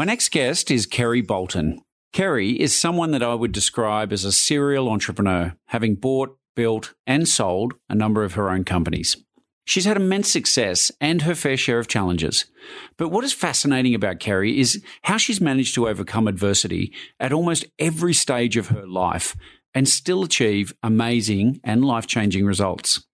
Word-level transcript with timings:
My 0.00 0.06
next 0.06 0.30
guest 0.30 0.70
is 0.70 0.86
Kerry 0.86 1.20
Bolton. 1.20 1.82
Kerry 2.14 2.58
is 2.58 2.74
someone 2.74 3.10
that 3.10 3.22
I 3.22 3.34
would 3.34 3.52
describe 3.52 4.14
as 4.14 4.24
a 4.24 4.32
serial 4.32 4.88
entrepreneur, 4.88 5.54
having 5.66 5.94
bought, 5.94 6.38
built, 6.56 6.94
and 7.06 7.28
sold 7.28 7.74
a 7.90 7.94
number 7.94 8.24
of 8.24 8.32
her 8.32 8.48
own 8.48 8.64
companies. 8.64 9.18
She's 9.66 9.84
had 9.84 9.98
immense 9.98 10.30
success 10.30 10.90
and 11.02 11.20
her 11.20 11.34
fair 11.34 11.58
share 11.58 11.78
of 11.78 11.86
challenges. 11.86 12.46
But 12.96 13.10
what 13.10 13.24
is 13.24 13.34
fascinating 13.34 13.94
about 13.94 14.20
Kerry 14.20 14.58
is 14.58 14.82
how 15.02 15.18
she's 15.18 15.38
managed 15.38 15.74
to 15.74 15.86
overcome 15.86 16.26
adversity 16.28 16.94
at 17.20 17.34
almost 17.34 17.66
every 17.78 18.14
stage 18.14 18.56
of 18.56 18.68
her 18.68 18.86
life 18.86 19.36
and 19.74 19.86
still 19.86 20.22
achieve 20.22 20.72
amazing 20.82 21.60
and 21.62 21.84
life 21.84 22.06
changing 22.06 22.46
results. 22.46 23.06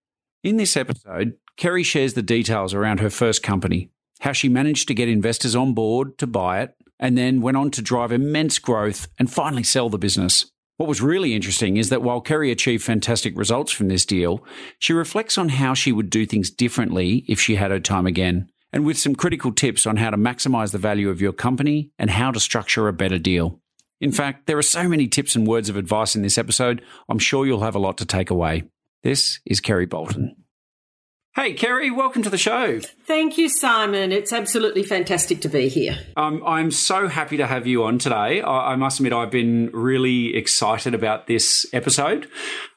In 0.45 0.57
this 0.57 0.77
episode, 0.77 1.33
Kerry 1.57 1.83
shares 1.83 2.15
the 2.15 2.23
details 2.23 2.75
around 2.75 3.01
her 3.01 3.11
first 3.11 3.43
company, 3.43 3.91
how 4.21 4.33
she 4.33 4.49
managed 4.49 4.89
to 4.89 4.95
get 4.95 5.09
investors 5.09 5.55
on 5.57 5.75
board 5.75 6.17
to 6.19 6.27
buy 6.27 6.61
it, 6.61 6.76
and 6.99 7.17
then 7.17 7.41
went 7.41 7.57
on 7.57 7.71
to 7.73 7.83
drive 7.83 8.13
immense 8.13 8.59
growth 8.59 9.09
and 9.19 9.31
finally 9.31 9.63
sell 9.63 9.89
the 9.89 9.99
business. 9.99 10.51
What 10.77 10.89
was 10.89 11.01
really 11.01 11.35
interesting 11.35 11.79
is 11.79 11.89
that 11.89 12.03
while 12.03 12.21
Kerry 12.21 12.51
achieved 12.51 12.85
fantastic 12.85 13.37
results 13.37 13.73
from 13.73 13.89
this 13.89 14.05
deal, 14.05 14.45
she 14.79 14.93
reflects 14.93 15.39
on 15.39 15.49
how 15.49 15.73
she 15.73 15.91
would 15.91 16.11
do 16.11 16.27
things 16.27 16.51
differently 16.51 17.25
if 17.29 17.41
she 17.41 17.57
had 17.57 17.71
her 17.71 17.81
time 17.81 18.07
again, 18.07 18.51
and 18.73 18.85
with 18.85 18.99
some 18.99 19.15
critical 19.15 19.53
tips 19.53 19.87
on 19.87 19.97
how 19.97 20.11
to 20.11 20.19
maximize 20.19 20.73
the 20.73 20.79
value 20.79 21.09
of 21.09 21.21
your 21.21 21.33
company 21.33 21.91
and 21.99 22.11
how 22.11 22.31
to 22.31 22.39
structure 22.39 22.89
a 22.89 22.93
better 22.93 23.19
deal. 23.19 23.59
In 24.03 24.13
fact, 24.13 24.47
there 24.47 24.59
are 24.59 24.63
so 24.63 24.87
many 24.87 25.09
tips 25.09 25.35
and 25.35 25.47
words 25.47 25.71
of 25.71 25.77
advice 25.77 26.15
in 26.15 26.21
this 26.21 26.37
episode, 26.37 26.83
I'm 27.09 27.19
sure 27.19 27.47
you'll 27.47 27.61
have 27.61 27.75
a 27.75 27.79
lot 27.79 27.97
to 27.99 28.05
take 28.05 28.29
away. 28.29 28.65
This 29.03 29.41
is 29.47 29.61
Kerry 29.61 29.87
Bolton. 29.87 30.36
Hey, 31.37 31.53
Kerry, 31.53 31.91
welcome 31.91 32.23
to 32.23 32.31
the 32.31 32.39
show. 32.39 32.81
Thank 33.07 33.37
you, 33.37 33.51
Simon. 33.51 34.11
It's 34.11 34.33
absolutely 34.33 34.83
fantastic 34.83 35.43
to 35.43 35.51
be 35.51 35.69
here. 35.69 35.99
Um, 36.17 36.43
I'm 36.47 36.71
so 36.71 37.09
happy 37.09 37.37
to 37.37 37.47
have 37.47 37.67
you 37.67 37.85
on 37.85 37.99
today. 37.99 38.41
I, 38.41 38.73
I, 38.73 38.77
must 38.77 39.01
admit, 39.01 39.13
I've 39.13 39.31
been 39.31 39.69
really 39.75 40.35
excited 40.35 40.95
about 40.95 41.27
this 41.27 41.67
episode. 41.75 42.27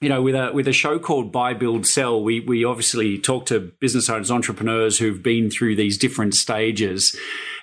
You 0.01 0.09
know, 0.09 0.21
with 0.21 0.35
a 0.35 0.51
with 0.53 0.67
a 0.67 0.73
show 0.73 0.99
called 0.99 1.31
Buy, 1.31 1.53
Build, 1.53 1.87
Sell, 1.87 2.21
we 2.21 2.41
we 2.41 2.65
obviously 2.65 3.17
talk 3.17 3.45
to 3.45 3.61
business 3.79 4.09
owners, 4.09 4.29
entrepreneurs 4.29 4.99
who've 4.99 5.23
been 5.23 5.49
through 5.49 5.77
these 5.77 5.97
different 5.97 6.35
stages. 6.35 7.15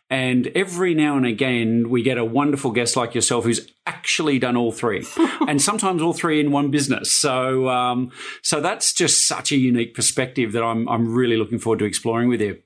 And 0.09 0.47
every 0.55 0.95
now 0.95 1.17
and 1.17 1.27
again, 1.27 1.91
we 1.91 2.03
get 2.03 2.17
a 2.17 2.25
wonderful 2.25 2.71
guest 2.71 2.97
like 2.97 3.15
yourself 3.15 3.45
who's 3.45 3.73
actually 3.87 4.39
done 4.39 4.57
all 4.57 4.71
three, 4.71 5.05
and 5.49 5.61
sometimes 5.61 6.01
all 6.01 6.13
three 6.13 6.39
in 6.39 6.53
one 6.53 6.71
business. 6.71 7.11
So, 7.11 7.69
um, 7.69 8.13
so 8.43 8.61
that's 8.61 8.93
just 8.93 9.27
such 9.27 9.51
a 9.51 9.57
unique 9.57 9.95
perspective 9.95 10.53
that 10.53 10.63
I'm 10.63 10.89
I'm 10.89 11.13
really 11.13 11.37
looking 11.37 11.59
forward 11.59 11.81
to 11.81 11.85
exploring 11.85 12.29
with 12.29 12.41
you. 12.41 12.63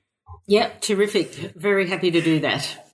Yeah, 0.47 0.69
terrific. 0.81 1.33
Very 1.55 1.87
happy 1.87 2.11
to 2.11 2.21
do 2.21 2.39
that. 2.41 2.90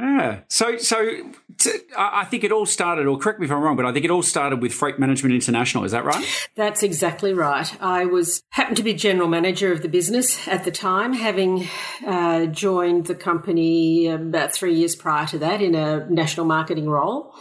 Yeah. 0.00 0.40
So, 0.48 0.78
so 0.78 1.10
t- 1.58 1.70
I 1.96 2.24
think 2.24 2.42
it 2.42 2.52
all 2.52 2.64
started, 2.64 3.06
or 3.06 3.18
correct 3.18 3.38
me 3.38 3.46
if 3.46 3.52
I'm 3.52 3.60
wrong, 3.60 3.76
but 3.76 3.84
I 3.84 3.92
think 3.92 4.04
it 4.04 4.10
all 4.10 4.22
started 4.22 4.62
with 4.62 4.72
Freight 4.72 4.98
Management 4.98 5.34
International. 5.34 5.84
Is 5.84 5.92
that 5.92 6.04
right? 6.04 6.24
That's 6.54 6.82
exactly 6.82 7.34
right. 7.34 7.70
I 7.82 8.06
was 8.06 8.42
happened 8.50 8.78
to 8.78 8.82
be 8.82 8.94
general 8.94 9.28
manager 9.28 9.72
of 9.72 9.82
the 9.82 9.88
business 9.88 10.48
at 10.48 10.64
the 10.64 10.70
time, 10.70 11.12
having 11.12 11.68
uh, 12.06 12.46
joined 12.46 13.06
the 13.06 13.14
company 13.14 14.06
about 14.06 14.54
three 14.54 14.74
years 14.74 14.96
prior 14.96 15.26
to 15.26 15.38
that 15.40 15.60
in 15.60 15.74
a 15.74 16.08
national 16.08 16.46
marketing 16.46 16.88
role, 16.88 17.34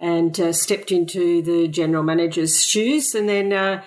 and 0.00 0.40
uh, 0.40 0.52
stepped 0.52 0.90
into 0.90 1.42
the 1.42 1.68
general 1.68 2.02
manager's 2.02 2.64
shoes, 2.64 3.14
and 3.14 3.28
then. 3.28 3.52
Uh, 3.52 3.82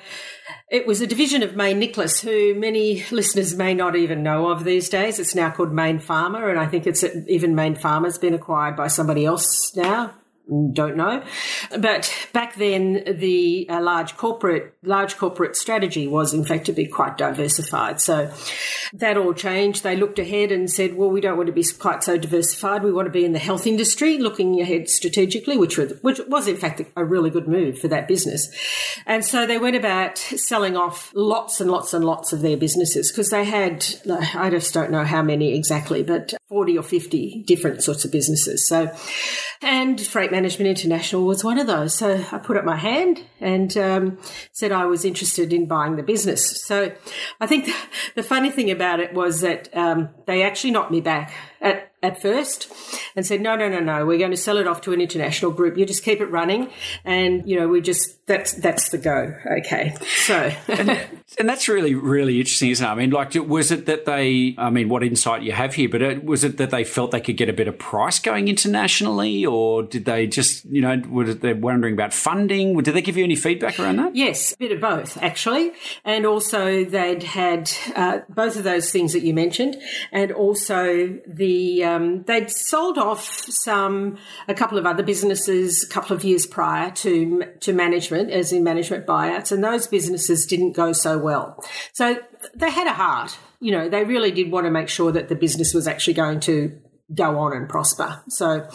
it 0.69 0.85
was 0.85 1.01
a 1.01 1.07
division 1.07 1.43
of 1.43 1.55
Mayne 1.55 1.79
Nickless, 1.79 2.21
who 2.21 2.53
many 2.59 3.03
listeners 3.11 3.55
may 3.55 3.73
not 3.73 3.95
even 3.95 4.23
know 4.23 4.49
of 4.49 4.63
these 4.63 4.89
days. 4.89 5.19
It's 5.19 5.35
now 5.35 5.49
called 5.49 5.71
Mayne 5.71 5.99
Pharma, 5.99 6.49
and 6.49 6.59
I 6.59 6.67
think 6.67 6.85
it's 6.85 7.03
even 7.27 7.55
Mayne 7.55 7.75
Pharma's 7.75 8.17
been 8.17 8.33
acquired 8.33 8.75
by 8.75 8.87
somebody 8.87 9.25
else 9.25 9.75
now 9.75 10.13
don't 10.73 10.97
know. 10.97 11.23
But 11.77 12.13
back 12.33 12.55
then, 12.55 13.03
the 13.05 13.67
uh, 13.69 13.81
large 13.81 14.17
corporate 14.17 14.73
large 14.83 15.17
corporate 15.17 15.55
strategy 15.55 16.07
was 16.07 16.33
in 16.33 16.43
fact 16.43 16.65
to 16.65 16.71
be 16.71 16.87
quite 16.87 17.17
diversified. 17.17 18.01
So 18.01 18.31
that 18.93 19.17
all 19.17 19.33
changed. 19.33 19.83
They 19.83 19.95
looked 19.95 20.19
ahead 20.19 20.51
and 20.51 20.69
said, 20.69 20.95
"Well, 20.95 21.09
we 21.09 21.21
don't 21.21 21.37
want 21.37 21.47
to 21.47 21.53
be 21.53 21.65
quite 21.77 22.03
so 22.03 22.17
diversified. 22.17 22.83
We 22.83 22.91
want 22.91 23.05
to 23.07 23.11
be 23.11 23.25
in 23.25 23.33
the 23.33 23.39
health 23.39 23.67
industry, 23.67 24.17
looking 24.17 24.59
ahead 24.61 24.89
strategically," 24.89 25.57
which 25.57 25.77
was 25.77 25.93
which 26.01 26.19
was 26.27 26.47
in 26.47 26.57
fact 26.57 26.81
a 26.95 27.05
really 27.05 27.29
good 27.29 27.47
move 27.47 27.79
for 27.79 27.87
that 27.87 28.07
business. 28.07 28.49
And 29.05 29.23
so 29.25 29.45
they 29.45 29.57
went 29.57 29.75
about 29.75 30.17
selling 30.17 30.75
off 30.75 31.11
lots 31.13 31.61
and 31.61 31.69
lots 31.69 31.93
and 31.93 32.05
lots 32.05 32.33
of 32.33 32.41
their 32.41 32.57
businesses 32.57 33.11
because 33.11 33.29
they 33.29 33.45
had 33.45 33.85
I 34.35 34.49
just 34.49 34.73
don't 34.73 34.91
know 34.91 35.03
how 35.03 35.21
many 35.21 35.55
exactly, 35.55 36.03
but 36.03 36.33
forty 36.49 36.77
or 36.77 36.83
fifty 36.83 37.43
different 37.47 37.83
sorts 37.83 38.03
of 38.03 38.11
businesses. 38.11 38.67
So 38.67 38.91
and 39.61 39.99
freight 39.99 40.31
Management 40.31 40.69
International 40.69 41.25
was 41.25 41.43
one 41.43 41.59
of 41.59 41.67
those. 41.67 41.93
So 41.93 42.25
I 42.31 42.37
put 42.39 42.57
up 42.57 42.65
my 42.65 42.77
hand 42.77 43.23
and 43.39 43.75
um, 43.77 44.17
said 44.51 44.71
I 44.71 44.85
was 44.85 45.05
interested 45.05 45.53
in 45.53 45.67
buying 45.67 45.95
the 45.95 46.03
business. 46.03 46.65
So 46.65 46.91
I 47.39 47.47
think 47.47 47.69
the 48.15 48.23
funny 48.23 48.49
thing 48.49 48.71
about 48.71 48.99
it 48.99 49.13
was 49.13 49.41
that 49.41 49.69
um, 49.75 50.09
they 50.25 50.43
actually 50.43 50.71
knocked 50.71 50.91
me 50.91 51.01
back 51.01 51.33
at 51.61 51.89
at 52.01 52.21
first 52.21 52.71
and 53.15 53.25
said, 53.25 53.41
no, 53.41 53.55
no, 53.55 53.67
no, 53.67 53.79
no, 53.79 54.05
we're 54.05 54.17
going 54.17 54.31
to 54.31 54.37
sell 54.37 54.57
it 54.57 54.67
off 54.67 54.81
to 54.81 54.93
an 54.93 55.01
international 55.01 55.51
group. 55.51 55.77
You 55.77 55.85
just 55.85 56.03
keep 56.03 56.21
it 56.21 56.27
running. 56.27 56.69
And, 57.03 57.47
you 57.49 57.59
know, 57.59 57.67
we 57.67 57.81
just, 57.81 58.25
that's, 58.25 58.53
that's 58.53 58.89
the 58.89 58.97
go. 58.97 59.35
Okay. 59.59 59.95
So. 60.25 60.51
and, 60.69 60.89
and, 61.37 61.49
that's 61.49 61.67
really, 61.67 61.95
really 61.95 62.39
interesting, 62.39 62.69
isn't 62.69 62.85
it? 62.85 62.89
I 62.89 62.95
mean, 62.95 63.09
like, 63.09 63.33
was 63.35 63.71
it 63.71 63.85
that 63.87 64.05
they, 64.05 64.55
I 64.57 64.69
mean, 64.69 64.87
what 64.87 65.03
insight 65.03 65.41
you 65.41 65.51
have 65.51 65.73
here, 65.73 65.89
but 65.89 66.01
it, 66.01 66.23
was 66.23 66.43
it 66.45 66.57
that 66.57 66.69
they 66.69 66.85
felt 66.85 67.11
they 67.11 67.19
could 67.19 67.37
get 67.37 67.49
a 67.49 67.53
better 67.53 67.73
price 67.73 68.19
going 68.19 68.47
internationally 68.47 69.45
or 69.45 69.83
did 69.83 70.05
they 70.05 70.25
just, 70.25 70.63
you 70.65 70.81
know, 70.81 71.01
were 71.09 71.33
they 71.33 71.53
wondering 71.53 71.95
about 71.95 72.13
funding? 72.13 72.77
Did 72.81 72.93
they 72.93 73.01
give 73.01 73.17
you 73.17 73.25
any 73.25 73.35
feedback 73.35 73.77
around 73.77 73.97
that? 73.97 74.15
Yes, 74.15 74.53
a 74.53 74.57
bit 74.57 74.71
of 74.71 74.79
both, 74.79 75.17
actually. 75.17 75.73
And 76.05 76.25
also 76.25 76.85
they'd 76.85 77.23
had 77.23 77.69
uh, 77.93 78.19
both 78.29 78.55
of 78.55 78.63
those 78.63 78.89
things 78.89 79.11
that 79.11 79.23
you 79.23 79.33
mentioned 79.33 79.75
and 80.13 80.31
also 80.31 81.19
the, 81.27 81.48
um, 81.83 82.23
they'd 82.23 82.49
sold 82.49 82.97
off 82.97 83.23
some 83.23 84.17
a 84.47 84.53
couple 84.53 84.77
of 84.77 84.85
other 84.85 85.03
businesses 85.03 85.83
a 85.83 85.87
couple 85.87 86.15
of 86.15 86.23
years 86.23 86.45
prior 86.45 86.91
to 86.91 87.43
to 87.61 87.73
management, 87.73 88.31
as 88.31 88.51
in 88.51 88.63
management 88.63 89.05
buyouts, 89.05 89.51
and 89.51 89.63
those 89.63 89.87
businesses 89.87 90.45
didn't 90.45 90.73
go 90.73 90.93
so 90.93 91.17
well. 91.17 91.63
So 91.93 92.17
they 92.55 92.69
had 92.69 92.87
a 92.87 92.93
heart. 92.93 93.37
You 93.59 93.71
know, 93.71 93.89
they 93.89 94.03
really 94.03 94.31
did 94.31 94.51
want 94.51 94.65
to 94.65 94.71
make 94.71 94.89
sure 94.89 95.11
that 95.11 95.29
the 95.29 95.35
business 95.35 95.73
was 95.73 95.87
actually 95.87 96.13
going 96.13 96.39
to 96.41 96.79
go 97.13 97.39
on 97.39 97.53
and 97.53 97.67
prosper. 97.67 98.21
So 98.29 98.67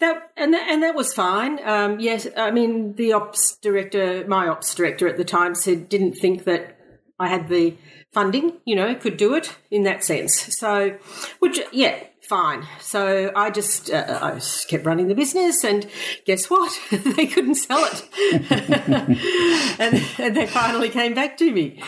that 0.00 0.30
and 0.36 0.52
that, 0.54 0.68
and 0.68 0.82
that 0.82 0.94
was 0.94 1.12
fine. 1.14 1.58
Um, 1.64 2.00
yes, 2.00 2.26
I 2.36 2.50
mean 2.50 2.94
the 2.94 3.12
ops 3.12 3.56
director, 3.56 4.24
my 4.26 4.48
ops 4.48 4.74
director 4.74 5.08
at 5.08 5.16
the 5.16 5.24
time 5.24 5.54
said 5.54 5.88
didn't 5.88 6.14
think 6.14 6.44
that 6.44 6.76
I 7.18 7.28
had 7.28 7.48
the 7.48 7.76
funding, 8.12 8.54
you 8.64 8.74
know, 8.74 8.94
could 8.94 9.16
do 9.16 9.34
it 9.34 9.56
in 9.70 9.82
that 9.84 10.04
sense. 10.04 10.56
So, 10.58 10.96
which 11.38 11.60
yeah, 11.72 12.04
fine. 12.28 12.66
So 12.80 13.32
I 13.34 13.50
just 13.50 13.90
uh, 13.90 14.18
I 14.20 14.34
just 14.34 14.68
kept 14.68 14.84
running 14.84 15.08
the 15.08 15.14
business, 15.14 15.64
and 15.64 15.86
guess 16.24 16.50
what? 16.50 16.78
they 16.90 17.26
couldn't 17.26 17.56
sell 17.56 17.84
it, 17.90 18.08
and, 19.80 20.04
and, 20.18 20.36
they 20.36 20.46
finally 20.46 20.90
came 20.90 21.14
back 21.14 21.36
to 21.38 21.50
me. 21.50 21.82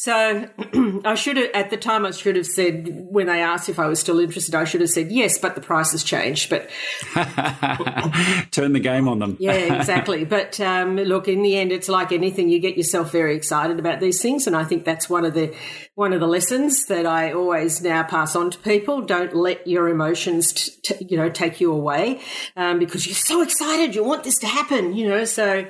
So 0.00 0.48
I 1.04 1.14
should 1.14 1.36
have, 1.36 1.50
at 1.52 1.68
the 1.68 1.76
time, 1.76 2.06
I 2.06 2.10
should 2.12 2.36
have 2.36 2.46
said, 2.46 2.88
when 3.10 3.26
they 3.26 3.42
asked 3.42 3.68
if 3.68 3.78
I 3.78 3.86
was 3.86 4.00
still 4.00 4.18
interested, 4.18 4.54
I 4.54 4.64
should 4.64 4.80
have 4.80 4.88
said 4.88 5.12
yes, 5.12 5.36
but 5.36 5.56
the 5.56 5.60
price 5.60 5.92
has 5.92 6.02
changed. 6.02 6.48
But 6.48 6.70
turn 8.50 8.72
the 8.72 8.80
game 8.80 9.08
on 9.08 9.18
them. 9.18 9.36
yeah, 9.38 9.78
exactly. 9.78 10.24
But 10.30 10.58
um, 10.60 10.96
look, 10.96 11.28
in 11.28 11.42
the 11.42 11.58
end, 11.58 11.70
it's 11.70 11.88
like 11.88 12.12
anything. 12.12 12.48
You 12.48 12.60
get 12.60 12.78
yourself 12.78 13.12
very 13.12 13.36
excited 13.36 13.78
about 13.78 14.00
these 14.00 14.22
things, 14.22 14.46
and 14.46 14.56
I 14.56 14.64
think 14.64 14.86
that's 14.86 15.10
one 15.10 15.26
of 15.26 15.34
the 15.34 15.54
one 15.96 16.14
of 16.14 16.20
the 16.20 16.26
lessons 16.26 16.86
that 16.86 17.04
I 17.04 17.32
always 17.32 17.82
now 17.82 18.02
pass 18.04 18.34
on 18.34 18.50
to 18.52 18.58
people. 18.58 19.02
Don't 19.02 19.34
let 19.34 19.66
your 19.66 19.88
emotions, 19.88 20.52
t- 20.52 20.72
t- 20.82 21.06
you 21.10 21.16
know, 21.18 21.28
take 21.28 21.60
you 21.60 21.72
away 21.72 22.20
um, 22.56 22.78
because 22.78 23.06
you're 23.06 23.14
so 23.14 23.42
excited. 23.42 23.94
You 23.94 24.04
want 24.04 24.24
this 24.24 24.38
to 24.38 24.46
happen, 24.46 24.94
you 24.94 25.08
know. 25.08 25.24
So 25.24 25.66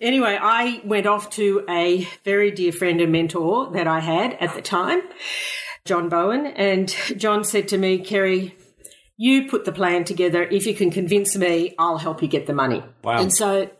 anyway, 0.00 0.38
I 0.40 0.82
went 0.84 1.06
off 1.06 1.30
to 1.30 1.64
a 1.68 2.06
very 2.22 2.50
dear 2.52 2.70
friend 2.70 3.00
and 3.00 3.10
mentor 3.10 3.55
that 3.64 3.86
I 3.86 4.00
had 4.00 4.34
at 4.34 4.54
the 4.54 4.62
time, 4.62 5.00
John 5.86 6.08
Bowen, 6.08 6.46
and 6.46 6.94
John 7.16 7.42
said 7.44 7.68
to 7.68 7.78
me, 7.78 7.98
Kerry. 7.98 8.54
You 9.18 9.48
put 9.48 9.64
the 9.64 9.72
plan 9.72 10.04
together. 10.04 10.42
If 10.42 10.66
you 10.66 10.74
can 10.74 10.90
convince 10.90 11.34
me, 11.36 11.74
I'll 11.78 11.96
help 11.96 12.20
you 12.20 12.28
get 12.28 12.46
the 12.46 12.52
money. 12.52 12.84
Wow. 13.02 13.18
And 13.22 13.34
so 13.34 13.70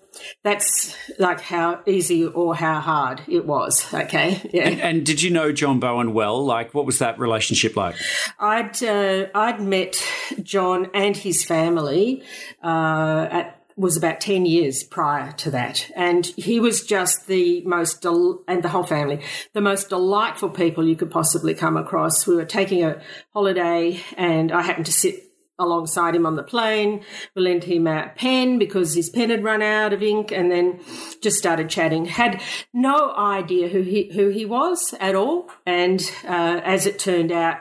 that's 0.42 0.96
like 1.18 1.42
how 1.42 1.82
easy 1.86 2.24
or 2.24 2.54
how 2.54 2.80
hard 2.80 3.20
it 3.28 3.44
was. 3.44 3.86
Okay. 3.92 4.40
Yeah. 4.50 4.68
And, 4.68 4.80
and 4.80 5.04
did 5.04 5.20
you 5.20 5.30
know 5.30 5.52
John 5.52 5.78
Bowen 5.78 6.14
well? 6.14 6.42
Like, 6.42 6.72
what 6.72 6.86
was 6.86 7.00
that 7.00 7.18
relationship 7.18 7.76
like? 7.76 7.96
I'd 8.38 8.82
uh, 8.82 9.26
I'd 9.34 9.60
met 9.60 10.02
John 10.42 10.88
and 10.94 11.14
his 11.14 11.44
family 11.44 12.22
uh, 12.62 13.28
at 13.30 13.55
was 13.76 13.96
about 13.96 14.20
10 14.20 14.46
years 14.46 14.82
prior 14.82 15.32
to 15.32 15.50
that. 15.50 15.90
And 15.94 16.24
he 16.26 16.60
was 16.60 16.84
just 16.84 17.26
the 17.26 17.62
most, 17.62 18.00
del- 18.00 18.42
and 18.48 18.62
the 18.62 18.70
whole 18.70 18.84
family, 18.84 19.20
the 19.52 19.60
most 19.60 19.90
delightful 19.90 20.48
people 20.48 20.88
you 20.88 20.96
could 20.96 21.10
possibly 21.10 21.54
come 21.54 21.76
across. 21.76 22.26
We 22.26 22.36
were 22.36 22.46
taking 22.46 22.82
a 22.82 23.02
holiday 23.34 24.00
and 24.16 24.50
I 24.50 24.62
happened 24.62 24.86
to 24.86 24.92
sit 24.92 25.25
alongside 25.58 26.14
him 26.14 26.26
on 26.26 26.36
the 26.36 26.42
plane. 26.42 27.02
We 27.34 27.42
lent 27.42 27.64
him 27.64 27.86
a 27.86 28.12
pen 28.14 28.58
because 28.58 28.94
his 28.94 29.10
pen 29.10 29.30
had 29.30 29.44
run 29.44 29.62
out 29.62 29.92
of 29.92 30.02
ink, 30.02 30.32
and 30.32 30.50
then 30.50 30.80
just 31.20 31.38
started 31.38 31.68
chatting. 31.68 32.06
Had 32.06 32.40
no 32.72 33.14
idea 33.14 33.68
who 33.68 33.82
he 33.82 34.10
who 34.12 34.28
he 34.28 34.44
was 34.44 34.94
at 35.00 35.14
all, 35.14 35.50
and 35.64 36.00
uh, 36.24 36.60
as 36.64 36.86
it 36.86 36.98
turned 36.98 37.32
out, 37.32 37.58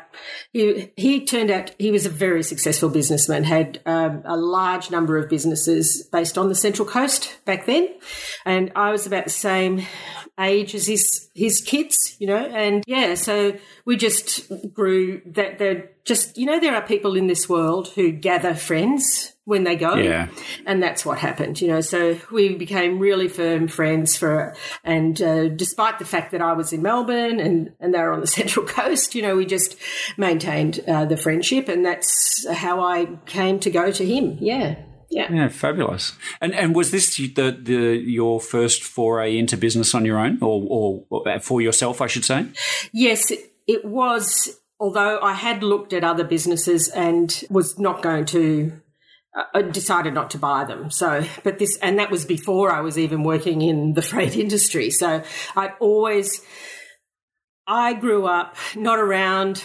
he 0.51 0.92
he 0.95 1.25
turned 1.25 1.51
out 1.51 1.71
he 1.80 1.92
was 1.92 2.06
a 2.06 2.09
very 2.09 2.44
successful 2.44 2.89
businessman. 2.89 3.44
Had 3.44 3.81
um, 3.86 4.21
a 4.25 4.38
large 4.38 4.92
number 4.92 5.18
of 5.18 5.30
businesses 5.30 6.07
based 6.12 6.38
on 6.38 6.50
the 6.50 6.56
Central 6.56 6.88
Coast 6.88 7.38
back 7.45 7.65
then, 7.65 7.89
and 8.45 8.71
I 8.75 8.92
was 8.92 9.06
about 9.06 9.25
the 9.25 9.30
same 9.30 9.86
age 10.39 10.75
as 10.75 10.87
his 10.87 11.29
his 11.33 11.61
kids, 11.61 12.15
you 12.19 12.27
know, 12.27 12.37
and 12.37 12.83
yeah, 12.87 13.15
so 13.15 13.55
we 13.85 13.95
just 13.97 14.51
grew 14.73 15.21
that 15.25 15.57
they're 15.59 15.89
just 16.03 16.37
you 16.37 16.45
know 16.45 16.59
there 16.59 16.75
are 16.75 16.81
people 16.85 17.15
in 17.15 17.27
this 17.27 17.47
world 17.49 17.87
who 17.89 18.11
gather 18.11 18.53
friends 18.53 19.33
when 19.45 19.63
they 19.63 19.75
go, 19.75 19.93
Yeah. 19.95 20.27
and 20.65 20.81
that's 20.81 21.05
what 21.05 21.19
happened, 21.19 21.61
you 21.61 21.67
know. 21.67 21.79
So 21.81 22.17
we 22.31 22.55
became 22.55 22.97
really 22.99 23.27
firm 23.27 23.67
friends 23.67 24.17
for, 24.17 24.55
and 24.83 25.21
uh, 25.21 25.49
despite 25.49 25.99
the 25.99 26.05
fact 26.05 26.31
that 26.31 26.41
I 26.41 26.53
was 26.53 26.73
in 26.73 26.81
Melbourne 26.81 27.39
and 27.39 27.71
and 27.79 27.93
they 27.93 27.99
were 27.99 28.11
on 28.11 28.21
the 28.21 28.27
Central 28.41 28.65
Coast, 28.65 29.15
you 29.15 29.21
know, 29.21 29.35
we 29.35 29.45
just 29.45 29.75
maintained 30.17 30.79
uh, 30.87 31.05
the 31.05 31.17
friendship, 31.17 31.69
and 31.69 31.85
that's 31.85 32.45
how 32.49 32.81
I 32.81 33.05
came 33.25 33.59
to 33.59 33.69
go 33.69 33.91
to 33.91 34.05
him. 34.05 34.37
Yeah. 34.39 34.75
Yeah. 35.10 35.31
Yeah, 35.31 35.48
fabulous. 35.50 36.13
And 36.42 36.54
and 36.54 36.75
was 36.75 36.92
this 36.92 37.16
the 37.16 37.52
the 37.52 37.98
your 37.98 38.40
first 38.40 38.84
foray 38.84 39.38
into 39.38 39.57
business 39.57 39.94
on 39.94 40.06
your 40.06 40.18
own, 40.19 40.40
or 40.42 41.06
or 41.12 41.40
for 41.40 41.62
yourself, 41.62 42.02
I 42.02 42.07
should 42.07 42.25
say? 42.25 42.48
Yes, 42.92 43.31
it, 43.68 43.86
was. 43.86 44.60
Although 44.78 45.22
I 45.22 45.34
had 45.34 45.63
looked 45.63 45.94
at 45.94 46.04
other 46.04 46.25
businesses 46.25 46.90
and 46.90 47.44
was 47.50 47.80
not 47.80 48.02
going 48.02 48.25
to, 48.25 48.74
uh, 49.34 49.44
I 49.54 49.62
decided 49.62 50.13
not 50.13 50.30
to 50.31 50.38
buy 50.38 50.66
them. 50.66 50.92
So, 50.92 51.24
but 51.46 51.60
this, 51.60 51.78
and 51.78 51.98
that 51.98 52.12
was 52.12 52.25
before 52.25 52.74
I 52.74 52.81
was 52.81 52.98
even 52.98 53.24
working 53.24 53.62
in 53.62 53.94
the 53.94 54.02
freight 54.02 54.36
industry. 54.46 54.90
So 54.90 55.24
I'd 55.56 55.72
always, 55.80 56.42
I 57.66 57.94
grew 57.94 58.25
up 58.25 58.57
not 58.75 59.00
around 59.00 59.63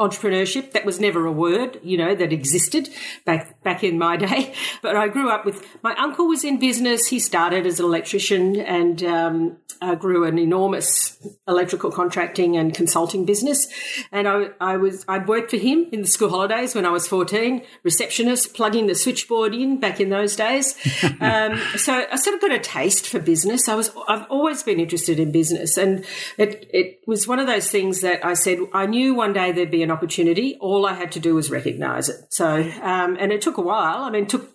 entrepreneurship. 0.00 0.72
That 0.72 0.84
was 0.84 0.98
never 0.98 1.26
a 1.26 1.32
word, 1.32 1.78
you 1.82 1.98
know, 1.98 2.14
that 2.14 2.32
existed 2.32 2.88
back 3.24 3.62
back 3.62 3.84
in 3.84 3.98
my 3.98 4.16
day. 4.26 4.54
But 4.82 4.96
I 4.96 5.08
grew 5.08 5.30
up 5.30 5.44
with 5.44 5.64
my 5.82 5.94
uncle 5.96 6.26
was 6.26 6.42
in 6.42 6.58
business. 6.58 7.08
He 7.08 7.20
started 7.20 7.66
as 7.66 7.78
an 7.78 7.86
electrician 7.86 8.56
and 8.56 9.02
um, 9.04 9.56
uh, 9.82 9.94
grew 9.94 10.24
an 10.24 10.38
enormous 10.38 11.16
electrical 11.48 11.90
contracting 11.90 12.56
and 12.56 12.74
consulting 12.74 13.24
business. 13.24 13.68
And 14.12 14.28
I, 14.28 14.48
I 14.60 14.76
was 14.76 15.04
I'd 15.08 15.28
worked 15.28 15.50
for 15.50 15.56
him 15.56 15.86
in 15.92 16.02
the 16.02 16.08
school 16.08 16.30
holidays 16.30 16.74
when 16.74 16.86
I 16.86 16.90
was 16.90 17.06
fourteen, 17.06 17.62
receptionist, 17.82 18.54
plugging 18.54 18.86
the 18.86 18.94
switchboard 18.94 19.54
in 19.54 19.80
back 19.80 20.00
in 20.00 20.10
those 20.10 20.36
days. 20.36 20.74
um, 21.20 21.60
so 21.76 22.06
I 22.10 22.16
sort 22.16 22.34
of 22.34 22.40
got 22.40 22.52
a 22.52 22.58
taste 22.58 23.06
for 23.06 23.20
business. 23.20 23.68
I 23.68 23.74
was 23.74 23.90
I've 24.08 24.26
always 24.30 24.62
been 24.62 24.80
interested 24.80 25.18
in 25.20 25.32
business, 25.32 25.76
and 25.76 26.04
it 26.36 26.68
it 26.72 27.00
was 27.06 27.26
one 27.26 27.38
of 27.38 27.46
those 27.46 27.70
things 27.70 28.00
that 28.00 28.24
I 28.24 28.34
said 28.34 28.58
I 28.72 28.86
knew 28.86 29.14
one 29.14 29.32
day 29.32 29.52
there'd 29.52 29.70
be 29.70 29.82
an 29.82 29.89
opportunity. 29.90 30.56
All 30.60 30.86
I 30.86 30.94
had 30.94 31.12
to 31.12 31.20
do 31.20 31.34
was 31.34 31.50
recognise 31.50 32.08
it. 32.08 32.16
So, 32.30 32.62
um, 32.82 33.16
and 33.18 33.32
it 33.32 33.42
took 33.42 33.56
a 33.56 33.62
while. 33.62 34.02
I 34.04 34.10
mean, 34.10 34.26
took. 34.26 34.48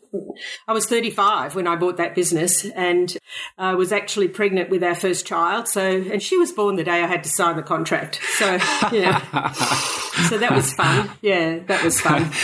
I 0.65 0.71
was 0.71 0.85
35 0.85 1.55
when 1.55 1.67
I 1.67 1.75
bought 1.75 1.97
that 1.97 2.15
business, 2.15 2.63
and 2.65 3.15
I 3.57 3.75
was 3.75 3.91
actually 3.91 4.29
pregnant 4.29 4.69
with 4.69 4.81
our 4.81 4.95
first 4.95 5.25
child. 5.25 5.67
So, 5.67 5.81
and 5.81 6.23
she 6.23 6.37
was 6.37 6.53
born 6.53 6.77
the 6.77 6.85
day 6.85 7.03
I 7.03 7.07
had 7.07 7.23
to 7.23 7.29
sign 7.29 7.57
the 7.57 7.63
contract. 7.63 8.21
So, 8.37 8.53
yeah. 8.93 9.51
so 10.29 10.37
that 10.37 10.53
was 10.53 10.73
fun. 10.73 11.11
Yeah, 11.21 11.59
that 11.67 11.83
was 11.83 11.99
fun. 11.99 12.31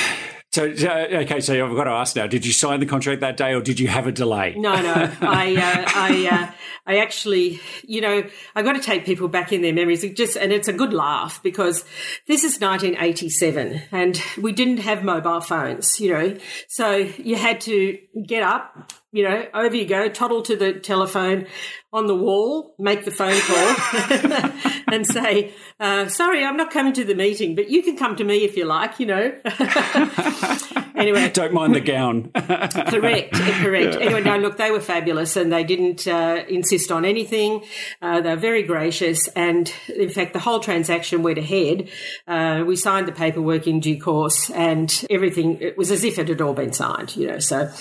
So 0.53 0.65
okay, 0.65 1.39
so 1.39 1.65
I've 1.65 1.75
got 1.77 1.85
to 1.85 1.91
ask 1.91 2.13
now: 2.17 2.27
Did 2.27 2.45
you 2.45 2.51
sign 2.51 2.81
the 2.81 2.85
contract 2.85 3.21
that 3.21 3.37
day, 3.37 3.53
or 3.53 3.61
did 3.61 3.79
you 3.79 3.87
have 3.87 4.05
a 4.05 4.11
delay? 4.11 4.53
No, 4.57 4.81
no. 4.81 5.09
I, 5.21 5.55
uh, 5.55 5.83
I, 5.95 6.27
uh, 6.29 6.51
I 6.85 6.97
actually, 6.97 7.59
you 7.83 8.01
know, 8.01 8.23
I've 8.55 8.65
got 8.65 8.73
to 8.73 8.81
take 8.81 9.05
people 9.05 9.27
back 9.27 9.53
in 9.53 9.61
their 9.61 9.73
memories. 9.73 10.03
It 10.03 10.15
just, 10.15 10.35
and 10.35 10.51
it's 10.51 10.67
a 10.67 10.73
good 10.73 10.93
laugh 10.93 11.41
because 11.43 11.85
this 12.27 12.43
is 12.43 12.59
1987, 12.59 13.81
and 13.91 14.21
we 14.39 14.51
didn't 14.51 14.79
have 14.79 15.03
mobile 15.03 15.41
phones, 15.41 15.99
you 15.99 16.11
know, 16.11 16.37
so 16.67 16.95
you 16.95 17.35
had 17.35 17.61
to 17.61 17.97
get 18.25 18.43
up, 18.43 18.93
you 19.11 19.23
know, 19.23 19.45
over 19.53 19.75
you 19.75 19.85
go, 19.85 20.09
toddle 20.09 20.41
to 20.43 20.55
the 20.55 20.73
telephone 20.73 21.45
on 21.93 22.07
the 22.07 22.15
wall, 22.15 22.75
make 22.79 23.05
the 23.05 23.11
phone 23.11 23.39
call, 23.41 24.51
and 24.87 25.05
say, 25.05 25.53
uh, 25.79 26.07
"Sorry, 26.07 26.43
I'm 26.43 26.57
not 26.57 26.71
coming 26.71 26.93
to 26.93 27.03
the 27.03 27.15
meeting, 27.15 27.55
but 27.55 27.69
you 27.69 27.83
can 27.83 27.97
come 27.97 28.15
to 28.15 28.23
me 28.23 28.45
if 28.45 28.55
you 28.55 28.65
like," 28.65 28.99
you 28.99 29.05
know. 29.05 29.33
anyway, 31.01 31.29
Don't 31.33 31.53
mind 31.53 31.75
the 31.75 31.81
gown. 31.81 32.31
correct, 32.35 33.33
correct. 33.33 33.95
Anyway, 33.95 34.21
no, 34.21 34.37
look, 34.37 34.57
they 34.57 34.71
were 34.71 34.79
fabulous, 34.79 35.35
and 35.35 35.51
they 35.51 35.63
didn't 35.63 36.07
uh, 36.07 36.43
insist 36.47 36.91
on 36.91 37.05
anything. 37.05 37.63
Uh, 38.01 38.21
they 38.21 38.29
were 38.29 38.41
very 38.41 38.63
gracious, 38.63 39.27
and 39.29 39.73
in 39.95 40.09
fact, 40.09 40.33
the 40.33 40.39
whole 40.39 40.59
transaction 40.59 41.23
went 41.23 41.37
ahead. 41.37 41.89
Uh, 42.27 42.63
we 42.65 42.75
signed 42.75 43.07
the 43.07 43.11
paperwork 43.11 43.67
in 43.67 43.79
due 43.79 43.99
course, 43.99 44.49
and 44.51 45.05
everything. 45.09 45.59
It 45.61 45.77
was 45.77 45.91
as 45.91 46.03
if 46.03 46.19
it 46.19 46.27
had 46.27 46.41
all 46.41 46.53
been 46.53 46.73
signed, 46.73 47.15
you 47.15 47.27
know. 47.27 47.39
So 47.39 47.71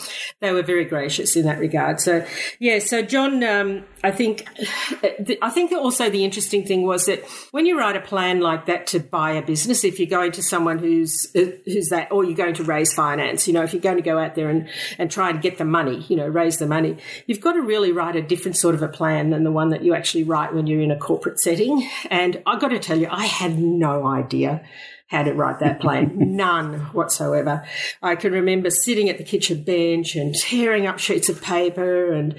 they 0.41 0.53
were 0.53 0.63
very 0.63 0.85
gracious 0.85 1.37
in 1.37 1.45
that 1.47 1.59
regard. 1.59 2.01
So 2.01 2.27
yeah, 2.59 2.79
so 2.79 3.03
John, 3.03 3.43
um, 3.45 3.85
I 4.03 4.11
think, 4.11 4.47
I 5.43 5.51
think 5.51 5.73
also 5.73 6.11
the 6.11 6.25
interesting 6.25 6.67
thing 6.67 6.83
was 6.83 7.07
that 7.07 7.25
when 7.51 7.67
you 7.67 7.79
write 7.79 7.97
a 7.97 8.01
plan 8.01 8.41
like 8.41 8.67
that 8.67 8.87
to 8.89 9.01
buy 9.01 9.33
a 9.33 9.43
business, 9.43 9.85
if 9.85 9.99
you're 9.99 10.09
going 10.09 10.33
to 10.33 10.43
someone 10.43 10.79
who's 10.79 11.31
who's 11.33 11.89
that, 11.91 12.11
or 12.11 12.25
you're 12.25 12.37
going 12.37 12.55
to 12.55 12.65
raise 12.65 12.95
finance, 13.11 13.47
you 13.47 13.55
know, 13.55 13.63
if 13.63 13.73
you're 13.73 13.83
going 13.83 13.97
to 13.97 14.03
go 14.03 14.19
out 14.19 14.35
there 14.35 14.49
and 14.49 14.69
and 14.99 15.11
try 15.11 15.31
and 15.31 15.43
get 15.43 15.59
the 15.59 15.65
money, 15.65 16.05
you 16.09 16.17
know, 16.17 16.27
raise 16.27 16.59
the 16.59 16.67
money, 16.67 16.97
you've 17.27 17.41
got 17.41 17.53
to 17.53 17.63
really 17.63 17.93
write 17.93 18.17
a 18.17 18.23
different 18.23 18.57
sort 18.57 18.75
of 18.75 18.83
a 18.83 18.89
plan 18.89 19.31
than 19.31 19.45
the 19.45 19.53
one 19.53 19.71
that 19.71 19.83
you 19.83 19.95
actually 19.95 20.25
write 20.25 20.55
when 20.55 20.67
you're 20.67 20.81
in 20.81 20.91
a 20.91 20.99
corporate 20.99 21.41
setting. 21.41 21.89
And 22.11 22.43
I've 22.47 22.61
got 22.61 22.69
to 22.69 22.79
tell 22.79 22.99
you, 22.99 23.09
I 23.11 23.27
had 23.27 23.59
no 23.59 24.07
idea 24.07 24.63
how 25.09 25.25
to 25.25 25.33
write 25.33 25.59
that 25.59 25.81
plan. 25.81 26.13
None 26.37 26.81
whatsoever. 26.93 27.65
I 28.01 28.15
can 28.15 28.33
remember 28.33 28.71
sitting 28.71 29.09
at 29.09 29.19
the 29.19 29.25
kitchen 29.25 29.65
bench 29.65 30.15
and 30.15 30.35
tearing 30.35 30.87
up 30.87 30.99
sheets 31.01 31.29
of 31.29 31.43
paper 31.43 32.13
and, 32.13 32.39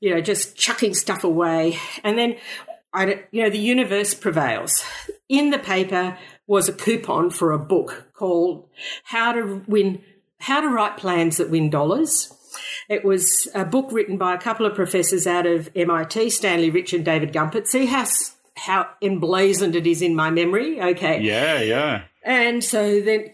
you 0.00 0.14
know, 0.14 0.22
just 0.22 0.56
chucking 0.56 0.94
stuff 0.94 1.24
away. 1.24 1.78
And 2.02 2.16
then, 2.16 2.36
I, 2.92 3.24
you 3.32 3.42
know, 3.42 3.50
the 3.50 3.58
universe 3.58 4.14
prevails. 4.14 4.82
In 5.28 5.50
the 5.50 5.58
paper 5.58 6.16
was 6.46 6.68
a 6.68 6.72
coupon 6.72 7.30
for 7.30 7.52
a 7.52 7.58
book 7.58 8.10
called 8.14 8.68
How 9.04 9.32
to 9.32 9.62
Win, 9.66 10.02
How 10.38 10.60
to 10.60 10.68
Write 10.68 10.96
Plans 10.96 11.38
That 11.38 11.50
Win 11.50 11.70
Dollars. 11.70 12.32
It 12.88 13.04
was 13.04 13.48
a 13.54 13.64
book 13.64 13.90
written 13.90 14.16
by 14.16 14.34
a 14.34 14.38
couple 14.38 14.66
of 14.66 14.74
professors 14.74 15.26
out 15.26 15.46
of 15.46 15.68
MIT, 15.74 16.30
Stanley 16.30 16.70
Rich 16.70 16.92
and 16.92 17.04
David 17.04 17.32
Gumpert. 17.32 17.66
See 17.66 17.86
how 17.86 18.06
how 18.56 18.88
emblazoned 19.02 19.76
it 19.76 19.86
is 19.86 20.00
in 20.00 20.14
my 20.14 20.30
memory. 20.30 20.80
Okay. 20.80 21.20
yeah, 21.20 21.60
yeah. 21.60 22.04
And 22.22 22.64
so 22.64 23.00
then 23.00 23.30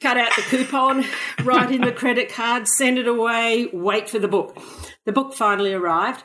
cut 0.00 0.16
out 0.16 0.30
the 0.36 0.42
coupon, 0.42 1.04
write 1.44 1.70
in 1.70 1.82
the 1.82 1.92
credit 1.92 2.32
card, 2.32 2.68
send 2.68 2.98
it 2.98 3.08
away, 3.08 3.68
wait 3.72 4.08
for 4.08 4.18
the 4.18 4.28
book. 4.28 4.56
The 5.04 5.12
book 5.12 5.34
finally 5.34 5.74
arrived. 5.74 6.22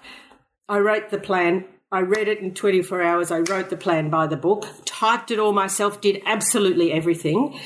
I 0.70 0.80
wrote 0.80 1.10
the 1.10 1.18
plan. 1.18 1.66
I 1.94 2.02
read 2.02 2.28
it 2.28 2.40
in 2.40 2.56
24 2.56 3.04
hours. 3.04 3.30
I 3.30 3.42
wrote 3.42 3.70
the 3.70 3.78
plan 3.78 4.10
by 4.10 4.26
the 4.26 4.36
book, 4.36 4.68
typed 4.84 5.30
it 5.30 5.38
all 5.38 5.54
myself, 5.54 6.02
did 6.02 6.24
absolutely 6.26 6.92
everything. 6.92 7.60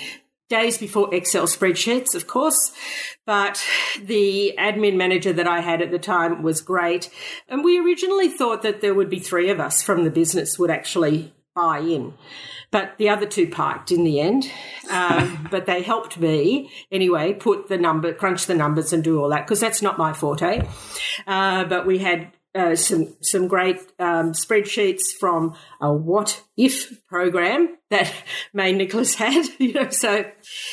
Days 0.50 0.77
before 0.77 1.15
Excel 1.15 1.46
spreadsheets, 1.46 2.13
of 2.13 2.27
course, 2.27 2.74
but 3.25 3.63
the 4.01 4.53
admin 4.60 4.98
manager 4.98 5.31
that 5.31 5.48
I 5.48 5.62
had 5.62 5.81
at 5.81 5.91
the 5.91 6.00
time 6.00 6.43
was 6.43 6.60
great. 6.60 7.10
And 7.48 7.63
we 7.63 7.79
originally 7.79 8.27
thought 8.27 8.63
that 8.63 8.81
there 8.81 8.93
would 8.93 9.10
be 9.10 9.19
three 9.19 9.50
of 9.50 9.62
us 9.62 9.81
from 9.81 10.03
the 10.03 10.12
business 10.12 10.60
would 10.60 10.72
actually 10.72 11.34
buy 11.55 11.79
in. 11.79 12.13
But 12.69 12.98
the 12.98 13.07
other 13.07 13.25
two 13.25 13.48
piked 13.48 13.93
in 13.93 14.03
the 14.03 14.19
end. 14.19 14.51
Um, 14.91 15.48
but 15.51 15.67
they 15.67 15.81
helped 15.81 16.19
me 16.19 16.69
anyway, 16.91 17.34
put 17.34 17.69
the 17.69 17.77
number, 17.77 18.13
crunch 18.13 18.46
the 18.46 18.55
numbers 18.55 18.91
and 18.91 19.05
do 19.05 19.22
all 19.22 19.29
that 19.29 19.46
because 19.46 19.62
that's 19.62 19.81
not 19.81 19.98
my 19.98 20.12
forte. 20.12 20.67
Uh, 21.25 21.63
but 21.63 21.86
we 21.86 22.00
had 22.00 22.31
uh, 22.58 22.76
some 22.76 23.16
some 23.22 23.48
great 23.48 23.78
um, 24.00 24.32
spreadsheets 24.32 25.04
from 25.20 25.56
a 25.80 25.94
what 25.94 26.44
if 26.58 27.06
program 27.08 27.78
that 27.90 28.12
Mayne 28.54 28.80
Nickless 28.80 29.16
had. 29.16 29.46
You 29.60 29.74
know, 29.74 29.90
so 29.90 30.24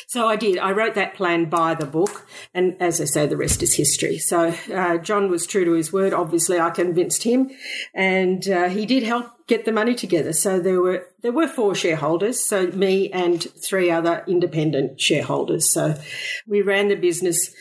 so 0.07 0.29
I 0.29 0.37
did. 0.37 0.59
I 0.59 0.71
wrote 0.71 0.95
that 0.95 1.15
plan 1.15 1.47
by 1.47 1.75
the 1.75 1.87
book, 1.87 2.27
and 2.53 2.77
as 2.81 3.01
I 3.01 3.07
say, 3.07 3.27
the 3.27 3.37
rest 3.37 3.63
is 3.63 3.75
history. 3.75 4.19
So 4.19 4.55
uh, 4.73 4.99
John 4.99 5.31
was 5.31 5.47
true 5.47 5.65
to 5.65 5.73
his 5.73 5.93
word. 5.93 6.13
Obviously, 6.13 6.61
I 6.61 6.71
convinced 6.71 7.25
him, 7.25 7.51
and 7.95 8.49
uh, 8.49 8.69
he 8.69 8.87
did 8.87 9.03
help 9.03 9.27
get 9.47 9.65
the 9.65 9.73
money 9.73 9.95
together. 9.95 10.33
So 10.33 10.61
there 10.61 10.81
were 10.81 11.09
there 11.23 11.33
were 11.33 11.49
four 11.49 11.75
shareholders, 11.75 12.41
so 12.41 12.69
me 12.69 13.11
and 13.11 13.43
three 13.43 13.91
other 13.91 14.23
independent 14.29 15.01
shareholders. 15.01 15.73
So 15.73 15.99
we 16.47 16.63
ran 16.63 16.89
the 16.89 16.97
business 16.97 17.53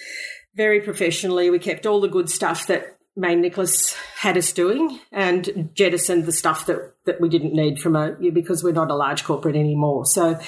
very 0.56 0.82
professionally. 0.82 1.50
We 1.50 1.60
kept 1.60 1.86
all 1.86 2.02
the 2.02 2.08
good 2.08 2.30
stuff 2.30 2.68
that 2.68 2.98
Mayne 3.16 3.44
Nickless 3.44 3.96
had 4.18 4.38
us 4.38 4.52
doing 4.52 5.00
and 5.12 5.70
jettisoned 5.76 6.26
the 6.26 6.32
stuff 6.32 6.66
that, 6.66 6.96
that 7.06 7.22
we 7.22 7.30
didn't 7.30 7.54
need 7.54 7.80
from 7.80 7.96
a 7.96 8.16
because 8.32 8.64
we're 8.64 8.74
not 8.74 8.90
a 8.90 8.96
large 8.96 9.24
corporate 9.24 9.56
anymore. 9.56 10.06
So, 10.06 10.40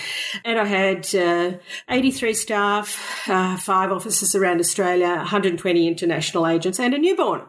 and 0.43 0.59
I 0.59 0.65
had 0.65 1.13
uh, 1.13 1.57
83 1.89 2.33
staff, 2.33 3.29
uh, 3.29 3.57
five 3.57 3.91
offices 3.91 4.33
around 4.33 4.59
Australia, 4.59 5.07
120 5.07 5.87
international 5.87 6.47
agents, 6.47 6.79
and 6.79 6.93
a 6.93 6.97
newborn. 6.97 7.43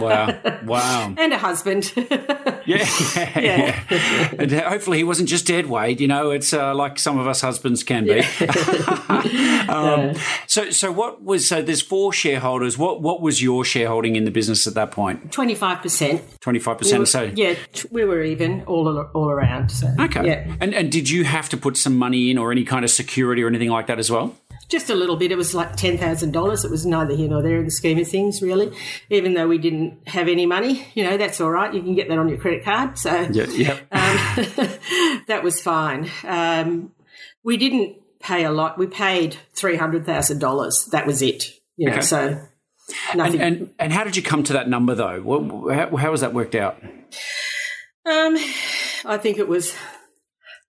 Wow! 0.00 0.38
Wow! 0.64 1.14
and 1.18 1.32
a 1.32 1.38
husband. 1.38 1.92
yeah, 1.96 2.60
yeah. 3.16 3.84
yeah. 3.90 4.34
and 4.38 4.52
hopefully 4.52 4.98
he 4.98 5.04
wasn't 5.04 5.28
just 5.28 5.46
dead 5.46 5.66
Wade. 5.66 6.00
You 6.00 6.08
know, 6.08 6.30
it's 6.30 6.52
uh, 6.52 6.74
like 6.74 6.98
some 6.98 7.18
of 7.18 7.26
us 7.26 7.40
husbands 7.40 7.82
can 7.82 8.04
be. 8.04 8.22
Yeah. 8.40 9.66
um, 9.68 10.14
so, 10.46 10.70
so 10.70 10.92
what 10.92 11.22
was 11.22 11.48
so? 11.48 11.62
There's 11.62 11.82
four 11.82 12.12
shareholders. 12.12 12.78
What 12.78 13.02
what 13.02 13.20
was 13.20 13.42
your 13.42 13.64
shareholding 13.64 14.16
in 14.16 14.24
the 14.24 14.30
business 14.30 14.66
at 14.66 14.74
that 14.74 14.90
point? 14.90 15.32
Twenty 15.32 15.54
five 15.54 15.82
percent. 15.82 16.22
Twenty 16.40 16.58
five 16.58 16.78
percent. 16.78 17.08
So 17.08 17.30
yeah, 17.34 17.54
we 17.90 18.04
were 18.04 18.22
even 18.22 18.62
all 18.64 18.88
all 19.14 19.30
around. 19.30 19.70
So, 19.70 19.92
okay. 19.98 20.26
Yeah. 20.26 20.56
And 20.60 20.74
and 20.74 20.90
did 20.90 21.10
you 21.10 21.24
have 21.24 21.48
to 21.50 21.56
put 21.56 21.76
some 21.76 21.96
money 21.96 22.30
in 22.30 22.38
or 22.38 22.52
any 22.52 22.64
kind 22.64 22.84
of 22.84 22.90
security 22.90 23.42
or 23.42 23.48
anything 23.48 23.70
like 23.70 23.88
that 23.88 23.98
as 23.98 24.10
well? 24.10 24.36
Just 24.72 24.90
a 24.90 24.94
little 24.94 25.16
bit. 25.16 25.30
It 25.30 25.36
was 25.36 25.54
like 25.54 25.76
ten 25.76 25.98
thousand 25.98 26.32
dollars. 26.32 26.64
It 26.64 26.70
was 26.70 26.84
neither 26.84 27.14
here 27.14 27.28
nor 27.28 27.42
there 27.42 27.58
in 27.58 27.66
the 27.66 27.70
scheme 27.70 27.98
of 27.98 28.08
things, 28.08 28.42
really. 28.42 28.76
Even 29.10 29.34
though 29.34 29.46
we 29.46 29.58
didn't 29.58 30.08
have 30.08 30.26
any 30.26 30.46
money, 30.46 30.88
you 30.94 31.04
know, 31.04 31.16
that's 31.16 31.40
all 31.40 31.50
right. 31.50 31.72
You 31.72 31.82
can 31.82 31.94
get 31.94 32.08
that 32.08 32.18
on 32.18 32.28
your 32.28 32.38
credit 32.38 32.64
card. 32.64 32.98
So 32.98 33.28
yeah, 33.30 33.46
yeah. 33.46 33.72
Um, 33.92 34.68
that 35.28 35.42
was 35.44 35.60
fine. 35.60 36.10
Um, 36.24 36.92
we 37.44 37.56
didn't 37.58 37.98
pay 38.20 38.44
a 38.44 38.50
lot. 38.50 38.78
We 38.78 38.86
paid 38.86 39.36
three 39.54 39.76
hundred 39.76 40.06
thousand 40.06 40.40
dollars. 40.40 40.88
That 40.90 41.06
was 41.06 41.22
it. 41.22 41.44
You 41.76 41.90
know, 41.90 41.96
okay. 41.96 42.02
so 42.02 42.40
nothing. 43.14 43.40
And, 43.40 43.56
and, 43.56 43.74
and 43.78 43.92
how 43.92 44.04
did 44.04 44.16
you 44.16 44.22
come 44.22 44.42
to 44.44 44.54
that 44.54 44.68
number 44.68 44.94
though? 44.94 45.20
What, 45.20 45.74
how, 45.74 45.96
how 45.96 46.10
was 46.10 46.22
that 46.22 46.34
worked 46.34 46.54
out? 46.54 46.82
Um, 48.04 48.36
I 49.04 49.18
think 49.20 49.38
it 49.38 49.46
was 49.46 49.74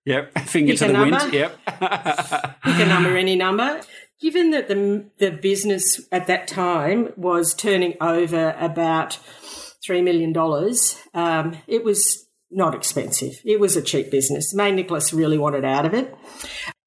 Yep, 0.04 0.38
finger 0.46 0.72
Pick 0.72 0.78
to 0.80 0.86
the 0.88 0.92
number. 0.92 1.16
wind. 1.18 1.32
Yep. 1.32 1.58
Pick 1.66 2.80
a 2.80 2.86
number, 2.86 3.16
any 3.16 3.36
number. 3.36 3.80
Given 4.20 4.50
that 4.52 4.68
the 4.68 5.10
the 5.18 5.30
business 5.30 6.00
at 6.12 6.26
that 6.28 6.46
time 6.48 7.12
was 7.16 7.54
turning 7.54 7.94
over 8.00 8.54
about 8.58 9.18
three 9.84 10.02
million 10.02 10.32
dollars, 10.32 10.98
um, 11.14 11.56
it 11.66 11.84
was 11.84 12.26
not 12.50 12.74
expensive. 12.74 13.32
It 13.44 13.58
was 13.58 13.76
a 13.76 13.82
cheap 13.82 14.10
business. 14.10 14.54
Mayne 14.54 14.76
Nickless 14.76 15.12
really 15.12 15.38
wanted 15.38 15.64
out 15.64 15.84
of 15.84 15.94
it. 15.94 16.14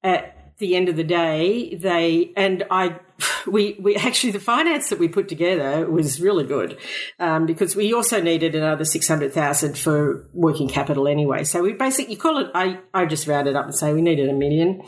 At 0.02 0.37
the 0.58 0.74
end 0.74 0.88
of 0.88 0.96
the 0.96 1.04
day, 1.04 1.74
they 1.74 2.32
and 2.36 2.64
I 2.70 2.98
we, 3.46 3.76
we 3.80 3.96
actually 3.96 4.32
the 4.32 4.40
finance 4.40 4.90
that 4.90 4.98
we 4.98 5.08
put 5.08 5.28
together 5.28 5.88
was 5.90 6.20
really 6.20 6.44
good 6.44 6.78
um, 7.18 7.46
because 7.46 7.74
we 7.74 7.92
also 7.92 8.20
needed 8.20 8.54
another 8.54 8.84
six 8.84 9.08
hundred 9.08 9.32
thousand 9.32 9.78
for 9.78 10.28
working 10.32 10.68
capital 10.68 11.08
anyway. 11.08 11.44
So 11.44 11.62
we 11.62 11.72
basically 11.72 12.14
you 12.14 12.20
call 12.20 12.38
it. 12.38 12.50
I 12.54 12.78
I 12.94 13.06
just 13.06 13.26
rounded 13.26 13.56
up 13.56 13.66
and 13.66 13.74
say 13.74 13.92
we 13.92 14.02
needed 14.02 14.28
a 14.28 14.34
million, 14.34 14.82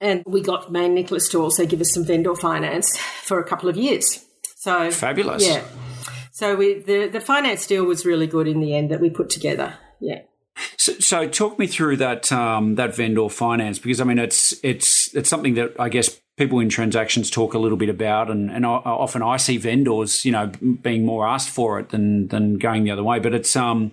and 0.00 0.22
we 0.26 0.42
got 0.42 0.70
Mayne 0.72 0.96
Nickless 0.96 1.30
to 1.32 1.42
also 1.42 1.66
give 1.66 1.80
us 1.80 1.92
some 1.92 2.04
vendor 2.04 2.34
finance 2.34 2.96
for 2.96 3.40
a 3.40 3.44
couple 3.44 3.68
of 3.68 3.76
years. 3.76 4.24
So 4.56 4.90
fabulous. 4.90 5.46
Yeah. 5.46 5.64
So 6.32 6.56
we 6.56 6.80
the 6.80 7.08
the 7.08 7.20
finance 7.20 7.66
deal 7.66 7.84
was 7.84 8.04
really 8.06 8.26
good 8.26 8.48
in 8.48 8.60
the 8.60 8.74
end 8.74 8.90
that 8.90 9.00
we 9.00 9.10
put 9.10 9.30
together. 9.30 9.74
Yeah. 10.00 10.22
So, 10.76 10.92
so, 10.94 11.28
talk 11.28 11.58
me 11.58 11.66
through 11.66 11.98
that 11.98 12.30
um, 12.32 12.74
that 12.74 12.94
vendor 12.94 13.28
finance 13.28 13.78
because 13.78 14.00
I 14.00 14.04
mean 14.04 14.18
it's 14.18 14.54
it's 14.62 14.99
it's 15.14 15.28
something 15.28 15.54
that 15.54 15.74
I 15.78 15.88
guess 15.88 16.20
people 16.36 16.58
in 16.60 16.68
transactions 16.68 17.30
talk 17.30 17.54
a 17.54 17.58
little 17.58 17.76
bit 17.76 17.88
about, 17.88 18.30
and, 18.30 18.50
and 18.50 18.64
often 18.64 19.22
I 19.22 19.36
see 19.36 19.58
vendors, 19.58 20.24
you 20.24 20.32
know, 20.32 20.46
being 20.82 21.04
more 21.04 21.26
asked 21.26 21.50
for 21.50 21.78
it 21.78 21.90
than 21.90 22.28
than 22.28 22.58
going 22.58 22.84
the 22.84 22.90
other 22.90 23.04
way. 23.04 23.18
But 23.18 23.34
it's 23.34 23.54
um, 23.56 23.92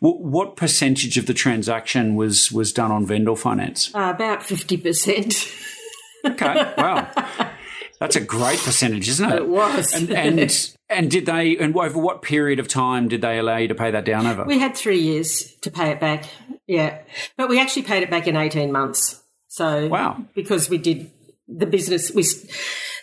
w- 0.00 0.22
what 0.22 0.56
percentage 0.56 1.16
of 1.18 1.26
the 1.26 1.34
transaction 1.34 2.14
was 2.14 2.52
was 2.52 2.72
done 2.72 2.92
on 2.92 3.06
vendor 3.06 3.36
finance? 3.36 3.94
Uh, 3.94 4.12
about 4.14 4.42
fifty 4.42 4.76
percent. 4.76 5.50
okay, 6.24 6.74
wow, 6.76 7.10
that's 8.00 8.16
a 8.16 8.20
great 8.20 8.58
percentage, 8.58 9.08
isn't 9.08 9.30
it? 9.30 9.36
It 9.36 9.48
was, 9.48 9.94
and, 9.94 10.10
and 10.10 10.76
and 10.88 11.10
did 11.10 11.26
they, 11.26 11.56
and 11.56 11.76
over 11.76 11.98
what 11.98 12.22
period 12.22 12.60
of 12.60 12.68
time 12.68 13.08
did 13.08 13.20
they 13.20 13.38
allow 13.38 13.56
you 13.56 13.68
to 13.68 13.74
pay 13.74 13.90
that 13.90 14.04
down 14.04 14.26
over? 14.26 14.44
We 14.44 14.58
had 14.58 14.76
three 14.76 15.00
years 15.00 15.54
to 15.62 15.70
pay 15.70 15.90
it 15.90 15.98
back. 15.98 16.26
Yeah. 16.66 17.02
But 17.36 17.48
we 17.48 17.60
actually 17.60 17.82
paid 17.82 18.02
it 18.02 18.10
back 18.10 18.26
in 18.26 18.36
18 18.36 18.70
months. 18.70 19.22
So, 19.56 19.88
wow. 19.88 20.22
Because 20.34 20.68
we 20.68 20.76
did 20.76 21.10
the 21.48 21.64
business, 21.64 22.10
we, 22.10 22.24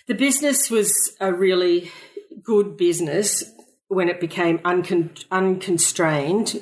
the 0.08 0.14
business 0.14 0.70
was 0.70 0.94
a 1.20 1.34
really 1.34 1.92
good 2.44 2.78
business 2.78 3.44
when 3.88 4.08
it 4.08 4.20
became 4.20 4.60
uncon, 4.60 5.26
unconstrained 5.32 6.62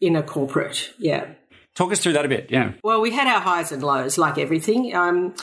in 0.00 0.14
a 0.14 0.22
corporate. 0.22 0.92
Yeah. 0.98 1.32
Talk 1.74 1.90
us 1.90 1.98
through 1.98 2.12
that 2.12 2.24
a 2.24 2.28
bit, 2.28 2.52
yeah. 2.52 2.74
Well, 2.84 3.00
we 3.00 3.10
had 3.10 3.26
our 3.26 3.40
highs 3.40 3.72
and 3.72 3.82
lows, 3.82 4.18
like 4.18 4.38
everything. 4.38 4.94
Um, 4.94 5.34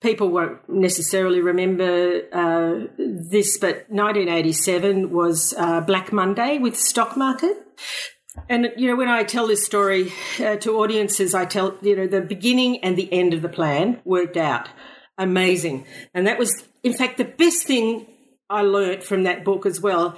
people 0.00 0.28
won't 0.28 0.68
necessarily 0.68 1.40
remember 1.40 2.22
uh, 2.32 2.86
this, 2.96 3.58
but 3.58 3.86
1987 3.88 5.10
was 5.10 5.54
uh, 5.58 5.80
Black 5.80 6.12
Monday 6.12 6.58
with 6.58 6.78
stock 6.78 7.16
market. 7.16 7.56
And 8.48 8.72
you 8.76 8.88
know, 8.88 8.96
when 8.96 9.08
I 9.08 9.24
tell 9.24 9.46
this 9.46 9.64
story 9.64 10.12
uh, 10.38 10.56
to 10.56 10.78
audiences, 10.78 11.34
I 11.34 11.44
tell 11.44 11.76
you 11.82 11.96
know 11.96 12.06
the 12.06 12.20
beginning 12.20 12.78
and 12.84 12.96
the 12.96 13.12
end 13.12 13.34
of 13.34 13.42
the 13.42 13.48
plan 13.48 14.00
worked 14.04 14.36
out 14.36 14.68
amazing, 15.18 15.84
and 16.14 16.26
that 16.26 16.38
was, 16.38 16.64
in 16.82 16.94
fact, 16.94 17.18
the 17.18 17.24
best 17.24 17.66
thing 17.66 18.06
I 18.48 18.62
learnt 18.62 19.02
from 19.02 19.24
that 19.24 19.44
book 19.44 19.66
as 19.66 19.80
well 19.80 20.16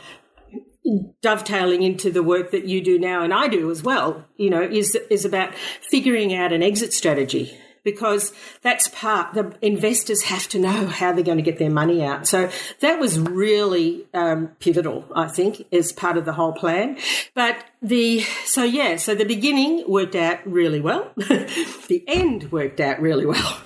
dovetailing 1.20 1.82
into 1.82 2.10
the 2.10 2.22
work 2.22 2.50
that 2.50 2.64
you 2.66 2.82
do 2.82 2.98
now 2.98 3.22
and 3.22 3.32
I 3.32 3.46
do 3.48 3.70
as 3.70 3.82
well, 3.82 4.24
you 4.36 4.50
know, 4.50 4.62
is 4.62 4.96
is 5.10 5.24
about 5.24 5.54
figuring 5.54 6.34
out 6.34 6.52
an 6.52 6.62
exit 6.62 6.92
strategy 6.92 7.56
because 7.84 8.32
that's 8.62 8.88
part 8.88 9.34
the 9.34 9.56
investors 9.60 10.22
have 10.22 10.48
to 10.48 10.58
know 10.58 10.86
how 10.86 11.12
they're 11.12 11.24
going 11.24 11.38
to 11.38 11.42
get 11.42 11.58
their 11.58 11.70
money 11.70 12.04
out. 12.04 12.26
So 12.26 12.50
that 12.80 12.98
was 12.98 13.18
really 13.18 14.06
um, 14.14 14.48
pivotal, 14.58 15.04
I 15.14 15.28
think, 15.28 15.66
as 15.72 15.92
part 15.92 16.16
of 16.16 16.24
the 16.24 16.32
whole 16.32 16.52
plan. 16.52 16.98
But 17.34 17.64
the 17.82 18.20
so 18.44 18.62
yeah, 18.62 18.96
so 18.96 19.14
the 19.14 19.24
beginning 19.24 19.84
worked 19.88 20.14
out 20.14 20.38
really 20.46 20.80
well. 20.80 21.12
the 21.16 22.04
end 22.06 22.52
worked 22.52 22.80
out 22.80 23.00
really 23.00 23.26
well 23.26 23.60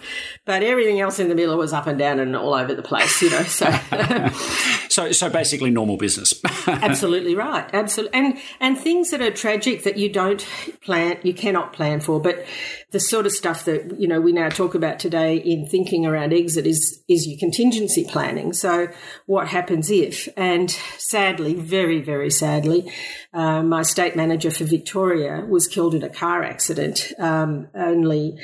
but 0.47 0.63
everything 0.63 1.01
else 1.01 1.19
in 1.19 1.29
the 1.29 1.35
middle 1.35 1.59
was 1.59 1.73
up 1.73 1.89
and 1.89 1.99
down 1.99 2.21
and 2.21 2.37
all 2.37 2.55
over 2.55 2.73
the 2.73 2.83
place, 2.83 3.21
you 3.21 3.29
know. 3.29 3.43
So, 3.43 3.69
so, 4.89 5.11
so 5.11 5.29
basically, 5.29 5.71
normal 5.71 5.97
business. 5.97 6.41
absolutely 6.69 7.35
right, 7.35 7.69
absolutely, 7.73 8.19
and 8.19 8.39
and 8.61 8.79
things 8.79 9.11
that 9.11 9.21
are 9.21 9.33
tragic 9.33 9.83
that 9.83 9.99
you 9.99 10.09
don't 10.09 10.47
plan, 10.83 11.19
you 11.25 11.35
cannot 11.35 11.73
plan 11.73 12.01
for, 12.01 12.21
but 12.21 12.47
the 12.93 13.01
sort 13.01 13.27
of 13.27 13.33
stuff 13.33 13.65
that 13.65 13.99
you 13.99 14.07
know 14.07 14.21
we 14.21 14.33
now 14.33 14.49
talk 14.49 14.77
about 14.77 15.01
today 15.01 15.37
in 15.37 15.67
thinking 15.67 16.07
around 16.07 16.33
exit 16.33 16.65
is 16.65 17.03
is 17.09 17.27
your 17.27 17.39
contingency 17.41 18.05
planning. 18.05 18.53
So, 18.53 18.89
what 19.27 19.49
happens 19.49 19.91
if? 19.91 20.29
And 20.37 20.71
sadly, 20.97 21.55
very 21.55 22.01
very 22.01 22.31
sadly, 22.31 22.91
uh, 23.35 23.65
my 23.65 23.83
state 23.83 24.06
manager 24.15 24.51
for 24.51 24.65
Victoria 24.65 25.45
was 25.49 25.67
killed 25.67 25.95
in 25.95 26.03
a 26.03 26.09
car 26.09 26.45
accident 26.45 27.13
um, 27.19 27.69
only 27.75 28.39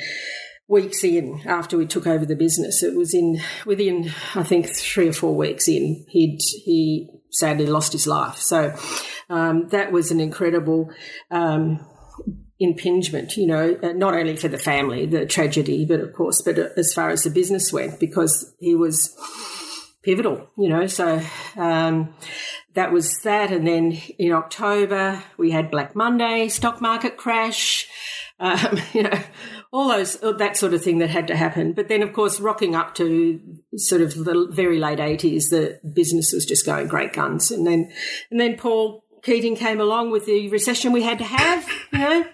weeks 0.67 1.03
in 1.03 1.41
after 1.45 1.77
we 1.77 1.85
took 1.85 2.07
over 2.07 2.25
the 2.25 2.35
business. 2.35 2.81
It 2.81 2.95
was 2.95 3.13
in 3.13 3.39
within 3.65 4.11
I 4.35 4.43
think 4.43 4.67
three 4.69 5.09
or 5.09 5.13
four 5.13 5.35
weeks 5.35 5.67
in 5.67 6.05
he'd 6.09 6.39
he 6.65 7.09
sadly 7.31 7.67
lost 7.67 7.93
his 7.93 8.07
life. 8.07 8.37
So 8.37 8.75
um, 9.29 9.69
that 9.69 9.91
was 9.91 10.11
an 10.11 10.19
incredible 10.19 10.91
um, 11.31 11.85
impingement, 12.59 13.35
you 13.35 13.47
know, 13.47 13.77
uh, 13.81 13.93
not 13.93 14.13
only 14.13 14.35
for 14.35 14.47
the 14.47 14.57
family, 14.57 15.05
the 15.05 15.25
tragedy, 15.25 15.85
but 15.85 15.99
of 15.99 16.13
course, 16.13 16.41
but 16.41 16.57
as 16.57 16.93
far 16.93 17.09
as 17.09 17.23
the 17.23 17.29
business 17.29 17.73
went, 17.73 17.99
because 17.99 18.53
he 18.59 18.75
was 18.75 19.15
pivotal, 20.03 20.49
you 20.57 20.69
know. 20.69 20.87
So 20.87 21.21
um, 21.57 22.13
that 22.75 22.91
was 22.91 23.19
that. 23.19 23.51
And 23.51 23.67
then 23.67 23.99
in 24.17 24.31
October, 24.31 25.23
we 25.37 25.51
had 25.51 25.71
Black 25.71 25.95
Monday, 25.95 26.47
stock 26.49 26.81
market 26.81 27.17
crash, 27.17 27.87
um, 28.39 28.79
you 28.93 29.03
know, 29.03 29.19
all 29.71 29.87
those, 29.89 30.17
that 30.19 30.57
sort 30.57 30.73
of 30.73 30.83
thing 30.83 30.99
that 30.99 31.09
had 31.09 31.27
to 31.27 31.35
happen. 31.35 31.73
But 31.73 31.87
then, 31.87 32.01
of 32.01 32.13
course, 32.13 32.39
rocking 32.39 32.75
up 32.75 32.95
to 32.95 33.39
sort 33.75 34.01
of 34.01 34.15
the 34.15 34.47
very 34.51 34.79
late 34.79 34.99
80s, 34.99 35.49
the 35.49 35.79
business 35.93 36.31
was 36.33 36.45
just 36.45 36.65
going 36.65 36.87
great 36.87 37.13
guns. 37.13 37.51
And 37.51 37.65
then, 37.65 37.91
and 38.29 38.39
then 38.39 38.57
Paul 38.57 39.03
Keating 39.23 39.55
came 39.55 39.79
along 39.79 40.11
with 40.11 40.25
the 40.25 40.49
recession 40.49 40.91
we 40.91 41.03
had 41.03 41.17
to 41.19 41.23
have, 41.23 41.67
you 41.91 41.99
know. 41.99 42.25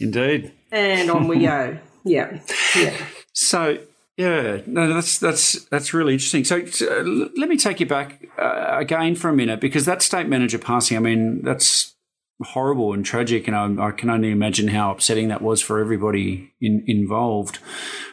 Indeed. 0.00 0.52
And 0.72 1.10
on 1.10 1.28
we 1.28 1.40
go. 1.40 1.78
Yeah. 2.04 2.40
Yeah. 2.74 2.96
So 3.32 3.78
yeah, 4.16 4.60
no, 4.66 4.92
that's 4.92 5.18
that's 5.18 5.64
that's 5.66 5.94
really 5.94 6.14
interesting. 6.14 6.44
So, 6.44 6.58
uh, 6.58 7.02
let 7.36 7.48
me 7.48 7.56
take 7.56 7.80
you 7.80 7.86
back 7.86 8.26
uh, 8.38 8.76
again 8.78 9.14
for 9.14 9.30
a 9.30 9.32
minute 9.32 9.60
because 9.60 9.86
that 9.86 10.02
state 10.02 10.28
manager 10.28 10.58
passing. 10.58 10.96
I 10.96 11.00
mean, 11.00 11.42
that's 11.42 11.94
horrible 12.42 12.92
and 12.92 13.04
tragic, 13.04 13.48
and 13.48 13.56
I, 13.56 13.88
I, 13.88 13.90
can 13.92 14.10
only 14.10 14.30
imagine 14.30 14.68
how 14.68 14.90
upsetting 14.90 15.28
that 15.28 15.40
was 15.40 15.62
for 15.62 15.78
everybody 15.78 16.51
in, 16.62 16.84
involved. 16.86 17.58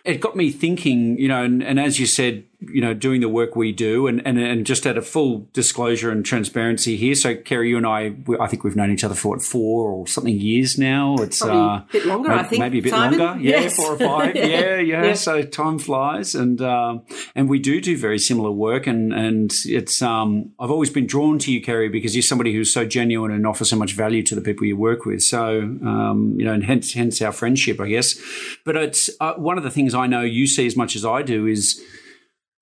It 0.03 0.19
got 0.19 0.35
me 0.35 0.51
thinking, 0.51 1.17
you 1.17 1.27
know, 1.27 1.43
and, 1.43 1.63
and 1.63 1.79
as 1.79 1.99
you 1.99 2.05
said, 2.05 2.43
you 2.61 2.81
know, 2.81 2.93
doing 2.93 3.21
the 3.21 3.29
work 3.29 3.55
we 3.55 3.71
do, 3.71 4.07
and, 4.07 4.21
and 4.27 4.37
and 4.37 4.65
just 4.65 4.85
at 4.85 4.97
a 4.97 5.01
full 5.01 5.47
disclosure 5.53 6.11
and 6.11 6.25
transparency 6.25 6.97
here. 6.97 7.15
So, 7.15 7.35
Kerry, 7.35 7.69
you 7.69 7.77
and 7.77 7.87
I, 7.87 8.15
I 8.37 8.47
think 8.47 8.65
we've 8.65 8.75
known 8.75 8.91
each 8.91 9.05
other 9.05 9.15
for 9.15 9.29
what 9.29 9.41
four 9.41 9.89
or 9.89 10.07
something 10.07 10.37
years 10.37 10.77
now. 10.77 11.15
It's 11.19 11.39
Probably 11.39 11.57
uh, 11.57 11.63
a 11.63 11.87
bit 11.89 12.05
longer, 12.05 12.29
maybe, 12.29 12.39
I 12.39 12.43
think. 12.43 12.59
Maybe 12.59 12.79
a 12.79 12.81
bit 12.81 12.91
Simon? 12.91 13.19
longer, 13.19 13.41
yeah, 13.41 13.59
yes. 13.61 13.75
four 13.75 13.93
or 13.93 13.97
five, 13.97 14.35
yeah, 14.35 14.45
yeah, 14.45 14.79
yeah. 14.79 15.13
So 15.13 15.41
time 15.41 15.79
flies, 15.79 16.35
and 16.35 16.61
um, 16.61 17.03
and 17.33 17.47
we 17.47 17.59
do 17.59 17.79
do 17.79 17.97
very 17.97 18.19
similar 18.19 18.51
work, 18.51 18.87
and 18.87 19.13
and 19.13 19.53
it's 19.65 20.01
um, 20.01 20.51
I've 20.59 20.71
always 20.71 20.89
been 20.89 21.07
drawn 21.07 21.39
to 21.39 21.53
you, 21.53 21.61
Kerry, 21.61 21.87
because 21.87 22.13
you're 22.13 22.23
somebody 22.23 22.53
who's 22.53 22.73
so 22.73 22.85
genuine 22.85 23.31
and 23.31 23.47
offers 23.47 23.69
so 23.69 23.77
much 23.77 23.93
value 23.93 24.23
to 24.23 24.35
the 24.35 24.41
people 24.41 24.65
you 24.65 24.75
work 24.75 25.05
with. 25.05 25.21
So 25.21 25.61
um, 25.61 26.35
you 26.37 26.43
know, 26.43 26.53
and 26.53 26.65
hence 26.65 26.91
hence 26.91 27.21
our 27.21 27.31
friendship, 27.31 27.79
I 27.79 27.87
guess. 27.87 28.19
But 28.65 28.75
it's 28.75 29.09
uh, 29.19 29.33
one 29.33 29.57
of 29.57 29.63
the 29.63 29.71
things 29.71 29.93
I 29.93 30.07
know 30.07 30.21
you 30.21 30.47
see 30.47 30.65
as 30.65 30.75
much 30.75 30.95
as 30.95 31.05
I 31.05 31.21
do 31.21 31.47
is 31.47 31.81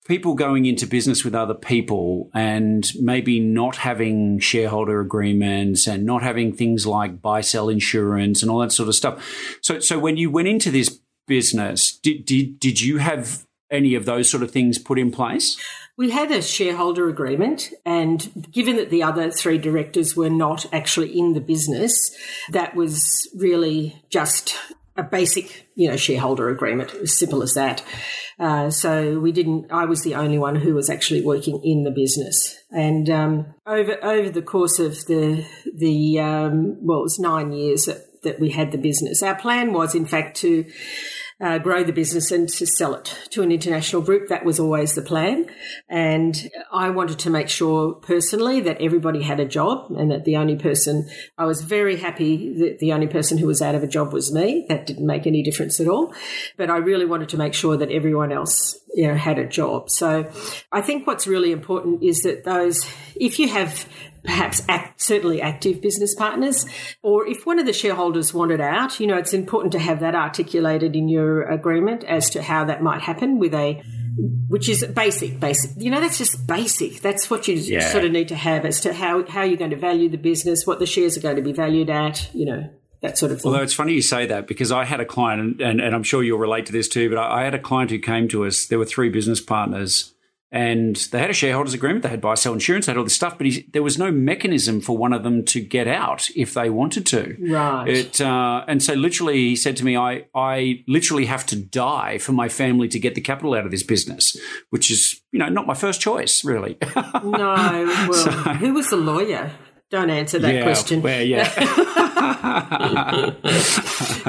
people 0.08 0.34
going 0.34 0.64
into 0.64 0.86
business 0.86 1.22
with 1.22 1.34
other 1.34 1.54
people 1.54 2.30
and 2.34 2.90
maybe 2.98 3.38
not 3.38 3.76
having 3.76 4.38
shareholder 4.38 5.00
agreements 5.00 5.86
and 5.86 6.04
not 6.04 6.22
having 6.22 6.52
things 6.52 6.86
like 6.86 7.20
buy 7.20 7.42
sell 7.42 7.68
insurance 7.68 8.42
and 8.42 8.50
all 8.50 8.58
that 8.58 8.72
sort 8.72 8.88
of 8.88 8.94
stuff. 8.94 9.22
So 9.60 9.78
so 9.80 9.98
when 9.98 10.16
you 10.16 10.30
went 10.30 10.48
into 10.48 10.70
this 10.70 10.98
business, 11.26 11.96
did 11.96 12.24
did 12.24 12.58
did 12.58 12.80
you 12.80 12.96
have 12.96 13.44
any 13.70 13.94
of 13.94 14.06
those 14.06 14.30
sort 14.30 14.42
of 14.42 14.50
things 14.50 14.78
put 14.78 14.98
in 14.98 15.10
place? 15.10 15.58
We 15.98 16.10
had 16.10 16.30
a 16.30 16.40
shareholder 16.40 17.08
agreement, 17.08 17.72
and 17.84 18.46
given 18.52 18.76
that 18.76 18.88
the 18.88 19.02
other 19.02 19.32
three 19.32 19.58
directors 19.58 20.16
were 20.16 20.30
not 20.30 20.64
actually 20.72 21.18
in 21.18 21.32
the 21.32 21.40
business, 21.40 22.16
that 22.50 22.76
was 22.76 23.28
really 23.36 24.00
just 24.08 24.54
a 24.98 25.02
basic, 25.04 25.68
you 25.76 25.88
know, 25.88 25.96
shareholder 25.96 26.50
agreement, 26.50 26.92
as 26.94 27.16
simple 27.16 27.42
as 27.42 27.54
that. 27.54 27.82
Uh, 28.38 28.68
so 28.68 29.20
we 29.20 29.32
didn't. 29.32 29.70
I 29.70 29.84
was 29.84 30.02
the 30.02 30.16
only 30.16 30.38
one 30.38 30.56
who 30.56 30.74
was 30.74 30.90
actually 30.90 31.22
working 31.22 31.60
in 31.64 31.84
the 31.84 31.90
business, 31.90 32.58
and 32.70 33.08
um, 33.08 33.54
over 33.66 33.96
over 34.04 34.28
the 34.28 34.42
course 34.42 34.78
of 34.78 35.06
the 35.06 35.46
the 35.76 36.18
um, 36.18 36.76
well, 36.80 36.98
it 36.98 37.02
was 37.02 37.18
nine 37.18 37.52
years 37.52 37.84
that, 37.84 38.22
that 38.24 38.40
we 38.40 38.50
had 38.50 38.72
the 38.72 38.78
business. 38.78 39.22
Our 39.22 39.36
plan 39.36 39.72
was, 39.72 39.94
in 39.94 40.04
fact, 40.04 40.36
to 40.38 40.66
uh, 41.40 41.58
grow 41.58 41.84
the 41.84 41.92
business 41.92 42.30
and 42.30 42.48
to 42.48 42.66
sell 42.66 42.94
it 42.94 43.16
to 43.30 43.42
an 43.42 43.52
international 43.52 44.02
group. 44.02 44.28
That 44.28 44.44
was 44.44 44.58
always 44.58 44.94
the 44.94 45.02
plan. 45.02 45.46
And 45.88 46.50
I 46.72 46.90
wanted 46.90 47.18
to 47.20 47.30
make 47.30 47.48
sure 47.48 47.92
personally 47.92 48.60
that 48.62 48.80
everybody 48.80 49.22
had 49.22 49.38
a 49.38 49.44
job 49.44 49.90
and 49.90 50.10
that 50.10 50.24
the 50.24 50.36
only 50.36 50.56
person, 50.56 51.08
I 51.36 51.44
was 51.44 51.62
very 51.62 51.96
happy 51.96 52.54
that 52.58 52.78
the 52.80 52.92
only 52.92 53.06
person 53.06 53.38
who 53.38 53.46
was 53.46 53.62
out 53.62 53.74
of 53.74 53.82
a 53.82 53.86
job 53.86 54.12
was 54.12 54.32
me. 54.32 54.66
That 54.68 54.86
didn't 54.86 55.06
make 55.06 55.26
any 55.26 55.42
difference 55.42 55.78
at 55.78 55.88
all. 55.88 56.12
But 56.56 56.70
I 56.70 56.78
really 56.78 57.06
wanted 57.06 57.28
to 57.30 57.36
make 57.36 57.54
sure 57.54 57.76
that 57.76 57.90
everyone 57.90 58.32
else 58.32 58.78
you 58.94 59.06
know, 59.06 59.14
had 59.14 59.38
a 59.38 59.46
job. 59.46 59.90
So 59.90 60.30
I 60.72 60.80
think 60.80 61.06
what's 61.06 61.26
really 61.26 61.52
important 61.52 62.02
is 62.02 62.22
that 62.22 62.44
those, 62.44 62.84
if 63.14 63.38
you 63.38 63.48
have 63.48 63.88
perhaps 64.28 64.62
act, 64.68 65.00
certainly 65.00 65.40
active 65.40 65.80
business 65.80 66.14
partners, 66.14 66.66
or 67.02 67.26
if 67.26 67.46
one 67.46 67.58
of 67.58 67.64
the 67.64 67.72
shareholders 67.72 68.34
wanted 68.34 68.60
out, 68.60 69.00
you 69.00 69.06
know, 69.06 69.16
it's 69.16 69.32
important 69.32 69.72
to 69.72 69.78
have 69.78 70.00
that 70.00 70.14
articulated 70.14 70.94
in 70.94 71.08
your 71.08 71.48
agreement 71.48 72.04
as 72.04 72.28
to 72.28 72.42
how 72.42 72.62
that 72.66 72.82
might 72.82 73.00
happen 73.00 73.38
with 73.38 73.54
a 73.54 73.82
which 74.48 74.68
is 74.68 74.84
basic, 74.84 75.40
basic. 75.40 75.70
You 75.76 75.90
know, 75.90 76.00
that's 76.00 76.18
just 76.18 76.46
basic. 76.46 77.00
That's 77.00 77.30
what 77.30 77.48
you 77.48 77.54
yeah. 77.54 77.88
sort 77.88 78.04
of 78.04 78.12
need 78.12 78.28
to 78.28 78.36
have 78.36 78.66
as 78.66 78.80
to 78.82 78.92
how, 78.92 79.24
how 79.26 79.44
you're 79.44 79.56
going 79.56 79.70
to 79.70 79.76
value 79.78 80.08
the 80.10 80.18
business, 80.18 80.66
what 80.66 80.78
the 80.78 80.86
shares 80.86 81.16
are 81.16 81.20
going 81.20 81.36
to 81.36 81.42
be 81.42 81.52
valued 81.52 81.88
at, 81.88 82.28
you 82.34 82.44
know, 82.44 82.68
that 83.00 83.16
sort 83.16 83.32
of 83.32 83.40
thing. 83.40 83.50
Although 83.50 83.62
it's 83.62 83.72
funny 83.72 83.94
you 83.94 84.02
say 84.02 84.26
that 84.26 84.46
because 84.46 84.72
I 84.72 84.84
had 84.84 85.00
a 85.00 85.04
client, 85.06 85.40
and, 85.40 85.60
and, 85.60 85.80
and 85.80 85.94
I'm 85.94 86.02
sure 86.02 86.22
you'll 86.22 86.38
relate 86.38 86.66
to 86.66 86.72
this 86.72 86.88
too, 86.88 87.08
but 87.08 87.18
I, 87.18 87.40
I, 87.40 87.44
had 87.44 87.54
a 87.54 87.58
client 87.60 87.90
who 87.92 87.98
came 87.98 88.28
to 88.28 88.44
us. 88.44 88.66
There 88.66 88.78
were 88.78 88.84
three 88.84 89.08
business 89.08 89.40
partners 89.40 90.12
and 90.50 90.96
they 91.12 91.18
had 91.18 91.30
a 91.30 91.34
shareholders 91.34 91.74
agreement. 91.74 92.02
They 92.02 92.08
had 92.08 92.20
buy 92.20 92.34
sell 92.34 92.52
insurance, 92.52 92.86
they 92.86 92.90
had 92.92 92.96
all 92.96 93.04
this 93.04 93.14
stuff, 93.14 93.36
but 93.36 93.46
he, 93.46 93.68
there 93.72 93.82
was 93.82 93.98
no 93.98 94.10
mechanism 94.10 94.80
for 94.80 94.96
one 94.96 95.12
of 95.12 95.22
them 95.22 95.44
to 95.46 95.60
get 95.60 95.86
out 95.86 96.28
if 96.34 96.54
they 96.54 96.70
wanted 96.70 97.06
to. 97.06 97.36
Right. 97.40 97.88
It, 97.88 98.20
uh, 98.20 98.64
and 98.66 98.82
so 98.82 98.94
literally, 98.94 99.36
he 99.36 99.56
said 99.56 99.76
to 99.78 99.84
me, 99.84 99.96
I, 99.96 100.24
I 100.34 100.84
literally 100.86 101.26
have 101.26 101.44
to 101.46 101.56
die 101.56 102.18
for 102.18 102.32
my 102.32 102.48
family 102.48 102.88
to 102.88 102.98
get 102.98 103.14
the 103.14 103.20
capital 103.20 103.54
out 103.54 103.64
of 103.64 103.70
this 103.70 103.82
business, 103.82 104.36
which 104.70 104.90
is, 104.90 105.20
you 105.32 105.38
know, 105.38 105.48
not 105.48 105.66
my 105.66 105.74
first 105.74 106.00
choice, 106.00 106.44
really. 106.44 106.78
no. 106.94 108.06
Well, 108.08 108.12
so, 108.12 108.30
who 108.30 108.74
was 108.74 108.88
the 108.88 108.96
lawyer? 108.96 109.52
Don't 109.90 110.10
answer 110.10 110.38
that 110.40 110.54
yeah, 110.54 110.62
question. 110.62 111.00
Well, 111.00 111.22
yeah. 111.22 111.48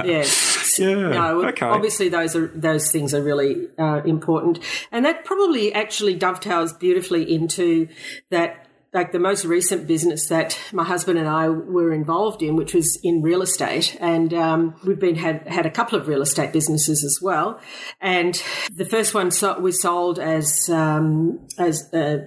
yes. 0.05 0.79
Yeah. 0.79 1.09
No, 1.09 1.45
okay. 1.47 1.65
Obviously, 1.65 2.07
those 2.07 2.35
are 2.35 2.47
those 2.47 2.91
things 2.91 3.13
are 3.13 3.21
really 3.21 3.67
uh, 3.77 4.01
important, 4.05 4.59
and 4.91 5.05
that 5.05 5.25
probably 5.25 5.73
actually 5.73 6.15
dovetails 6.15 6.73
beautifully 6.73 7.33
into 7.33 7.87
that. 8.29 8.65
Like 8.91 9.11
the 9.11 9.19
most 9.19 9.45
recent 9.45 9.85
business 9.85 10.29
that 10.29 10.57
my 10.73 10.83
husband 10.83 11.19
and 11.19 11.27
I 11.27 11.47
were 11.47 11.93
involved 11.93 12.41
in, 12.41 12.55
which 12.55 12.73
was 12.73 12.97
in 13.03 13.21
real 13.21 13.43
estate, 13.43 13.95
and 13.99 14.33
um, 14.33 14.73
we've 14.83 14.99
been 14.99 15.13
had 15.13 15.47
had 15.47 15.67
a 15.67 15.69
couple 15.69 15.99
of 15.99 16.07
real 16.07 16.23
estate 16.23 16.51
businesses 16.51 17.03
as 17.03 17.19
well. 17.21 17.59
And 18.01 18.41
the 18.73 18.85
first 18.85 19.13
one 19.13 19.29
so, 19.29 19.59
we 19.59 19.73
sold 19.73 20.17
as 20.17 20.69
um, 20.69 21.39
as 21.59 21.87
uh, 21.93 22.25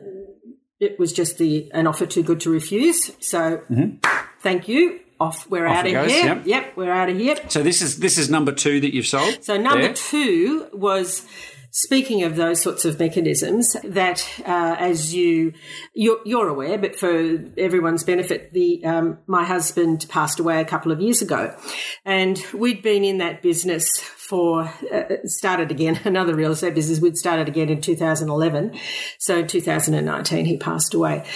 it 0.83 0.99
was 0.99 1.13
just 1.13 1.39
the 1.39 1.71
an 1.73 1.87
offer 1.87 2.07
too 2.07 2.23
good 2.23 2.41
to 2.41 2.51
refuse. 2.51 3.13
So 3.21 3.63
mm-hmm. 3.71 3.97
thank 4.41 4.69
you. 4.69 5.01
Off 5.21 5.49
we're 5.49 5.69
Off 5.69 5.77
out 5.77 5.87
of 5.87 5.93
goes, 5.93 6.11
here. 6.11 6.25
Yep. 6.25 6.43
yep, 6.47 6.77
we're 6.77 6.91
out 6.91 7.09
of 7.09 7.17
here. 7.17 7.37
So 7.49 7.63
this 7.63 7.81
is 7.81 7.99
this 7.99 8.19
is 8.19 8.29
number 8.29 8.51
two 8.51 8.81
that 8.81 8.93
you've 8.93 9.07
sold. 9.07 9.45
So 9.45 9.57
number 9.57 9.83
there. 9.83 9.95
two 9.95 10.69
was 10.73 11.25
speaking 11.71 12.25
of 12.25 12.37
those 12.37 12.61
sorts 12.61 12.85
of 12.85 12.99
mechanisms, 12.99 13.77
that 13.85 14.29
uh, 14.41 14.77
as 14.79 15.15
you 15.15 15.53
you're, 15.95 16.19
you're, 16.25 16.49
aware, 16.49 16.77
but 16.77 16.97
for 16.97 17.39
everyone's 17.57 18.03
benefit, 18.03 18.53
the 18.53 18.85
um, 18.85 19.19
my 19.29 19.45
husband 19.45 20.07
passed 20.09 20.41
away 20.41 20.61
a 20.61 20.65
couple 20.65 20.91
of 20.91 21.01
years 21.01 21.23
ago, 21.23 21.57
and 22.05 22.45
we'd 22.53 22.83
been 22.83 23.05
in 23.05 23.19
that 23.19 23.43
business 23.43 24.01
for 24.33 24.63
uh, 24.91 25.17
started 25.27 25.71
again 25.71 26.01
another 26.07 26.35
real 26.35 26.53
estate 26.53 26.75
business. 26.75 27.01
We'd 27.01 27.19
started 27.19 27.49
again 27.49 27.69
in 27.69 27.83
2011, 27.83 28.73
so 29.19 29.41
in 29.41 29.47
2019 29.47 30.47
he 30.47 30.57
passed 30.57 30.95
away. 30.95 31.27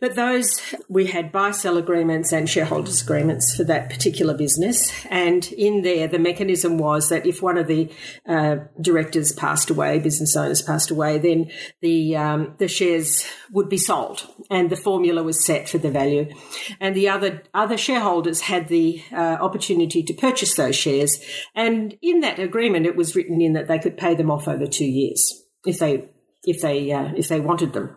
But 0.00 0.14
those, 0.14 0.60
we 0.88 1.06
had 1.06 1.32
buy 1.32 1.50
sell 1.50 1.76
agreements 1.76 2.32
and 2.32 2.48
shareholders 2.48 3.02
agreements 3.02 3.56
for 3.56 3.64
that 3.64 3.90
particular 3.90 4.32
business. 4.32 4.92
And 5.06 5.50
in 5.52 5.82
there, 5.82 6.06
the 6.06 6.20
mechanism 6.20 6.78
was 6.78 7.08
that 7.08 7.26
if 7.26 7.42
one 7.42 7.58
of 7.58 7.66
the 7.66 7.90
uh, 8.28 8.58
directors 8.80 9.32
passed 9.32 9.70
away, 9.70 9.98
business 9.98 10.36
owners 10.36 10.62
passed 10.62 10.92
away, 10.92 11.18
then 11.18 11.50
the, 11.80 12.16
um, 12.16 12.54
the 12.58 12.68
shares 12.68 13.26
would 13.50 13.68
be 13.68 13.76
sold 13.76 14.24
and 14.50 14.70
the 14.70 14.76
formula 14.76 15.24
was 15.24 15.44
set 15.44 15.68
for 15.68 15.78
the 15.78 15.90
value. 15.90 16.32
And 16.78 16.94
the 16.94 17.08
other, 17.08 17.42
other 17.52 17.76
shareholders 17.76 18.42
had 18.42 18.68
the 18.68 19.02
uh, 19.12 19.38
opportunity 19.40 20.04
to 20.04 20.14
purchase 20.14 20.54
those 20.54 20.76
shares. 20.76 21.18
And 21.56 21.98
in 22.02 22.20
that 22.20 22.38
agreement, 22.38 22.86
it 22.86 22.94
was 22.94 23.16
written 23.16 23.40
in 23.40 23.54
that 23.54 23.66
they 23.66 23.80
could 23.80 23.96
pay 23.96 24.14
them 24.14 24.30
off 24.30 24.46
over 24.46 24.66
two 24.66 24.86
years 24.86 25.42
if 25.66 25.80
they 25.80 26.08
if 26.44 26.60
they 26.62 26.92
uh, 26.92 27.12
if 27.16 27.28
they 27.28 27.40
wanted 27.40 27.72
them. 27.72 27.96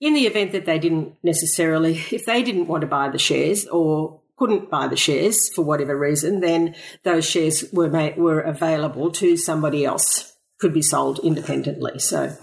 In 0.00 0.14
the 0.14 0.26
event 0.26 0.52
that 0.52 0.66
they 0.66 0.78
didn't 0.78 1.16
necessarily, 1.22 2.02
if 2.10 2.26
they 2.26 2.42
didn't 2.42 2.66
want 2.66 2.82
to 2.82 2.86
buy 2.86 3.08
the 3.08 3.18
shares 3.18 3.66
or 3.66 4.20
couldn't 4.36 4.70
buy 4.70 4.86
the 4.88 4.96
shares 4.96 5.48
for 5.54 5.62
whatever 5.62 5.96
reason, 5.96 6.40
then 6.40 6.74
those 7.02 7.28
shares 7.28 7.64
were 7.72 7.88
made, 7.88 8.18
were 8.18 8.40
available 8.40 9.10
to 9.12 9.36
somebody 9.36 9.84
else, 9.84 10.34
could 10.60 10.74
be 10.74 10.82
sold 10.82 11.18
independently. 11.20 11.98
So 11.98 12.36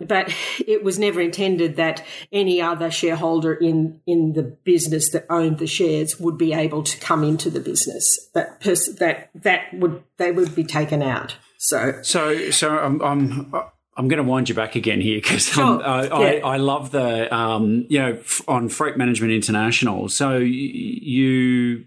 but 0.00 0.32
it 0.66 0.84
was 0.84 0.98
never 0.98 1.20
intended 1.20 1.76
that 1.76 2.04
any 2.32 2.60
other 2.60 2.90
shareholder 2.90 3.54
in 3.54 4.00
in 4.06 4.32
the 4.34 4.42
business 4.42 5.10
that 5.10 5.26
owned 5.30 5.58
the 5.58 5.66
shares 5.66 6.18
would 6.20 6.38
be 6.38 6.52
able 6.52 6.82
to 6.82 6.98
come 7.00 7.24
into 7.24 7.50
the 7.50 7.60
business. 7.60 8.28
That 8.34 8.60
pers- 8.60 8.94
that 8.96 9.30
that 9.34 9.72
would 9.74 10.02
they 10.16 10.32
would 10.32 10.54
be 10.54 10.64
taken 10.64 11.02
out. 11.02 11.36
So 11.58 12.00
so 12.02 12.50
so 12.50 12.78
I'm. 12.78 13.02
I'm 13.02 13.52
I'm 13.98 14.08
going 14.08 14.24
to 14.24 14.28
wind 14.28 14.48
you 14.48 14.54
back 14.54 14.76
again 14.76 15.00
here 15.00 15.18
because 15.20 15.56
uh, 15.58 16.08
yeah. 16.10 16.16
I, 16.16 16.40
I 16.54 16.56
love 16.56 16.92
the 16.92 17.34
um, 17.34 17.84
you 17.88 17.98
know 17.98 18.12
f- 18.12 18.40
on 18.48 18.68
Freight 18.68 18.96
Management 18.96 19.32
International. 19.32 20.08
So 20.08 20.38
y- 20.38 20.44
you 20.44 21.84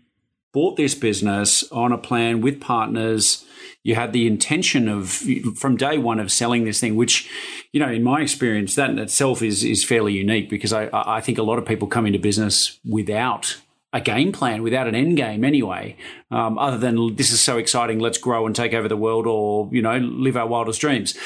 bought 0.52 0.76
this 0.76 0.93
business 0.93 1.63
on 1.71 1.91
a 1.91 1.97
plan 1.97 2.41
with 2.41 2.60
partners 2.60 3.45
you 3.84 3.95
had 3.95 4.13
the 4.13 4.28
intention 4.28 4.88
of 4.88 5.24
from 5.56 5.76
day 5.76 5.97
one 5.97 6.19
of 6.19 6.32
selling 6.32 6.65
this 6.65 6.80
thing, 6.80 6.95
which, 6.95 7.30
you 7.71 7.80
know, 7.80 7.89
in 7.89 8.04
my 8.04 8.21
experience, 8.21 8.76
that 8.76 8.89
in 8.91 9.00
itself 9.00 9.41
is 9.41 9.63
is 9.63 9.84
fairly 9.84 10.13
unique 10.13 10.50
because 10.50 10.71
I 10.71 10.89
I 10.93 11.21
think 11.21 11.38
a 11.38 11.43
lot 11.43 11.58
of 11.58 11.65
people 11.65 11.88
come 11.88 12.06
into 12.06 12.19
business 12.19 12.80
without 12.88 13.58
a 13.93 13.99
game 13.99 14.32
plan, 14.32 14.63
without 14.63 14.88
an 14.88 14.95
end 14.95 15.17
game 15.17 15.43
anyway. 15.43 15.97
Um, 16.30 16.58
other 16.58 16.77
than 16.77 17.15
this 17.15 17.32
is 17.32 17.41
so 17.41 17.58
exciting, 17.58 17.99
let's 17.99 18.17
grow 18.17 18.45
and 18.45 18.56
take 18.56 18.73
over 18.73 18.88
the 18.88 18.97
world, 18.97 19.27
or 19.27 19.69
you 19.71 19.82
know, 19.82 19.97
live 19.97 20.38
our 20.38 20.47
wildest 20.47 20.80
dreams. 20.80 21.17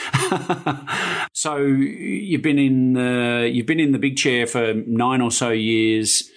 so 1.34 1.58
you've 1.58 2.42
been 2.42 2.60
in 2.60 2.94
the 2.94 3.50
you've 3.52 3.68
been 3.68 3.80
in 3.80 3.92
the 3.92 4.00
big 4.00 4.18
chair 4.18 4.48
for 4.48 4.74
nine 4.88 5.22
or 5.22 5.32
so 5.32 5.50
years. 5.50 6.30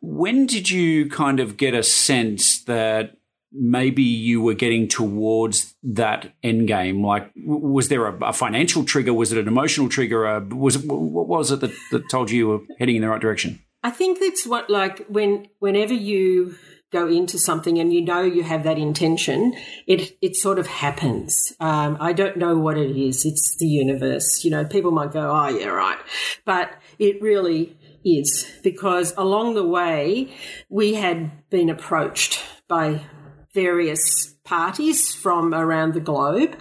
When 0.00 0.46
did 0.46 0.70
you 0.70 1.08
kind 1.08 1.40
of 1.40 1.56
get 1.56 1.74
a 1.74 1.82
sense 1.82 2.62
that 2.64 3.16
maybe 3.54 4.02
you 4.02 4.42
were 4.42 4.54
getting 4.54 4.88
towards 4.88 5.74
that 5.82 6.34
end 6.42 6.66
game? 6.66 7.02
Like, 7.02 7.30
was 7.36 7.88
there 7.88 8.06
a, 8.06 8.28
a 8.28 8.32
financial 8.32 8.84
trigger? 8.84 9.14
Was 9.14 9.32
it 9.32 9.38
an 9.38 9.48
emotional 9.48 9.88
trigger? 9.88 10.26
Uh, 10.26 10.40
was 10.40 10.76
it, 10.76 10.84
what 10.86 11.28
was 11.28 11.52
it 11.52 11.60
that, 11.60 11.72
that 11.92 12.10
told 12.10 12.30
you 12.30 12.36
you 12.36 12.48
were 12.48 12.60
heading 12.78 12.96
in 12.96 13.02
the 13.02 13.08
right 13.08 13.20
direction? 13.20 13.63
I 13.84 13.90
think 13.90 14.18
that's 14.18 14.46
what, 14.46 14.70
like, 14.70 15.06
when 15.08 15.46
whenever 15.58 15.92
you 15.92 16.56
go 16.90 17.06
into 17.06 17.38
something 17.38 17.78
and 17.78 17.92
you 17.92 18.00
know 18.00 18.22
you 18.22 18.42
have 18.42 18.64
that 18.64 18.78
intention, 18.78 19.54
it 19.86 20.16
it 20.22 20.36
sort 20.36 20.58
of 20.58 20.66
happens. 20.66 21.52
Um, 21.60 21.98
I 22.00 22.14
don't 22.14 22.38
know 22.38 22.56
what 22.56 22.78
it 22.78 22.96
is. 22.96 23.26
It's 23.26 23.56
the 23.58 23.66
universe. 23.66 24.42
You 24.42 24.52
know, 24.52 24.64
people 24.64 24.90
might 24.90 25.12
go, 25.12 25.30
"Oh, 25.30 25.48
yeah, 25.48 25.66
right," 25.66 25.98
but 26.46 26.70
it 26.98 27.20
really 27.20 27.76
is 28.04 28.50
because 28.62 29.12
along 29.18 29.54
the 29.54 29.66
way 29.66 30.32
we 30.70 30.94
had 30.94 31.48
been 31.50 31.68
approached 31.68 32.42
by 32.68 33.02
various 33.52 34.34
parties 34.44 35.14
from 35.14 35.52
around 35.54 35.92
the 35.92 36.00
globe, 36.00 36.56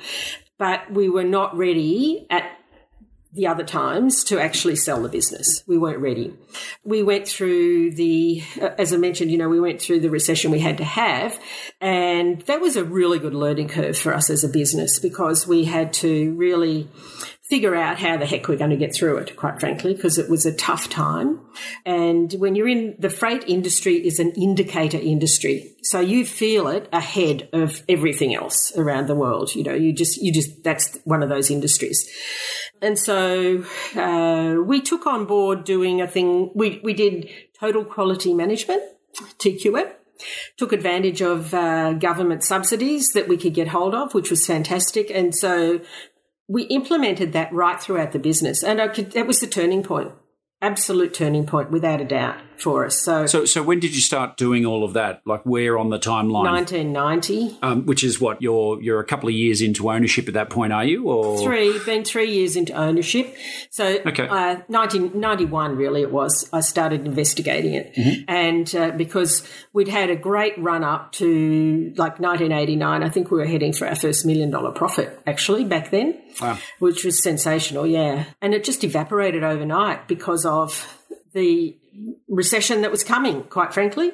but 0.57 0.91
we 0.91 1.07
were 1.09 1.23
not 1.23 1.55
ready 1.57 2.27
at 2.29 2.43
the 3.33 3.47
other 3.47 3.63
times 3.63 4.23
to 4.25 4.39
actually 4.39 4.75
sell 4.75 5.01
the 5.01 5.09
business. 5.09 5.63
We 5.65 5.77
weren't 5.77 5.99
ready. 5.99 6.33
We 6.83 7.01
went 7.01 7.27
through 7.27 7.91
the, 7.95 8.43
uh, 8.61 8.69
as 8.77 8.93
I 8.93 8.97
mentioned, 8.97 9.31
you 9.31 9.37
know, 9.37 9.49
we 9.49 9.59
went 9.59 9.81
through 9.81 10.01
the 10.01 10.09
recession 10.09 10.51
we 10.51 10.59
had 10.59 10.77
to 10.77 10.83
have. 10.83 11.39
And 11.81 12.41
that 12.43 12.61
was 12.61 12.75
a 12.75 12.83
really 12.83 13.17
good 13.17 13.33
learning 13.33 13.69
curve 13.69 13.97
for 13.97 14.13
us 14.13 14.29
as 14.29 14.43
a 14.43 14.49
business 14.49 14.99
because 14.99 15.47
we 15.47 15.65
had 15.65 15.93
to 15.93 16.33
really 16.35 16.87
figure 17.53 17.75
out 17.75 17.99
how 17.99 18.17
the 18.17 18.25
heck 18.25 18.47
we're 18.47 18.57
going 18.57 18.71
to 18.71 18.75
get 18.75 18.95
through 18.95 19.15
it, 19.15 19.35
quite 19.35 19.59
frankly, 19.59 19.93
because 19.93 20.17
it 20.17 20.27
was 20.27 20.43
a 20.43 20.55
tough 20.55 20.89
time. 20.89 21.39
And 21.85 22.33
when 22.39 22.55
you're 22.55 22.67
in 22.67 22.95
the 22.97 23.11
freight 23.11 23.43
industry 23.47 23.93
is 23.97 24.17
an 24.17 24.31
indicator 24.31 24.97
industry. 24.97 25.75
So 25.83 25.99
you 25.99 26.25
feel 26.25 26.67
it 26.67 26.89
ahead 26.91 27.49
of 27.53 27.83
everything 27.87 28.33
else 28.33 28.75
around 28.75 29.05
the 29.05 29.13
world. 29.13 29.53
You 29.53 29.65
know, 29.65 29.75
you 29.75 29.93
just, 29.93 30.17
you 30.17 30.33
just, 30.33 30.63
that's 30.63 30.97
one 31.03 31.21
of 31.21 31.29
those 31.29 31.51
industries. 31.51 32.09
And 32.81 32.97
so 32.97 33.63
uh, 33.95 34.55
we 34.65 34.81
took 34.81 35.05
on 35.05 35.25
board 35.25 35.63
doing 35.63 36.01
a 36.01 36.07
thing, 36.07 36.49
we, 36.55 36.81
we 36.83 36.95
did 36.95 37.29
total 37.59 37.85
quality 37.85 38.33
management, 38.33 38.81
TQM 39.37 39.91
took 40.57 40.71
advantage 40.71 41.21
of 41.21 41.53
uh, 41.53 41.93
government 41.93 42.43
subsidies 42.43 43.09
that 43.13 43.27
we 43.27 43.35
could 43.35 43.53
get 43.53 43.67
hold 43.67 43.93
of, 43.93 44.13
which 44.13 44.29
was 44.29 44.45
fantastic. 44.45 45.09
And 45.09 45.35
so 45.35 45.81
we 46.53 46.63
implemented 46.65 47.33
that 47.33 47.51
right 47.51 47.81
throughout 47.81 48.11
the 48.11 48.19
business, 48.19 48.63
and 48.63 48.79
could, 48.93 49.11
that 49.13 49.25
was 49.25 49.39
the 49.39 49.47
turning 49.47 49.81
point, 49.81 50.11
absolute 50.61 51.11
turning 51.11 51.47
point, 51.47 51.71
without 51.71 51.99
a 51.99 52.05
doubt 52.05 52.37
for 52.57 52.85
us. 52.85 53.01
So, 53.01 53.25
so, 53.25 53.45
so 53.45 53.63
when 53.63 53.79
did 53.79 53.95
you 53.95 54.01
start 54.01 54.37
doing 54.37 54.65
all 54.65 54.83
of 54.83 54.93
that? 54.93 55.21
Like, 55.25 55.45
where 55.45 55.77
on 55.77 55.89
the 55.89 55.99
timeline? 55.99 56.51
1990. 56.51 57.59
Um, 57.61 57.85
which 57.85 58.03
is 58.03 58.19
what 58.19 58.41
you're 58.41 58.81
you're 58.81 58.99
a 58.99 59.05
couple 59.05 59.29
of 59.29 59.35
years 59.35 59.61
into 59.61 59.91
ownership 59.91 60.27
at 60.27 60.33
that 60.33 60.49
point, 60.49 60.73
are 60.73 60.85
you? 60.85 61.07
Or 61.07 61.43
three? 61.43 61.79
Been 61.79 62.03
three 62.03 62.31
years 62.31 62.55
into 62.55 62.73
ownership. 62.73 63.35
So, 63.69 63.99
okay. 64.05 64.27
Uh, 64.27 64.61
1991, 64.67 65.75
really, 65.75 66.01
it 66.01 66.11
was. 66.11 66.49
I 66.53 66.61
started 66.61 67.05
investigating 67.05 67.73
it, 67.73 67.93
mm-hmm. 67.95 68.23
and 68.27 68.75
uh, 68.75 68.91
because 68.91 69.47
we'd 69.73 69.87
had 69.87 70.09
a 70.09 70.15
great 70.15 70.57
run 70.57 70.83
up 70.83 71.11
to 71.13 71.93
like 71.97 72.19
1989, 72.19 73.03
I 73.03 73.09
think 73.09 73.31
we 73.31 73.37
were 73.37 73.45
heading 73.45 73.73
for 73.73 73.87
our 73.87 73.95
first 73.95 74.25
million 74.25 74.49
dollar 74.49 74.71
profit 74.71 75.19
actually 75.27 75.65
back 75.65 75.91
then, 75.91 76.19
wow. 76.41 76.57
which 76.79 77.03
was 77.03 77.21
sensational. 77.21 77.85
Yeah, 77.85 78.25
and 78.41 78.53
it 78.53 78.63
just 78.63 78.83
evaporated 78.83 79.43
overnight 79.43 80.07
because 80.07 80.45
of 80.45 80.99
the 81.33 81.77
recession 82.27 82.81
that 82.81 82.91
was 82.91 83.03
coming, 83.03 83.43
quite 83.43 83.73
frankly. 83.73 84.11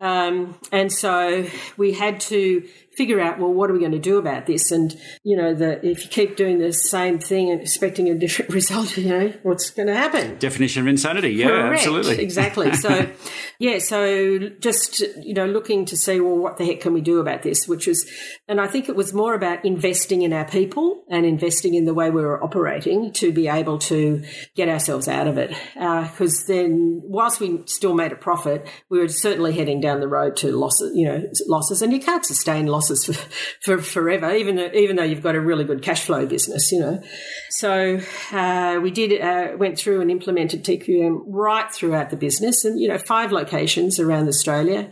Um, 0.00 0.58
and 0.70 0.92
so 0.92 1.46
we 1.76 1.92
had 1.92 2.20
to 2.22 2.68
figure 2.96 3.20
out, 3.20 3.38
well, 3.38 3.52
what 3.52 3.70
are 3.70 3.72
we 3.72 3.80
going 3.80 3.92
to 3.92 3.98
do 3.98 4.18
about 4.18 4.46
this? 4.46 4.70
And, 4.70 4.96
you 5.22 5.36
know, 5.36 5.54
the, 5.54 5.84
if 5.84 6.04
you 6.04 6.08
keep 6.10 6.36
doing 6.36 6.58
the 6.58 6.72
same 6.72 7.18
thing 7.18 7.50
and 7.50 7.60
expecting 7.60 8.08
a 8.08 8.14
different 8.14 8.50
result, 8.54 8.96
you 8.96 9.08
know, 9.08 9.32
what's 9.42 9.70
going 9.70 9.88
to 9.88 9.94
happen? 9.94 10.38
Definition 10.38 10.82
of 10.82 10.88
insanity. 10.88 11.30
Yeah, 11.30 11.48
Correct. 11.48 11.74
absolutely. 11.74 12.22
Exactly. 12.22 12.72
So, 12.74 13.10
yeah, 13.58 13.78
so 13.78 14.38
just, 14.60 15.00
you 15.22 15.34
know, 15.34 15.46
looking 15.46 15.84
to 15.86 15.96
see, 15.96 16.20
well, 16.20 16.36
what 16.36 16.56
the 16.56 16.64
heck 16.64 16.80
can 16.80 16.92
we 16.92 17.00
do 17.00 17.18
about 17.18 17.42
this? 17.42 17.66
Which 17.66 17.86
was, 17.86 18.08
and 18.48 18.60
I 18.60 18.68
think 18.68 18.88
it 18.88 18.96
was 18.96 19.12
more 19.12 19.34
about 19.34 19.64
investing 19.64 20.22
in 20.22 20.32
our 20.32 20.44
people 20.44 21.04
and 21.10 21.26
investing 21.26 21.74
in 21.74 21.84
the 21.84 21.94
way 21.94 22.10
we 22.10 22.22
were 22.22 22.42
operating 22.42 23.12
to 23.14 23.32
be 23.32 23.48
able 23.48 23.78
to 23.78 24.22
get 24.54 24.68
ourselves 24.68 25.08
out 25.08 25.26
of 25.26 25.38
it. 25.38 25.50
Because 25.74 26.44
uh, 26.44 26.52
then, 26.52 27.02
whilst 27.04 27.40
we 27.40 27.62
still 27.66 27.94
made 27.94 28.12
a 28.12 28.16
profit, 28.16 28.66
we 28.88 28.98
were 28.98 29.08
certainly 29.08 29.52
heading 29.52 29.80
down 29.80 30.00
the 30.00 30.08
road 30.08 30.36
to 30.36 30.52
losses, 30.56 30.96
you 30.96 31.06
know, 31.06 31.24
losses, 31.48 31.82
and 31.82 31.92
you 31.92 32.00
can't 32.00 32.24
sustain 32.24 32.66
losses 32.66 32.83
losses 32.84 33.04
for, 33.04 33.12
for 33.60 33.82
forever, 33.82 34.32
even 34.32 34.56
though, 34.56 34.70
even 34.72 34.96
though 34.96 35.02
you've 35.02 35.22
got 35.22 35.34
a 35.34 35.40
really 35.40 35.64
good 35.64 35.82
cash 35.82 36.04
flow 36.04 36.26
business, 36.26 36.70
you 36.72 36.80
know. 36.80 37.02
So 37.50 38.00
uh, 38.32 38.80
we 38.82 38.90
did 38.90 39.20
uh, 39.20 39.56
went 39.56 39.78
through 39.78 40.00
and 40.00 40.10
implemented 40.10 40.64
TQM 40.64 41.22
right 41.26 41.72
throughout 41.72 42.10
the 42.10 42.16
business, 42.16 42.64
and 42.64 42.80
you 42.80 42.88
know, 42.88 42.98
five 42.98 43.32
locations 43.32 43.98
around 43.98 44.28
Australia. 44.28 44.90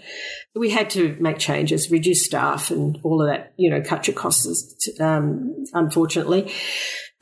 We 0.55 0.71
had 0.71 0.91
to 0.91 1.17
make 1.19 1.39
changes, 1.39 1.91
reduce 1.91 2.25
staff, 2.25 2.71
and 2.71 2.99
all 3.03 3.23
of 3.23 3.29
that. 3.29 3.53
You 3.57 3.71
know, 3.71 3.83
cut 3.83 4.07
your 4.07 4.17
costs. 4.17 4.89
Um, 5.01 5.65
unfortunately, 5.73 6.53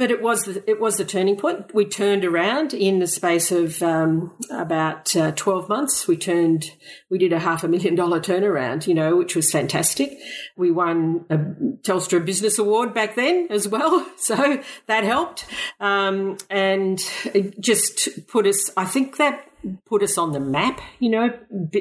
but 0.01 0.11
it 0.11 0.23
was 0.23 0.45
the, 0.45 0.65
it 0.67 0.81
was 0.81 0.97
the 0.97 1.05
turning 1.05 1.37
point. 1.37 1.75
We 1.75 1.85
turned 1.85 2.25
around 2.25 2.73
in 2.73 3.01
the 3.01 3.07
space 3.07 3.53
of 3.53 3.83
um, 3.83 4.33
about 4.51 5.15
uh, 5.15 5.33
twelve 5.33 5.69
months. 5.69 6.09
We 6.09 6.17
turned 6.17 6.71
we 7.11 7.19
did 7.19 7.35
a 7.35 7.39
half 7.39 7.65
a 7.65 7.69
million 7.69 7.97
dollar 7.97 8.19
turnaround, 8.19 8.87
you 8.87 8.95
know, 8.95 9.15
which 9.15 9.37
was 9.37 9.51
fantastic. 9.51 10.19
We 10.57 10.71
won 10.71 11.27
a 11.29 11.37
Telstra 11.37 12.25
Business 12.25 12.59
Award 12.59 12.95
back 12.95 13.15
then 13.15 13.49
as 13.51 13.69
well, 13.69 14.11
so 14.17 14.63
that 14.87 15.05
helped, 15.05 15.45
um, 15.81 16.39
and 16.49 16.99
it 17.35 17.61
just 17.61 18.27
put 18.27 18.47
us. 18.47 18.71
I 18.79 18.87
think 18.87 19.19
that 19.19 19.51
put 19.85 20.03
us 20.03 20.17
on 20.17 20.33
the 20.33 20.41
map. 20.41 20.81
You 20.99 21.11
know, 21.11 21.39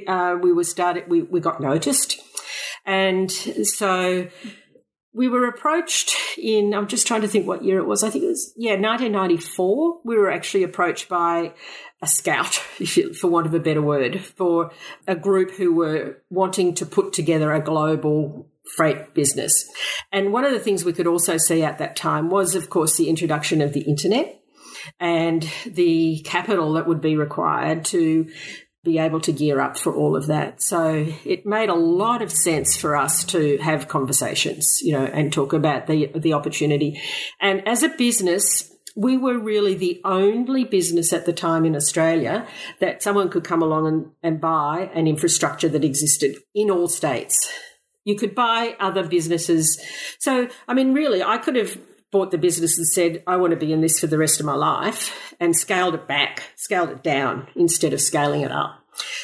uh, 0.08 0.38
we 0.41 0.51
were 0.51 0.65
started. 0.65 1.08
We 1.08 1.21
we 1.21 1.39
got 1.39 1.62
noticed, 1.62 2.19
and 2.86 3.32
so 3.32 4.27
we 5.13 5.28
were 5.28 5.48
approached 5.48 6.15
in, 6.38 6.74
I'm 6.74 6.88
just 6.88 7.08
trying 7.08 7.22
to 7.22 7.28
think 7.28 7.48
what 7.48 7.63
year 7.63 7.80
it 7.80 7.88
was. 7.88 8.04
I 8.04 8.10
think 8.10 8.24
it 8.24 8.28
was, 8.28 8.54
yeah, 8.56 8.74
1994. 8.74 10.02
We 10.04 10.17
were 10.17 10.32
actually 10.32 10.63
approached 10.63 11.10
by 11.10 11.54
a 12.02 12.08
scout, 12.08 12.62
you, 12.78 13.13
for 13.13 13.28
want 13.28 13.48
of 13.48 13.54
a 13.54 13.60
better 13.60 13.82
word, 13.82 14.22
for 14.22 14.72
a 15.08 15.15
group 15.15 15.52
who 15.52 15.74
were 15.74 16.22
wanting 16.30 16.76
to 16.76 16.86
put 16.86 17.13
together 17.13 17.52
a 17.52 17.62
global 17.62 18.48
freight 18.76 19.13
business. 19.15 19.67
And 20.12 20.32
one 20.32 20.45
of 20.45 20.52
the 20.52 20.60
things 20.60 20.86
we 20.86 20.93
could 20.93 21.08
also 21.08 21.38
see 21.38 21.63
at 21.63 21.80
that 21.80 21.95
time 21.95 22.30
was, 22.30 22.54
of 22.54 22.69
course, 22.69 22.98
the 22.98 23.10
introduction 23.10 23.62
of 23.62 23.74
the 23.74 23.82
internet 23.82 24.39
and 25.00 25.50
the 25.65 26.22
capital 26.24 26.74
that 26.74 26.88
would 26.88 27.02
be 27.02 27.15
required 27.15 27.86
to 27.86 28.30
be 28.84 28.98
able 28.98 29.20
to 29.20 29.32
gear 29.32 29.60
up 29.60 29.78
for 29.78 29.94
all 29.94 30.15
of 30.15 30.28
that. 30.28 30.62
So 30.62 31.08
it 31.26 31.46
made 31.46 31.70
a 31.70 31.76
lot 31.76 32.22
of 32.22 32.32
sense 32.32 32.78
for 32.78 32.96
us 32.96 33.24
to 33.26 33.58
have 33.58 33.88
conversations, 33.88 34.80
you 34.82 34.94
know, 34.94 35.06
and 35.06 35.34
talk 35.34 35.54
about 35.54 35.88
the 35.88 36.12
the 36.15 36.34
opportunity. 36.34 37.02
And 37.42 37.68
as 37.68 37.84
a 37.84 37.89
business, 37.89 38.72
we 38.96 39.18
were 39.18 39.38
really 39.38 39.76
the 39.76 40.02
only 40.04 40.63
business 40.63 41.13
at 41.13 41.26
the 41.26 41.34
time 41.34 41.65
in 41.65 41.76
Australia 41.76 42.48
that 42.80 43.04
someone 43.04 43.30
could 43.30 43.44
come 43.44 43.62
along 43.62 43.88
and, 43.88 44.12
and 44.24 44.42
buy 44.42 44.89
an 44.94 45.08
infrastructure 45.08 45.70
that 45.70 45.84
existed 45.84 46.36
in 46.56 46.72
all 46.72 46.88
states. 46.88 47.52
You 48.06 48.15
could 48.15 48.34
buy 48.34 48.76
other 48.80 49.08
businesses. 49.08 49.80
So, 50.20 50.48
I 50.68 50.74
mean, 50.74 50.94
really, 50.94 51.22
I 51.22 51.38
could 51.38 51.56
have 51.56 51.78
bought 52.12 52.32
the 52.32 52.38
business 52.38 52.78
and 52.78 52.88
said, 52.88 53.24
I 53.28 53.38
want 53.38 53.52
to 53.52 53.58
be 53.58 53.72
in 53.72 53.82
this 53.82 54.00
for 54.00 54.08
the 54.08 54.17
rest 54.17 54.39
of 54.39 54.45
my 54.45 54.56
life, 54.56 55.34
and 55.39 55.56
scaled 55.56 55.95
it 55.95 56.08
back, 56.08 56.43
scaled 56.56 56.89
it 56.89 57.04
down 57.04 57.48
instead 57.56 57.93
of 57.93 58.02
scaling 58.02 58.41
it 58.41 58.52
up. 58.52 58.84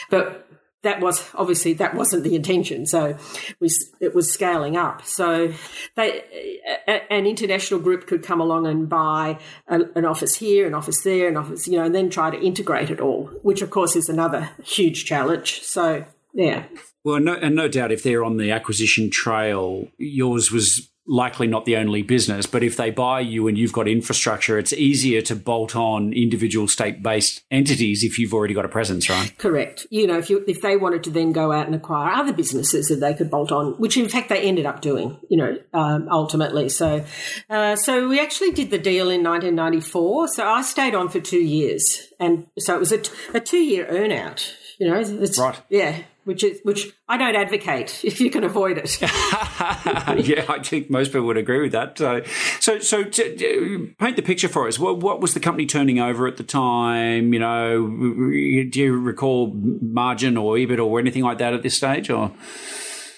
But 0.09 0.47
that 0.83 1.01
was 1.01 1.27
obviously 1.33 1.73
that 1.73 1.95
wasn't 1.95 2.23
the 2.23 2.35
intention. 2.35 2.85
So 2.85 3.17
we, 3.59 3.69
it 3.99 4.13
was 4.13 4.31
scaling 4.31 4.77
up. 4.77 5.03
So 5.03 5.51
they, 5.95 6.61
an 7.09 7.25
international 7.25 7.79
group 7.79 8.05
could 8.05 8.23
come 8.23 8.39
along 8.39 8.67
and 8.67 8.87
buy 8.87 9.39
an 9.67 10.05
office 10.05 10.35
here, 10.35 10.67
an 10.67 10.75
office 10.75 11.01
there, 11.01 11.27
an 11.27 11.37
office, 11.37 11.67
you 11.67 11.77
know, 11.77 11.85
and 11.85 11.95
then 11.95 12.11
try 12.11 12.29
to 12.29 12.39
integrate 12.39 12.91
it 12.91 13.01
all, 13.01 13.25
which 13.41 13.63
of 13.63 13.71
course 13.71 13.95
is 13.95 14.09
another 14.09 14.51
huge 14.63 15.05
challenge. 15.05 15.63
So 15.63 16.05
yeah. 16.33 16.65
Well, 17.03 17.19
no, 17.19 17.33
and 17.33 17.55
no 17.55 17.67
doubt 17.67 17.91
if 17.91 18.03
they're 18.03 18.23
on 18.23 18.37
the 18.37 18.51
acquisition 18.51 19.09
trail, 19.09 19.87
yours 19.97 20.51
was 20.51 20.89
likely 21.07 21.47
not 21.47 21.65
the 21.65 21.77
only 21.77 22.01
business, 22.01 22.45
but 22.45 22.63
if 22.63 22.77
they 22.77 22.89
buy 22.89 23.19
you 23.19 23.47
and 23.47 23.57
you've 23.57 23.73
got 23.73 23.87
infrastructure, 23.87 24.57
it's 24.57 24.73
easier 24.73 25.21
to 25.21 25.35
bolt 25.35 25.75
on 25.75 26.13
individual 26.13 26.67
state 26.67 27.03
based 27.03 27.43
entities 27.51 28.03
if 28.03 28.17
you've 28.17 28.33
already 28.33 28.53
got 28.53 28.65
a 28.65 28.69
presence, 28.69 29.09
right? 29.09 29.37
Correct. 29.37 29.85
You 29.89 30.07
know, 30.07 30.17
if 30.17 30.29
you 30.29 30.43
if 30.47 30.61
they 30.61 30.77
wanted 30.77 31.03
to 31.03 31.09
then 31.11 31.31
go 31.31 31.51
out 31.51 31.67
and 31.67 31.75
acquire 31.75 32.11
other 32.11 32.33
businesses 32.33 32.87
that 32.87 32.99
they 32.99 33.13
could 33.13 33.29
bolt 33.29 33.51
on, 33.51 33.73
which 33.73 33.97
in 33.97 34.09
fact 34.09 34.29
they 34.29 34.41
ended 34.41 34.65
up 34.65 34.81
doing, 34.81 35.19
you 35.29 35.37
know, 35.37 35.57
um, 35.73 36.07
ultimately. 36.09 36.69
So, 36.69 37.05
uh, 37.49 37.75
so 37.75 38.07
we 38.07 38.19
actually 38.19 38.51
did 38.51 38.71
the 38.71 38.79
deal 38.79 39.09
in 39.09 39.23
1994. 39.23 40.29
So 40.29 40.47
I 40.47 40.61
stayed 40.61 40.95
on 40.95 41.09
for 41.09 41.19
two 41.19 41.41
years, 41.41 42.13
and 42.19 42.47
so 42.57 42.75
it 42.75 42.79
was 42.79 42.91
a, 42.91 42.97
t- 42.99 43.11
a 43.33 43.39
two 43.39 43.57
year 43.57 43.85
earnout. 43.85 44.51
You 44.79 44.89
know, 44.89 44.99
it's, 44.99 45.39
right? 45.39 45.61
Yeah, 45.69 46.01
which 46.25 46.43
is 46.43 46.59
which 46.63 46.91
I 47.07 47.17
don't 47.17 47.35
advocate 47.35 48.03
if 48.03 48.19
you 48.19 48.29
can 48.29 48.43
avoid 48.43 48.77
it. 48.77 48.99
yeah, 49.01 50.45
I 50.49 50.59
think 50.61 50.89
most 50.89 51.09
people 51.09 51.27
would 51.27 51.37
agree 51.37 51.61
with 51.61 51.71
that. 51.71 51.97
So, 51.97 52.23
so, 52.59 52.79
so 52.79 53.03
to, 53.03 53.35
to 53.37 53.93
paint 53.99 54.15
the 54.15 54.21
picture 54.21 54.49
for 54.49 54.67
us. 54.67 54.77
What, 54.77 54.97
what 54.99 55.21
was 55.21 55.33
the 55.33 55.39
company 55.39 55.65
turning 55.65 55.99
over 55.99 56.27
at 56.27 56.37
the 56.37 56.43
time? 56.43 57.33
You 57.33 57.39
know, 57.39 57.87
do 57.87 58.79
you 58.79 58.99
recall 58.99 59.53
margin 59.53 60.35
or 60.35 60.55
EBIT 60.55 60.83
or 60.83 60.99
anything 60.99 61.23
like 61.23 61.37
that 61.37 61.53
at 61.53 61.63
this 61.63 61.77
stage? 61.77 62.09
Or 62.09 62.31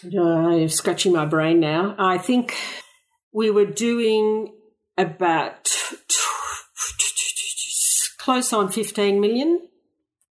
I'm 0.04 0.70
scratching 0.70 1.13
my 1.13 1.26
brain 1.26 1.60
now. 1.60 1.96
I 1.98 2.17
think 2.17 2.56
we 3.34 3.50
were 3.50 3.65
doing 3.65 4.54
about 4.98 5.70
close 8.17 8.52
on 8.52 8.70
15 8.70 9.22
million 9.22 9.70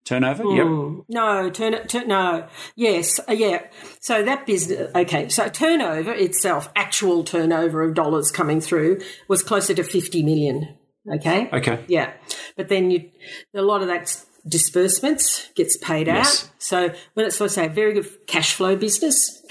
turnover. 0.06 0.44
Mm. 0.44 0.96
Yep. 0.96 1.04
No, 1.08 1.50
turn, 1.50 1.86
turn 1.86 2.08
no. 2.08 2.46
Yes, 2.74 3.20
uh, 3.28 3.32
yeah. 3.32 3.66
So 4.00 4.22
that 4.22 4.46
business. 4.46 4.90
Okay, 4.94 5.28
so 5.28 5.48
turnover 5.48 6.12
itself, 6.12 6.70
actual 6.74 7.24
turnover 7.24 7.82
of 7.82 7.94
dollars 7.94 8.30
coming 8.30 8.60
through, 8.60 9.00
was 9.28 9.42
closer 9.42 9.74
to 9.74 9.82
fifty 9.82 10.22
million. 10.22 10.76
Okay. 11.12 11.48
Okay. 11.52 11.84
Yeah, 11.88 12.12
but 12.56 12.68
then 12.68 12.90
you 12.90 13.10
a 13.54 13.62
lot 13.62 13.82
of 13.82 13.88
that 13.88 14.24
disbursements 14.48 15.48
gets 15.54 15.76
paid 15.76 16.06
yes. 16.06 16.44
out. 16.44 16.50
So 16.58 16.94
when 17.14 17.26
it's 17.26 17.36
supposed 17.36 17.54
to 17.56 17.60
say 17.62 17.68
very 17.68 17.94
good 17.94 18.26
cash 18.26 18.54
flow 18.54 18.76
business, 18.76 19.44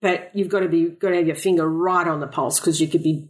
but 0.00 0.30
you've 0.34 0.48
got 0.48 0.60
to 0.60 0.68
be 0.68 0.88
got 0.88 1.10
to 1.10 1.16
have 1.16 1.26
your 1.26 1.36
finger 1.36 1.68
right 1.68 2.06
on 2.06 2.20
the 2.20 2.26
pulse 2.26 2.58
because 2.58 2.80
you 2.80 2.88
could 2.88 3.02
be 3.02 3.28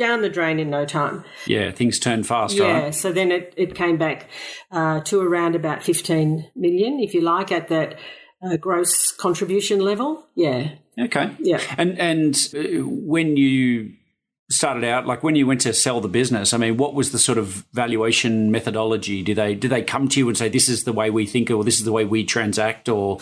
down 0.00 0.22
the 0.22 0.30
drain 0.30 0.58
in 0.58 0.70
no 0.70 0.84
time. 0.86 1.22
Yeah, 1.46 1.70
things 1.70 1.98
turn 1.98 2.24
fast. 2.24 2.56
Yeah, 2.56 2.84
right? 2.84 2.94
so 2.94 3.12
then 3.12 3.30
it, 3.30 3.52
it 3.56 3.74
came 3.74 3.98
back 3.98 4.28
uh, 4.72 5.00
to 5.02 5.20
around 5.20 5.54
about 5.54 5.82
15 5.84 6.50
million, 6.56 6.98
if 6.98 7.12
you 7.14 7.20
like, 7.20 7.52
at 7.52 7.68
that 7.68 7.98
uh, 8.42 8.56
gross 8.56 9.12
contribution 9.12 9.78
level. 9.80 10.26
Yeah. 10.34 10.72
Okay. 10.98 11.36
Yeah. 11.38 11.60
And 11.76 11.98
and 11.98 12.34
uh, 12.54 12.86
when 12.86 13.36
you 13.36 13.92
started 14.48 14.84
out, 14.84 15.06
like 15.06 15.22
when 15.22 15.36
you 15.36 15.46
went 15.46 15.60
to 15.60 15.74
sell 15.74 16.00
the 16.00 16.08
business, 16.08 16.54
I 16.54 16.56
mean, 16.56 16.78
what 16.78 16.94
was 16.94 17.12
the 17.12 17.18
sort 17.18 17.36
of 17.36 17.66
valuation 17.74 18.50
methodology? 18.50 19.22
Do 19.22 19.34
they 19.34 19.54
do 19.54 19.68
they 19.68 19.82
come 19.82 20.08
to 20.08 20.18
you 20.18 20.28
and 20.28 20.36
say 20.36 20.48
this 20.48 20.68
is 20.70 20.84
the 20.84 20.94
way 20.94 21.10
we 21.10 21.26
think, 21.26 21.50
or 21.50 21.62
this 21.62 21.78
is 21.78 21.84
the 21.84 21.92
way 21.92 22.06
we 22.06 22.24
transact, 22.24 22.88
or 22.88 23.18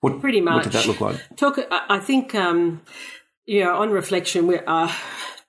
what? 0.00 0.20
Pretty 0.20 0.42
much. 0.42 0.54
What 0.54 0.64
did 0.64 0.72
that 0.72 0.86
look 0.86 1.00
like? 1.00 1.36
Talk. 1.36 1.58
I 1.70 1.98
think. 1.98 2.34
Um, 2.34 2.82
you 3.46 3.64
know, 3.64 3.78
on 3.78 3.90
reflection, 3.90 4.46
we 4.46 4.58
are 4.58 4.94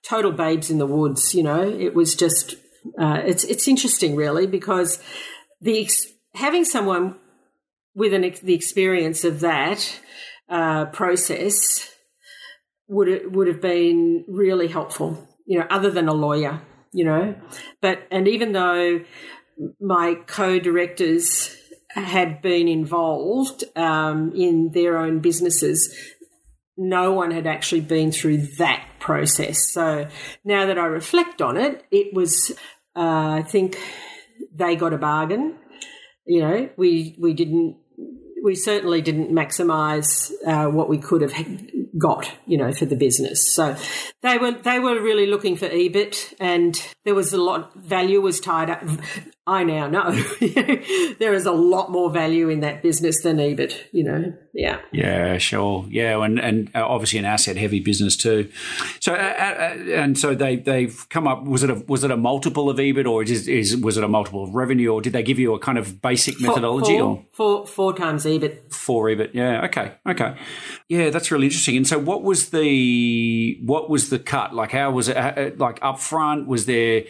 total 0.04 0.32
babes 0.32 0.70
in 0.70 0.78
the 0.78 0.86
woods. 0.86 1.34
You 1.34 1.44
know, 1.44 1.62
it 1.62 1.94
was 1.94 2.16
just 2.16 2.56
uh, 3.00 3.22
it's 3.26 3.44
it's 3.44 3.68
interesting 3.68 4.16
really 4.16 4.48
because 4.48 5.02
the 5.62 5.90
having 6.36 6.66
someone 6.66 7.16
with 7.94 8.14
an 8.14 8.22
the 8.44 8.54
experience 8.54 9.24
of 9.24 9.40
that 9.42 10.00
uh, 10.50 10.86
process 10.86 11.90
would 12.88 13.08
it 13.08 13.32
would 13.32 13.48
have 13.48 13.62
been 13.62 14.26
really 14.28 14.68
helpful. 14.68 15.28
You 15.46 15.60
know, 15.60 15.68
other 15.70 15.92
than 15.92 16.08
a 16.08 16.14
lawyer. 16.14 16.62
You 16.94 17.06
know, 17.06 17.36
but 17.82 18.00
and 18.12 18.28
even 18.28 18.52
though 18.52 19.06
my 19.80 20.16
co-directors 20.28 21.56
had 21.90 22.42
been 22.42 22.68
involved 22.68 23.64
um, 23.78 24.34
in 24.36 24.72
their 24.72 24.98
own 24.98 25.20
businesses, 25.20 25.96
no 26.82 27.12
one 27.14 27.32
had 27.32 27.46
actually 27.46 27.82
been 27.82 28.12
through 28.12 28.38
that 28.58 28.84
process. 29.00 29.72
So 29.72 30.08
now 30.44 30.66
that 30.66 30.78
I 30.78 30.86
reflect 30.86 31.42
on 31.42 31.58
it, 31.58 31.84
it 31.92 32.14
was, 32.14 32.52
uh, 32.96 33.40
I 33.40 33.44
think 33.44 33.78
they 34.54 34.76
got 34.76 34.94
a 34.94 34.98
bargain. 34.98 35.58
You 36.26 36.42
know, 36.42 36.70
we, 36.78 37.16
we 37.20 37.34
didn't, 37.34 37.78
we 38.44 38.56
certainly 38.56 39.02
didn't 39.02 39.32
maximise 39.32 40.32
uh, 40.46 40.70
what 40.70 40.90
we 40.90 40.98
could 40.98 41.22
have 41.22 41.34
got, 41.98 42.32
you 42.48 42.58
know, 42.58 42.74
for 42.74 42.86
the 42.86 42.96
business. 42.96 43.54
So 43.54 43.76
they 44.22 44.38
were 44.40 44.52
they 44.52 44.80
were 44.80 45.00
really 45.02 45.28
looking 45.28 45.56
for 45.56 45.70
EBIT, 45.70 46.34
and 46.40 46.82
there 47.06 47.14
was 47.14 47.34
a 47.34 47.38
lot 47.38 47.76
value 47.76 48.22
was 48.22 48.40
tied 48.40 48.70
up. 48.72 48.84
I 49.48 49.64
now 49.64 49.88
know 49.88 50.12
there 51.20 51.34
is 51.34 51.48
a 51.48 51.52
lot 51.52 51.90
more 51.90 52.12
value 52.12 52.50
in 52.50 52.60
that 52.60 52.84
business 52.84 53.24
than 53.24 53.38
EBIT. 53.38 53.76
You 53.92 54.04
know, 54.04 54.34
yeah, 54.54 54.82
yeah, 54.92 55.40
sure, 55.40 55.84
yeah, 55.90 56.24
and 56.24 56.40
and 56.40 56.70
uh, 56.76 56.86
obviously 56.88 57.18
an 57.18 57.26
asset 57.26 57.58
heavy 57.58 57.80
business 57.80 58.16
too. 58.16 58.52
So 59.00 59.16
uh, 59.16 59.18
uh, 59.18 59.76
and 59.94 60.16
so 60.16 60.36
they 60.36 60.58
they've 60.58 61.08
come 61.10 61.28
up. 61.28 61.44
Was 61.44 61.64
it 61.64 61.72
a 61.72 61.84
was 61.88 62.04
it 62.04 62.12
a 62.12 62.18
multiple 62.18 62.70
of 62.70 62.78
EBIT 62.78 63.10
or 63.10 63.24
is, 63.24 63.48
is 63.48 63.76
was 63.76 63.98
it 63.98 64.04
a 64.04 64.08
multiple 64.08 64.44
of 64.44 64.54
revenue 64.54 64.94
or 64.94 65.02
did 65.02 65.14
they 65.14 65.24
give 65.24 65.40
you 65.40 65.56
a 65.56 65.60
kind 65.60 65.80
of 65.80 66.04
basic 66.04 66.40
methodology 66.40 67.00
four, 67.00 67.08
or 67.08 67.26
four 67.32 67.66
four 67.66 67.94
times 67.96 68.26
EBIT? 68.26 68.72
Four 68.72 69.08
EBIT, 69.08 69.32
yeah, 69.34 69.66
okay, 69.66 69.94
okay, 70.08 70.38
yeah, 70.88 71.10
that's 71.10 71.32
really 71.32 71.48
interesting. 71.48 71.78
And 71.78 71.88
so, 71.88 71.98
what 71.98 72.22
was 72.22 72.52
the 72.52 73.60
what 73.66 73.90
was 73.90 74.12
the 74.12 74.20
cut? 74.20 74.54
Like, 74.54 74.72
how 74.72 74.92
was 74.92 75.08
it? 75.10 75.58
Like 75.58 75.80
upfront, 75.80 76.46
was 76.46 76.68
there 76.68 77.06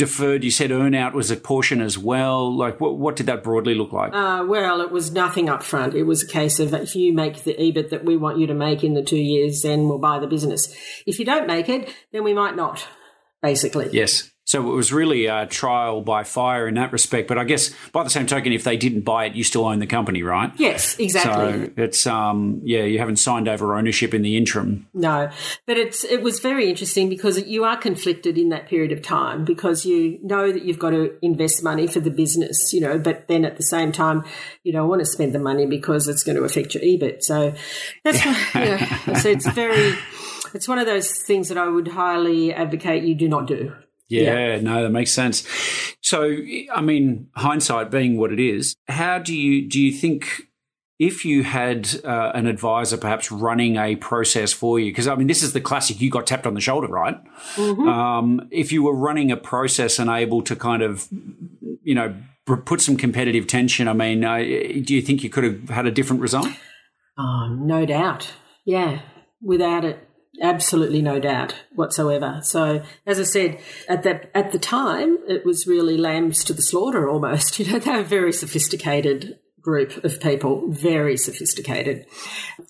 deferred? 0.00 0.42
You 0.42 0.50
said 0.50 0.70
earnout 0.70 1.12
was 1.12 1.30
a 1.30 1.36
portion 1.36 1.82
as 1.82 1.98
well. 1.98 2.56
Like, 2.56 2.80
what, 2.80 2.96
what 2.96 3.16
did 3.16 3.26
that 3.26 3.44
broadly 3.44 3.74
look 3.74 3.92
like? 3.92 4.14
Uh, 4.14 4.44
well, 4.48 4.80
it 4.80 4.90
was 4.90 5.12
nothing 5.12 5.50
up 5.50 5.62
front. 5.62 5.94
It 5.94 6.04
was 6.04 6.22
a 6.22 6.26
case 6.26 6.58
of 6.58 6.72
if 6.72 6.96
you 6.96 7.12
make 7.12 7.44
the 7.44 7.54
EBIT 7.54 7.90
that 7.90 8.04
we 8.06 8.16
want 8.16 8.38
you 8.38 8.46
to 8.46 8.54
make 8.54 8.82
in 8.82 8.94
the 8.94 9.02
two 9.02 9.18
years, 9.18 9.60
then 9.62 9.88
we'll 9.88 9.98
buy 9.98 10.18
the 10.18 10.26
business. 10.26 10.74
If 11.06 11.18
you 11.18 11.26
don't 11.26 11.46
make 11.46 11.68
it, 11.68 11.94
then 12.12 12.24
we 12.24 12.32
might 12.32 12.56
not, 12.56 12.86
basically. 13.42 13.90
Yes. 13.92 14.29
So 14.50 14.68
it 14.68 14.74
was 14.74 14.92
really 14.92 15.26
a 15.26 15.46
trial 15.46 16.00
by 16.00 16.24
fire 16.24 16.66
in 16.66 16.74
that 16.74 16.90
respect. 16.90 17.28
But 17.28 17.38
I 17.38 17.44
guess 17.44 17.72
by 17.92 18.02
the 18.02 18.10
same 18.10 18.26
token, 18.26 18.52
if 18.52 18.64
they 18.64 18.76
didn't 18.76 19.02
buy 19.02 19.26
it, 19.26 19.36
you 19.36 19.44
still 19.44 19.64
own 19.64 19.78
the 19.78 19.86
company, 19.86 20.24
right? 20.24 20.50
Yes, 20.56 20.98
exactly. 20.98 21.66
So 21.66 21.72
it's 21.76 22.04
um 22.04 22.60
yeah, 22.64 22.82
you 22.82 22.98
haven't 22.98 23.18
signed 23.20 23.46
over 23.46 23.76
ownership 23.76 24.12
in 24.12 24.22
the 24.22 24.36
interim. 24.36 24.88
No, 24.92 25.30
but 25.68 25.78
it's 25.78 26.02
it 26.02 26.22
was 26.22 26.40
very 26.40 26.68
interesting 26.68 27.08
because 27.08 27.40
you 27.46 27.62
are 27.62 27.76
conflicted 27.76 28.36
in 28.36 28.48
that 28.48 28.66
period 28.66 28.90
of 28.90 29.02
time 29.02 29.44
because 29.44 29.86
you 29.86 30.18
know 30.24 30.50
that 30.50 30.64
you've 30.64 30.80
got 30.80 30.90
to 30.90 31.16
invest 31.22 31.62
money 31.62 31.86
for 31.86 32.00
the 32.00 32.10
business, 32.10 32.72
you 32.72 32.80
know, 32.80 32.98
but 32.98 33.28
then 33.28 33.44
at 33.44 33.56
the 33.56 33.62
same 33.62 33.92
time 33.92 34.24
you 34.64 34.72
don't 34.72 34.88
want 34.88 34.98
to 34.98 35.06
spend 35.06 35.32
the 35.32 35.38
money 35.38 35.64
because 35.64 36.08
it's 36.08 36.24
going 36.24 36.34
to 36.34 36.42
affect 36.42 36.74
your 36.74 36.82
EBIT. 36.82 37.22
So 37.22 37.54
that's 38.02 38.24
yeah. 38.56 39.14
so 39.14 39.28
it's 39.28 39.48
very 39.52 39.96
it's 40.54 40.66
one 40.66 40.80
of 40.80 40.86
those 40.86 41.22
things 41.22 41.50
that 41.50 41.56
I 41.56 41.68
would 41.68 41.86
highly 41.86 42.52
advocate 42.52 43.04
you 43.04 43.14
do 43.14 43.28
not 43.28 43.46
do. 43.46 43.72
Yeah, 44.10 44.54
yeah, 44.54 44.60
no, 44.60 44.82
that 44.82 44.90
makes 44.90 45.12
sense. 45.12 45.46
So, 46.00 46.36
I 46.74 46.80
mean, 46.80 47.28
hindsight 47.36 47.90
being 47.90 48.18
what 48.18 48.32
it 48.32 48.40
is, 48.40 48.74
how 48.88 49.18
do 49.18 49.34
you 49.34 49.68
do 49.68 49.80
you 49.80 49.92
think 49.92 50.48
if 51.00 51.24
you 51.24 51.42
had 51.44 51.88
uh, 52.04 52.30
an 52.34 52.46
advisor 52.46 52.98
perhaps 52.98 53.32
running 53.32 53.76
a 53.76 53.96
process 53.96 54.52
for 54.52 54.78
you, 54.78 54.90
because 54.90 55.08
I 55.08 55.14
mean, 55.14 55.28
this 55.28 55.42
is 55.42 55.54
the 55.54 55.60
classic, 55.60 55.98
you 55.98 56.10
got 56.10 56.26
tapped 56.26 56.46
on 56.46 56.52
the 56.52 56.60
shoulder, 56.60 56.88
right? 56.88 57.18
Mm-hmm. 57.54 57.88
Um, 57.88 58.48
if 58.50 58.70
you 58.70 58.82
were 58.82 58.94
running 58.94 59.32
a 59.32 59.36
process 59.36 59.98
and 59.98 60.10
able 60.10 60.42
to 60.42 60.54
kind 60.54 60.82
of, 60.82 61.08
you 61.82 61.94
know, 61.94 62.14
put 62.44 62.82
some 62.82 62.98
competitive 62.98 63.46
tension, 63.46 63.88
I 63.88 63.94
mean, 63.94 64.24
uh, 64.24 64.36
do 64.38 64.94
you 64.94 65.00
think 65.00 65.24
you 65.24 65.30
could 65.30 65.44
have 65.44 65.70
had 65.70 65.86
a 65.86 65.90
different 65.90 66.20
result? 66.20 66.48
Oh, 67.16 67.48
no 67.58 67.86
doubt. 67.86 68.34
Yeah, 68.66 69.00
without 69.40 69.86
it. 69.86 70.06
Absolutely 70.42 71.02
no 71.02 71.18
doubt 71.18 71.54
whatsoever. 71.74 72.40
So, 72.42 72.82
as 73.06 73.18
I 73.18 73.24
said, 73.24 73.60
at 73.88 74.04
that 74.04 74.30
at 74.34 74.52
the 74.52 74.58
time, 74.58 75.18
it 75.28 75.44
was 75.44 75.66
really 75.66 75.96
lambs 75.96 76.44
to 76.44 76.52
the 76.52 76.62
slaughter 76.62 77.08
almost. 77.08 77.58
You 77.58 77.72
know, 77.72 77.78
they 77.78 77.90
were 77.90 77.98
a 77.98 78.04
very 78.04 78.32
sophisticated 78.32 79.38
group 79.60 80.02
of 80.04 80.20
people, 80.20 80.70
very 80.70 81.16
sophisticated, 81.16 82.06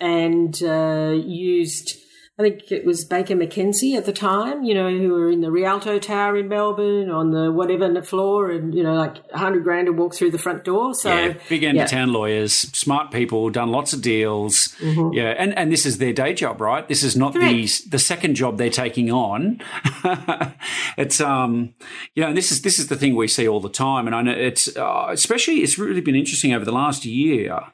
and 0.00 0.60
uh, 0.62 1.14
used 1.14 1.96
I 2.40 2.42
think 2.42 2.72
it 2.72 2.86
was 2.86 3.04
Baker 3.04 3.34
McKenzie 3.34 3.98
at 3.98 4.06
the 4.06 4.14
time, 4.14 4.64
you 4.64 4.72
know, 4.72 4.88
who 4.88 5.10
were 5.10 5.30
in 5.30 5.42
the 5.42 5.50
Rialto 5.50 5.98
Tower 5.98 6.38
in 6.38 6.48
Melbourne 6.48 7.10
on 7.10 7.32
the 7.32 7.52
whatever 7.52 8.00
floor 8.00 8.50
and, 8.50 8.74
you 8.74 8.82
know, 8.82 8.94
like 8.94 9.18
100 9.32 9.62
grand 9.62 9.88
to 9.88 9.92
walk 9.92 10.14
through 10.14 10.30
the 10.30 10.38
front 10.38 10.64
door. 10.64 10.94
So, 10.94 11.14
yeah, 11.14 11.34
big 11.50 11.64
end 11.64 11.78
of 11.78 11.90
town 11.90 12.14
lawyers, 12.14 12.54
smart 12.54 13.10
people, 13.10 13.50
done 13.50 13.68
lots 13.68 13.92
of 13.92 14.00
deals. 14.00 14.68
Mm-hmm. 14.78 15.12
Yeah. 15.12 15.34
And, 15.36 15.54
and 15.58 15.70
this 15.70 15.84
is 15.84 15.98
their 15.98 16.14
day 16.14 16.32
job, 16.32 16.62
right? 16.62 16.88
This 16.88 17.02
is 17.02 17.14
not 17.14 17.34
the, 17.34 17.70
the 17.90 17.98
second 17.98 18.36
job 18.36 18.56
they're 18.56 18.70
taking 18.70 19.12
on. 19.12 19.60
it's, 20.96 21.20
um, 21.20 21.74
you 22.14 22.24
know, 22.24 22.32
this 22.32 22.50
is, 22.50 22.62
this 22.62 22.78
is 22.78 22.86
the 22.86 22.96
thing 22.96 23.16
we 23.16 23.28
see 23.28 23.46
all 23.46 23.60
the 23.60 23.68
time. 23.68 24.06
And 24.06 24.16
I 24.16 24.22
know 24.22 24.32
it's, 24.32 24.74
uh, 24.78 25.08
especially, 25.10 25.56
it's 25.56 25.78
really 25.78 26.00
been 26.00 26.16
interesting 26.16 26.54
over 26.54 26.64
the 26.64 26.72
last 26.72 27.04
year 27.04 27.66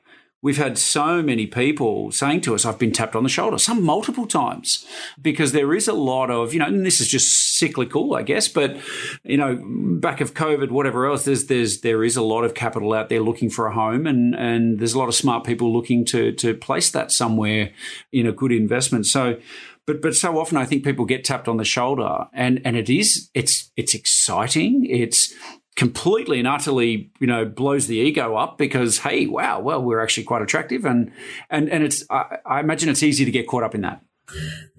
we've 0.46 0.58
had 0.58 0.78
so 0.78 1.20
many 1.22 1.44
people 1.44 2.12
saying 2.12 2.40
to 2.40 2.54
us, 2.54 2.64
I've 2.64 2.78
been 2.78 2.92
tapped 2.92 3.16
on 3.16 3.24
the 3.24 3.28
shoulder, 3.28 3.58
some 3.58 3.82
multiple 3.82 4.28
times, 4.28 4.86
because 5.20 5.50
there 5.50 5.74
is 5.74 5.88
a 5.88 5.92
lot 5.92 6.30
of, 6.30 6.54
you 6.54 6.60
know, 6.60 6.66
and 6.66 6.86
this 6.86 7.00
is 7.00 7.08
just 7.08 7.58
cyclical, 7.58 8.14
I 8.14 8.22
guess, 8.22 8.46
but, 8.46 8.76
you 9.24 9.36
know, 9.36 9.60
back 9.98 10.20
of 10.20 10.34
COVID, 10.34 10.70
whatever 10.70 11.04
else, 11.04 11.24
there's, 11.24 11.46
there's, 11.46 11.80
there 11.80 12.04
is 12.04 12.16
a 12.16 12.22
lot 12.22 12.44
of 12.44 12.54
capital 12.54 12.92
out 12.92 13.08
there 13.08 13.22
looking 13.22 13.50
for 13.50 13.66
a 13.66 13.74
home 13.74 14.06
and, 14.06 14.36
and 14.36 14.78
there's 14.78 14.94
a 14.94 15.00
lot 15.00 15.08
of 15.08 15.16
smart 15.16 15.42
people 15.42 15.72
looking 15.72 16.04
to, 16.04 16.30
to 16.34 16.54
place 16.54 16.92
that 16.92 17.10
somewhere 17.10 17.72
in 18.12 18.28
a 18.28 18.32
good 18.32 18.52
investment. 18.52 19.06
So, 19.06 19.40
but 19.84 20.02
but 20.02 20.14
so 20.16 20.38
often 20.38 20.58
I 20.58 20.64
think 20.64 20.84
people 20.84 21.04
get 21.04 21.24
tapped 21.24 21.46
on 21.46 21.58
the 21.58 21.64
shoulder 21.64 22.26
and 22.32 22.60
and 22.64 22.76
it 22.76 22.90
is 22.90 23.30
it's 23.34 23.70
it's 23.76 23.94
exciting 23.94 24.84
it's 24.84 25.32
completely 25.76 26.38
and 26.38 26.48
utterly, 26.48 27.10
you 27.20 27.26
know, 27.26 27.44
blows 27.44 27.86
the 27.86 27.96
ego 27.96 28.34
up 28.34 28.58
because, 28.58 28.98
hey, 28.98 29.26
wow, 29.26 29.60
well, 29.60 29.82
we're 29.82 30.02
actually 30.02 30.24
quite 30.24 30.42
attractive, 30.42 30.84
and 30.84 31.12
and 31.50 31.68
and 31.68 31.84
it's 31.84 32.04
I, 32.10 32.38
I 32.44 32.60
imagine 32.60 32.88
it's 32.88 33.02
easy 33.02 33.24
to 33.24 33.30
get 33.30 33.46
caught 33.46 33.62
up 33.62 33.74
in 33.74 33.82
that. 33.82 34.02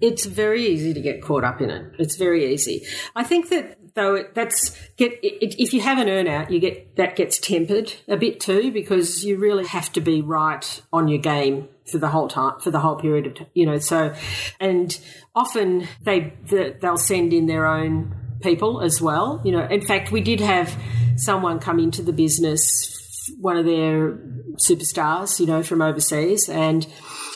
It's 0.00 0.26
very 0.26 0.66
easy 0.66 0.92
to 0.92 1.00
get 1.00 1.22
caught 1.22 1.42
up 1.42 1.62
in 1.62 1.70
it. 1.70 1.94
It's 1.98 2.16
very 2.16 2.52
easy. 2.52 2.86
I 3.16 3.24
think 3.24 3.48
that 3.48 3.78
though 3.94 4.24
that's 4.34 4.76
get 4.96 5.18
if 5.22 5.72
you 5.72 5.80
have 5.80 5.98
an 5.98 6.08
earnout, 6.08 6.50
you 6.50 6.60
get 6.60 6.96
that 6.96 7.16
gets 7.16 7.38
tempered 7.38 7.94
a 8.08 8.16
bit 8.16 8.40
too 8.40 8.70
because 8.72 9.24
you 9.24 9.38
really 9.38 9.66
have 9.66 9.92
to 9.94 10.00
be 10.00 10.20
right 10.20 10.82
on 10.92 11.08
your 11.08 11.18
game 11.18 11.68
for 11.86 11.98
the 11.98 12.08
whole 12.08 12.28
time 12.28 12.60
for 12.60 12.70
the 12.70 12.80
whole 12.80 12.96
period 12.96 13.26
of 13.26 13.46
you 13.54 13.64
know 13.64 13.78
so 13.78 14.14
and 14.60 15.00
often 15.34 15.88
they 16.02 16.34
they'll 16.82 16.98
send 16.98 17.32
in 17.32 17.46
their 17.46 17.66
own 17.66 18.14
people 18.40 18.80
as 18.80 19.00
well. 19.00 19.40
You 19.44 19.52
know, 19.52 19.66
in 19.66 19.80
fact, 19.80 20.12
we 20.12 20.20
did 20.20 20.40
have 20.40 20.74
someone 21.16 21.58
come 21.58 21.78
into 21.78 22.02
the 22.02 22.12
business, 22.12 23.30
one 23.40 23.56
of 23.56 23.64
their 23.64 24.12
superstars, 24.56 25.40
you 25.40 25.46
know, 25.46 25.62
from 25.62 25.82
overseas, 25.82 26.48
and 26.48 26.86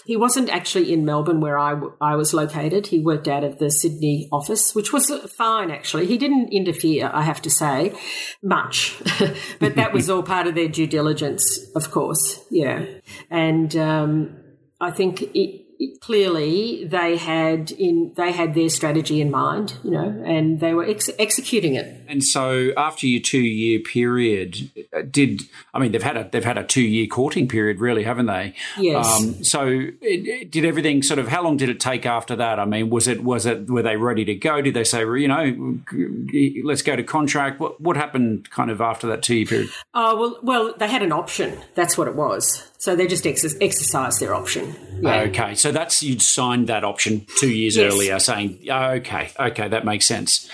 he 0.04 0.16
wasn't 0.16 0.50
actually 0.50 0.92
in 0.92 1.04
Melbourne 1.04 1.40
where 1.40 1.58
I, 1.58 1.80
I 2.00 2.16
was 2.16 2.34
located. 2.34 2.88
He 2.88 2.98
worked 2.98 3.28
out 3.28 3.44
of 3.44 3.58
the 3.58 3.70
Sydney 3.70 4.28
office, 4.32 4.74
which 4.74 4.92
was 4.92 5.10
fine 5.36 5.70
actually. 5.70 6.06
He 6.06 6.18
didn't 6.18 6.52
interfere, 6.52 7.10
I 7.12 7.22
have 7.22 7.40
to 7.42 7.50
say, 7.50 7.96
much, 8.42 9.00
but 9.60 9.76
that 9.76 9.92
was 9.92 10.10
all 10.10 10.22
part 10.22 10.46
of 10.46 10.54
their 10.54 10.68
due 10.68 10.86
diligence, 10.86 11.58
of 11.76 11.90
course. 11.90 12.40
Yeah, 12.50 12.84
and 13.30 13.74
um, 13.76 14.36
I 14.80 14.90
think 14.90 15.22
it, 15.22 15.61
clearly 16.00 16.84
they 16.84 17.16
had 17.16 17.70
in 17.72 18.12
they 18.16 18.32
had 18.32 18.54
their 18.54 18.68
strategy 18.68 19.20
in 19.20 19.30
mind, 19.30 19.74
you 19.82 19.90
know, 19.90 20.22
and 20.26 20.60
they 20.60 20.74
were 20.74 20.84
ex- 20.84 21.10
executing 21.18 21.74
it. 21.74 22.01
And 22.12 22.22
so, 22.22 22.72
after 22.76 23.06
your 23.06 23.22
two 23.22 23.40
year 23.40 23.80
period, 23.80 24.70
did 25.10 25.44
I 25.72 25.78
mean 25.78 25.92
they've 25.92 26.02
had 26.02 26.18
a 26.18 26.28
they've 26.30 26.44
had 26.44 26.58
a 26.58 26.62
two 26.62 26.82
year 26.82 27.06
courting 27.06 27.48
period, 27.48 27.80
really, 27.80 28.02
haven't 28.02 28.26
they? 28.26 28.54
Yes. 28.76 29.06
Um, 29.06 29.42
so, 29.42 29.66
it, 29.66 29.96
it, 30.02 30.50
did 30.50 30.66
everything 30.66 31.02
sort 31.02 31.18
of? 31.18 31.28
How 31.28 31.42
long 31.42 31.56
did 31.56 31.70
it 31.70 31.80
take 31.80 32.04
after 32.04 32.36
that? 32.36 32.60
I 32.60 32.66
mean, 32.66 32.90
was 32.90 33.08
it 33.08 33.24
was 33.24 33.46
it 33.46 33.66
were 33.66 33.80
they 33.80 33.96
ready 33.96 34.26
to 34.26 34.34
go? 34.34 34.60
Did 34.60 34.74
they 34.74 34.84
say, 34.84 35.00
you 35.00 35.26
know, 35.26 35.78
let's 36.62 36.82
go 36.82 36.96
to 36.96 37.02
contract? 37.02 37.58
What 37.58 37.80
what 37.80 37.96
happened 37.96 38.50
kind 38.50 38.70
of 38.70 38.82
after 38.82 39.06
that 39.06 39.22
two 39.22 39.36
year 39.36 39.46
period? 39.46 39.70
Oh 39.94 40.20
well, 40.20 40.38
well, 40.42 40.74
they 40.76 40.88
had 40.88 41.02
an 41.02 41.12
option. 41.12 41.58
That's 41.74 41.96
what 41.96 42.08
it 42.08 42.14
was. 42.14 42.68
So 42.76 42.94
they 42.94 43.06
just 43.06 43.26
ex- 43.26 43.56
exercised 43.58 44.20
their 44.20 44.34
option. 44.34 44.76
Yeah. 45.00 45.22
Okay, 45.22 45.54
so 45.54 45.72
that's 45.72 46.02
you'd 46.02 46.20
signed 46.20 46.66
that 46.68 46.84
option 46.84 47.24
two 47.38 47.48
years 47.48 47.76
yes. 47.76 47.90
earlier, 47.90 48.18
saying, 48.18 48.58
okay, 48.68 49.30
okay, 49.40 49.68
that 49.68 49.86
makes 49.86 50.04
sense. 50.04 50.50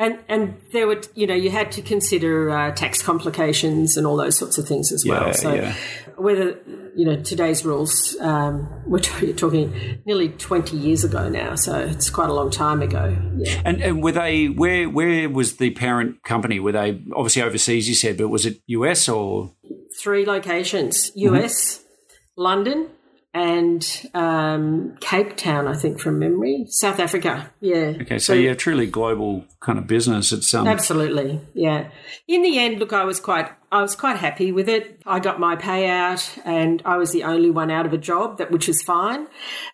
And 0.00 0.20
and 0.28 0.60
there 0.72 0.86
were 0.86 1.00
you 1.14 1.26
know 1.26 1.34
you 1.34 1.50
had 1.50 1.72
to 1.72 1.82
consider 1.82 2.50
uh, 2.50 2.70
tax 2.70 3.02
complications 3.02 3.96
and 3.96 4.06
all 4.06 4.16
those 4.16 4.36
sorts 4.36 4.56
of 4.56 4.68
things 4.68 4.92
as 4.92 5.04
well. 5.04 5.26
Yeah, 5.26 5.32
so 5.32 5.54
yeah. 5.54 5.74
whether 6.16 6.56
you 6.94 7.04
know 7.04 7.16
today's 7.20 7.64
rules, 7.64 8.16
um, 8.20 8.68
we're 8.86 9.00
talking 9.00 10.00
nearly 10.06 10.28
twenty 10.28 10.76
years 10.76 11.02
ago 11.02 11.28
now, 11.28 11.56
so 11.56 11.80
it's 11.80 12.10
quite 12.10 12.30
a 12.30 12.32
long 12.32 12.50
time 12.50 12.80
ago. 12.80 13.16
Yeah. 13.38 13.60
And 13.64 13.82
and 13.82 14.00
were 14.00 14.12
they 14.12 14.46
where 14.46 14.88
where 14.88 15.28
was 15.28 15.56
the 15.56 15.70
parent 15.70 16.22
company? 16.22 16.60
Were 16.60 16.72
they 16.72 17.02
obviously 17.16 17.42
overseas? 17.42 17.88
You 17.88 17.96
said, 17.96 18.18
but 18.18 18.28
was 18.28 18.46
it 18.46 18.60
US 18.68 19.08
or 19.08 19.52
three 20.00 20.24
locations 20.24 21.10
US, 21.16 21.78
mm-hmm. 21.78 22.42
London, 22.42 22.88
and 23.34 24.10
um, 24.14 24.96
Cape 25.00 25.36
Town, 25.36 25.68
I 25.68 25.74
think, 25.74 26.00
from 26.00 26.18
memory. 26.18 26.66
South 26.68 26.98
Africa, 26.98 27.52
yeah. 27.60 27.92
Okay, 28.00 28.18
so, 28.18 28.32
so 28.32 28.34
yeah, 28.34 28.54
truly 28.54 28.86
global 28.86 29.44
kind 29.60 29.78
of 29.78 29.86
business. 29.86 30.32
It's 30.32 30.52
um... 30.54 30.66
absolutely, 30.66 31.40
yeah. 31.54 31.90
In 32.26 32.42
the 32.42 32.58
end, 32.58 32.78
look, 32.78 32.92
I 32.92 33.04
was 33.04 33.20
quite, 33.20 33.50
I 33.70 33.82
was 33.82 33.94
quite 33.94 34.16
happy 34.16 34.50
with 34.50 34.68
it. 34.68 35.02
I 35.06 35.20
got 35.20 35.38
my 35.38 35.56
payout, 35.56 36.38
and 36.44 36.82
I 36.84 36.96
was 36.96 37.12
the 37.12 37.24
only 37.24 37.50
one 37.50 37.70
out 37.70 37.84
of 37.84 37.92
a 37.92 37.98
job, 37.98 38.38
that 38.38 38.50
which 38.50 38.66
was 38.66 38.82
fine. 38.82 39.26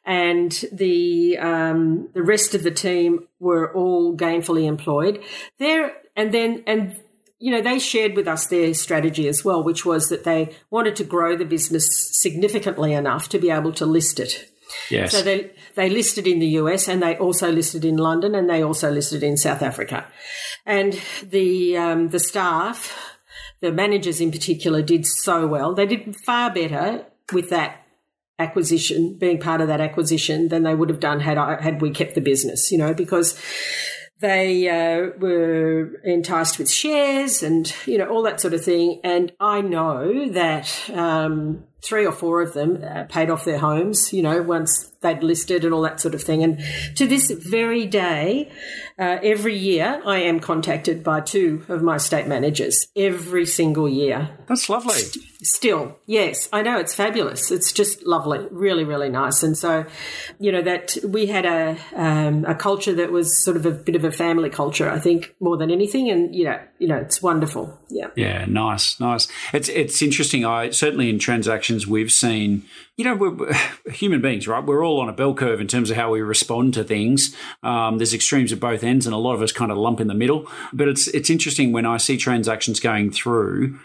And 0.05 0.53
the 0.73 1.39
um, 1.39 2.09
the 2.13 2.23
rest 2.23 2.55
of 2.55 2.65
the 2.65 2.73
team 2.73 3.29
were 3.39 3.73
all 3.73 4.17
gainfully 4.17 4.67
employed. 4.67 5.23
There, 5.59 5.93
and 6.17 6.35
then 6.35 6.65
and 6.67 7.01
you 7.45 7.51
know, 7.51 7.61
they 7.61 7.79
shared 7.79 8.17
with 8.17 8.27
us 8.27 8.47
their 8.47 8.73
strategy 8.73 9.29
as 9.29 9.45
well, 9.45 9.63
which 9.63 9.85
was 9.85 10.09
that 10.09 10.25
they 10.25 10.57
wanted 10.71 10.97
to 10.97 11.05
grow 11.05 11.37
the 11.37 11.45
business 11.45 11.87
significantly 12.23 12.95
enough 12.95 13.29
to 13.29 13.39
be 13.39 13.51
able 13.51 13.71
to 13.73 13.85
list 13.85 14.19
it. 14.19 14.51
Yes. 14.91 15.13
So 15.13 15.21
they 15.21 15.51
they 15.77 15.91
listed 15.91 16.27
in 16.27 16.39
the 16.39 16.47
US 16.63 16.89
and 16.89 17.03
they 17.03 17.19
also 17.19 17.53
listed 17.53 17.85
in 17.85 17.99
London 17.99 18.35
and 18.35 18.49
they 18.49 18.63
also 18.65 18.91
listed 18.91 19.23
in 19.23 19.37
South 19.37 19.61
Africa, 19.61 20.07
and 20.65 20.99
the 21.23 21.77
um, 21.77 22.09
the 22.09 22.19
staff, 22.19 22.97
the 23.61 23.71
managers 23.71 24.23
in 24.23 24.31
particular, 24.31 24.81
did 24.81 25.05
so 25.05 25.47
well. 25.47 25.75
They 25.75 25.85
did 25.85 26.17
far 26.25 26.51
better 26.51 27.05
with 27.31 27.51
that 27.51 27.83
acquisition, 28.39 29.19
being 29.19 29.39
part 29.39 29.61
of 29.61 29.69
that 29.69 29.83
acquisition, 29.83 30.49
than 30.49 30.63
they 30.63 30.75
would 30.75 30.89
have 30.89 31.01
done 31.01 31.21
had 31.21 31.37
I, 31.37 31.61
had 31.61 31.83
we 31.83 31.91
kept 31.91 32.15
the 32.15 32.23
business. 32.23 32.73
You 32.73 32.79
know, 32.79 32.95
because 32.95 33.39
they 34.21 34.69
uh, 34.69 35.11
were 35.19 36.01
enticed 36.05 36.59
with 36.59 36.71
shares 36.71 37.43
and 37.43 37.75
you 37.87 37.99
know 37.99 38.09
all 38.09 38.23
that 38.23 38.41
sort 38.41 38.55
of 38.55 38.65
thing. 38.65 39.01
And 39.05 39.33
I 39.41 39.61
know 39.61 40.29
that 40.31 40.91
um, 40.93 41.65
three 41.83 42.07
or 42.07 42.13
four 42.13 42.41
of 42.41 42.55
them 42.55 42.83
uh, 42.83 43.05
paid 43.05 43.29
off 43.29 43.45
their 43.45 43.59
homes. 43.59 44.13
You 44.13 44.23
know, 44.23 44.43
once 44.43 44.93
they'd 45.01 45.23
listed 45.23 45.65
and 45.65 45.75
all 45.75 45.83
that 45.83 46.01
sort 46.01 46.15
of 46.15 46.23
thing. 46.23 46.43
And 46.43 46.61
to 46.97 47.07
this 47.07 47.31
very 47.31 47.87
day, 47.87 48.51
uh, 48.99 49.19
every 49.23 49.57
year 49.57 50.01
I 50.05 50.21
am 50.21 50.41
contacted 50.41 51.05
by 51.05 51.21
two 51.21 51.65
of 51.69 51.83
my 51.83 51.99
state 51.99 52.27
managers 52.27 52.87
every 52.97 53.47
single 53.47 53.89
year. 53.89 54.31
That's 54.49 54.69
lovely. 54.69 55.03
St- 55.45 55.65
still, 55.65 55.99
yes, 56.05 56.49
I 56.53 56.61
know 56.61 56.79
it's 56.79 56.95
fabulous. 56.95 57.51
It's 57.51 57.73
just 57.73 58.03
lovely, 58.03 58.47
really, 58.51 58.85
really 58.85 59.09
nice. 59.09 59.43
And 59.43 59.57
so, 59.57 59.87
you 60.39 60.53
know, 60.53 60.61
that 60.61 60.99
we 61.03 61.25
had 61.25 61.47
a 61.47 61.79
um, 61.95 62.45
a 62.45 62.55
culture 62.55 62.93
that 62.95 63.11
was 63.11 63.43
sort 63.43 63.57
of 63.57 63.65
a 63.65 63.71
bit 63.71 63.97
of 63.97 64.05
a 64.05 64.13
family 64.13 64.51
culture, 64.51 64.91
I 64.91 64.99
think, 64.99 65.35
more 65.41 65.57
than 65.57 65.71
anything. 65.71 66.11
And 66.11 66.35
you 66.35 66.45
know, 66.45 66.61
you 66.79 66.89
know, 66.89 66.97
it's 66.97 67.23
wonderful. 67.23 67.79
Yeah. 67.89 68.09
Yeah. 68.15 68.45
Nice. 68.47 69.01
Nice. 69.01 69.27
It's 69.55 69.71
it's 69.71 70.03
interesting. 70.03 70.45
I 70.45 70.69
certainly 70.71 71.09
in 71.09 71.19
transactions 71.19 71.87
we've 71.87 72.13
seen 72.13 72.65
you 72.97 73.05
know, 73.05 73.17
we're 73.17 73.53
human 73.91 74.21
beings, 74.21 74.47
right? 74.47 74.65
We're 74.65 74.85
all 74.85 75.01
on 75.01 75.09
a 75.09 75.13
bell 75.13 75.35
curve 75.35 75.61
in 75.61 75.67
terms 75.67 75.91
of 75.91 75.97
how 75.97 76.13
we 76.13 76.21
respond 76.21 76.75
to 76.75 76.85
things. 76.85 77.35
Um, 77.63 77.99
there's 77.99 78.15
extremes 78.15 78.53
at 78.53 78.61
both 78.61 78.85
ends, 78.85 79.07
and 79.07 79.15
a 79.15 79.19
lot 79.19 79.35
of 79.35 79.43
us 79.43 79.51
kind 79.53 79.73
of 79.73 79.79
lump 79.79 80.01
in 80.01 80.07
the 80.07 80.15
middle. 80.15 80.47
But 80.73 80.89
it's 80.89 81.09
it's 81.09 81.31
interesting 81.31 81.73
when 81.73 81.87
I 81.87 81.97
see 81.97 82.17
transactions 82.17 82.81
going 82.81 83.11
through. 83.11 83.79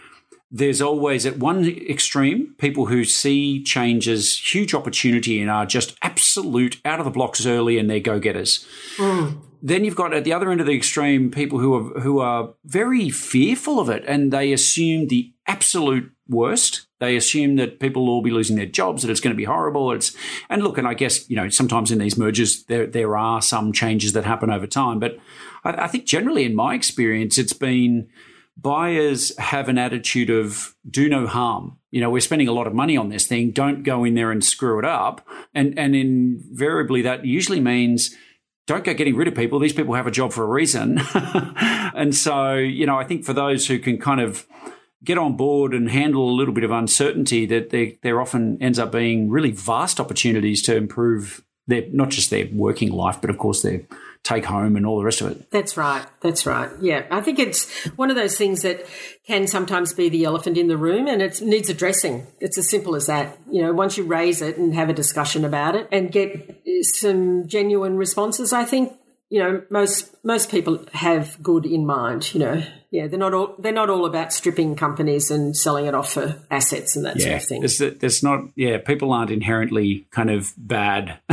There's 0.51 0.81
always 0.81 1.25
at 1.25 1.37
one 1.37 1.65
extreme 1.65 2.55
people 2.57 2.87
who 2.87 3.03
see 3.03 3.63
change 3.63 4.07
as 4.07 4.35
huge 4.35 4.73
opportunity 4.73 5.39
and 5.39 5.49
are 5.49 5.65
just 5.65 5.95
absolute 6.01 6.81
out 6.83 6.99
of 6.99 7.05
the 7.05 7.11
blocks 7.11 7.45
early 7.45 7.77
and 7.77 7.89
they're 7.89 7.99
go 7.99 8.19
getters. 8.19 8.65
Mm. 8.97 9.41
Then 9.61 9.83
you've 9.83 9.95
got 9.95 10.13
at 10.13 10.23
the 10.23 10.33
other 10.33 10.51
end 10.51 10.61
of 10.61 10.67
the 10.67 10.75
extreme 10.75 11.29
people 11.29 11.59
who 11.59 11.75
are 11.75 11.99
who 11.99 12.19
are 12.19 12.53
very 12.65 13.09
fearful 13.09 13.79
of 13.79 13.89
it 13.89 14.03
and 14.07 14.31
they 14.31 14.53
assume 14.53 15.07
the 15.07 15.33
absolute 15.47 16.11
worst. 16.29 16.87
They 16.99 17.15
assume 17.15 17.55
that 17.57 17.79
people 17.79 18.05
will 18.05 18.13
all 18.13 18.21
be 18.21 18.31
losing 18.31 18.55
their 18.55 18.65
jobs, 18.65 19.01
that 19.01 19.11
it's 19.11 19.19
going 19.19 19.33
to 19.33 19.37
be 19.37 19.45
horrible. 19.45 19.91
It's 19.91 20.15
and 20.49 20.63
look, 20.63 20.77
and 20.77 20.87
I 20.87 20.93
guess 20.93 21.29
you 21.29 21.35
know 21.35 21.49
sometimes 21.49 21.91
in 21.91 21.99
these 21.99 22.17
mergers 22.17 22.63
there 22.63 22.87
there 22.87 23.17
are 23.17 23.41
some 23.41 23.73
changes 23.73 24.13
that 24.13 24.25
happen 24.25 24.49
over 24.49 24.67
time, 24.67 24.99
but 24.99 25.17
I, 25.63 25.83
I 25.83 25.87
think 25.87 26.05
generally 26.05 26.45
in 26.45 26.55
my 26.55 26.73
experience 26.73 27.37
it's 27.37 27.53
been 27.53 28.07
buyers 28.61 29.37
have 29.37 29.69
an 29.69 29.77
attitude 29.77 30.29
of 30.29 30.75
do 30.89 31.09
no 31.09 31.27
harm. 31.27 31.77
You 31.91 32.01
know, 32.01 32.09
we're 32.09 32.19
spending 32.19 32.47
a 32.47 32.53
lot 32.53 32.67
of 32.67 32.73
money 32.73 32.97
on 32.97 33.09
this 33.09 33.25
thing. 33.25 33.51
Don't 33.51 33.83
go 33.83 34.03
in 34.03 34.15
there 34.15 34.31
and 34.31 34.43
screw 34.43 34.79
it 34.79 34.85
up. 34.85 35.25
And 35.53 35.77
and 35.77 35.95
invariably 35.95 37.01
that 37.03 37.25
usually 37.25 37.59
means 37.59 38.15
don't 38.67 38.83
go 38.83 38.93
getting 38.93 39.15
rid 39.15 39.27
of 39.27 39.33
people. 39.33 39.57
These 39.57 39.73
people 39.73 39.95
have 39.95 40.05
a 40.05 40.11
job 40.11 40.31
for 40.31 40.43
a 40.43 40.47
reason. 40.47 41.01
and 41.15 42.13
so, 42.13 42.53
you 42.53 42.85
know, 42.85 42.99
I 42.99 43.03
think 43.03 43.25
for 43.25 43.33
those 43.33 43.65
who 43.65 43.79
can 43.79 43.97
kind 43.97 44.21
of 44.21 44.45
get 45.03 45.17
on 45.17 45.35
board 45.35 45.73
and 45.73 45.89
handle 45.89 46.29
a 46.29 46.35
little 46.35 46.53
bit 46.53 46.63
of 46.63 46.69
uncertainty, 46.69 47.47
that 47.47 47.71
there, 47.71 47.93
there 48.03 48.21
often 48.21 48.61
ends 48.61 48.77
up 48.77 48.91
being 48.91 49.31
really 49.31 49.49
vast 49.49 49.99
opportunities 49.99 50.61
to 50.63 50.75
improve 50.75 51.43
their 51.65 51.85
not 51.91 52.09
just 52.09 52.29
their 52.29 52.47
working 52.51 52.91
life, 52.91 53.19
but 53.19 53.31
of 53.31 53.39
course 53.39 53.63
their 53.63 53.81
take 54.23 54.45
home 54.45 54.75
and 54.75 54.85
all 54.85 54.97
the 54.97 55.03
rest 55.03 55.21
of 55.21 55.31
it. 55.31 55.49
That's 55.49 55.77
right. 55.77 56.05
That's 56.21 56.45
right. 56.45 56.69
Yeah. 56.81 57.05
I 57.09 57.21
think 57.21 57.39
it's 57.39 57.69
one 57.95 58.09
of 58.09 58.15
those 58.15 58.37
things 58.37 58.61
that 58.61 58.85
can 59.25 59.47
sometimes 59.47 59.93
be 59.93 60.09
the 60.09 60.25
elephant 60.25 60.57
in 60.57 60.67
the 60.67 60.77
room 60.77 61.07
and 61.07 61.21
it 61.21 61.41
needs 61.41 61.69
addressing. 61.69 62.27
It's 62.39 62.57
as 62.57 62.69
simple 62.69 62.95
as 62.95 63.07
that. 63.07 63.37
You 63.49 63.63
know, 63.63 63.73
once 63.73 63.97
you 63.97 64.03
raise 64.03 64.41
it 64.41 64.57
and 64.57 64.73
have 64.75 64.89
a 64.89 64.93
discussion 64.93 65.45
about 65.45 65.75
it 65.75 65.87
and 65.91 66.11
get 66.11 66.61
some 66.99 67.47
genuine 67.47 67.97
responses, 67.97 68.53
I 68.53 68.65
think 68.65 68.93
you 69.29 69.39
know 69.39 69.61
most 69.69 70.15
most 70.23 70.49
people 70.49 70.83
have 70.91 71.41
good 71.41 71.65
in 71.65 71.85
mind 71.85 72.33
you 72.33 72.39
know 72.39 72.63
yeah 72.89 73.07
they're 73.07 73.19
not 73.19 73.33
all 73.33 73.55
they're 73.59 73.71
not 73.71 73.89
all 73.89 74.05
about 74.05 74.33
stripping 74.33 74.75
companies 74.75 75.29
and 75.29 75.55
selling 75.55 75.85
it 75.85 75.93
off 75.93 76.13
for 76.13 76.35
assets 76.49 76.95
and 76.95 77.05
that 77.05 77.15
yeah, 77.17 77.23
sort 77.25 77.35
of 77.35 77.47
thing 77.47 77.61
there's, 77.61 77.99
there's 77.99 78.23
not 78.23 78.41
yeah 78.55 78.79
people 78.79 79.13
aren't 79.13 79.29
inherently 79.29 80.07
kind 80.11 80.31
of 80.31 80.51
bad 80.57 81.19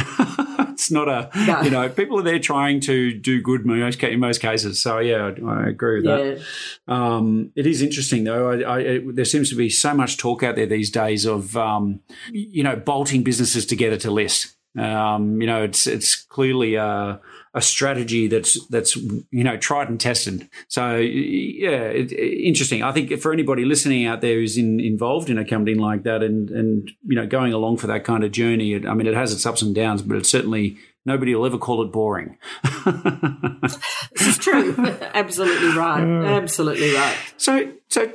it's 0.76 0.90
not 0.90 1.08
a 1.08 1.30
no. 1.46 1.62
you 1.62 1.70
know 1.70 1.88
people 1.88 2.18
are 2.18 2.22
there 2.22 2.38
trying 2.38 2.80
to 2.80 3.14
do 3.14 3.40
good 3.40 3.62
in 3.62 3.80
most, 3.80 4.02
in 4.02 4.20
most 4.20 4.42
cases. 4.42 4.80
So 4.80 4.98
yeah, 4.98 5.32
I, 5.42 5.50
I 5.50 5.68
agree 5.68 6.02
with 6.02 6.04
that. 6.04 6.92
Um, 6.92 7.50
it 7.56 7.66
is 7.66 7.80
interesting 7.80 8.24
though. 8.24 8.50
I, 8.50 8.60
I, 8.60 8.78
it, 8.80 9.16
there 9.16 9.24
seems 9.24 9.48
to 9.50 9.56
be 9.56 9.70
so 9.70 9.94
much 9.94 10.18
talk 10.18 10.42
out 10.42 10.56
there 10.56 10.66
these 10.66 10.90
days 10.90 11.24
of 11.24 11.56
um, 11.56 12.00
you 12.30 12.62
know 12.62 12.76
bolting 12.76 13.22
businesses 13.22 13.64
together 13.64 13.96
to 13.96 14.10
list. 14.10 14.54
Um, 14.78 15.40
you 15.40 15.46
know, 15.46 15.62
it's 15.62 15.86
it's 15.86 16.14
clearly 16.14 16.74
a, 16.74 17.20
a, 17.56 17.62
strategy 17.62 18.28
that's 18.28 18.64
that's 18.68 18.96
you 18.96 19.44
know 19.44 19.56
tried 19.56 19.88
and 19.88 20.00
tested. 20.00 20.48
So 20.68 20.96
yeah, 20.96 21.88
it, 21.88 22.12
interesting. 22.12 22.82
I 22.82 22.92
think 22.92 23.18
for 23.20 23.32
anybody 23.32 23.64
listening 23.64 24.06
out 24.06 24.20
there 24.20 24.34
who's 24.34 24.56
in, 24.56 24.78
involved 24.78 25.30
in 25.30 25.38
a 25.38 25.44
company 25.44 25.74
like 25.74 26.02
that 26.04 26.22
and 26.22 26.50
and 26.50 26.90
you 27.04 27.16
know 27.16 27.26
going 27.26 27.52
along 27.52 27.78
for 27.78 27.86
that 27.88 28.04
kind 28.04 28.24
of 28.24 28.32
journey, 28.32 28.74
it, 28.74 28.86
I 28.86 28.94
mean, 28.94 29.06
it 29.06 29.14
has 29.14 29.32
its 29.32 29.46
ups 29.46 29.62
and 29.62 29.74
downs, 29.74 30.02
but 30.02 30.16
it's 30.16 30.30
certainly 30.30 30.76
nobody 31.04 31.34
will 31.34 31.46
ever 31.46 31.58
call 31.58 31.82
it 31.82 31.92
boring. 31.92 32.36
this 32.84 34.26
is 34.26 34.38
true. 34.38 34.74
Absolutely 35.14 35.76
right. 35.76 36.02
Absolutely 36.02 36.94
right. 36.94 37.16
So 37.36 37.72
so 37.88 38.12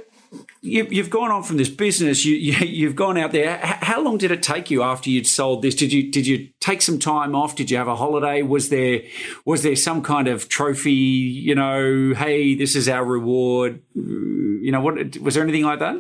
you, 0.61 1.01
have 1.01 1.09
gone 1.09 1.31
on 1.31 1.43
from 1.43 1.57
this 1.57 1.69
business. 1.69 2.23
You, 2.23 2.35
you 2.35 2.87
have 2.87 2.95
gone 2.95 3.17
out 3.17 3.31
there. 3.31 3.57
how 3.57 4.01
long 4.01 4.17
did 4.17 4.31
it 4.31 4.41
take 4.41 4.71
you 4.71 4.83
after 4.83 5.09
you'd 5.09 5.27
sold 5.27 5.61
this? 5.61 5.75
Did 5.75 5.91
you 5.91 6.11
did 6.11 6.25
you 6.25 6.49
take 6.59 6.81
some 6.81 6.99
time 6.99 7.35
off? 7.35 7.55
Did 7.55 7.69
you 7.69 7.77
have 7.77 7.87
a 7.87 7.95
holiday? 7.95 8.41
Was 8.41 8.69
there 8.69 9.01
was 9.45 9.63
there 9.63 9.75
some 9.75 10.01
kind 10.01 10.27
of 10.27 10.47
trophy? 10.47 10.91
You 10.91 11.55
know, 11.55 12.13
hey, 12.15 12.55
this 12.55 12.75
is 12.75 12.87
our 12.87 13.03
reward. 13.03 13.81
You 13.93 14.71
know, 14.71 14.81
what 14.81 15.17
was 15.17 15.35
there 15.35 15.43
anything 15.43 15.65
like 15.65 15.79
that? 15.79 15.95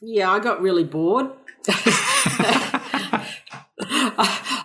Yeah, 0.00 0.30
I 0.30 0.38
got 0.38 0.62
really 0.62 0.84
bored. 0.84 1.30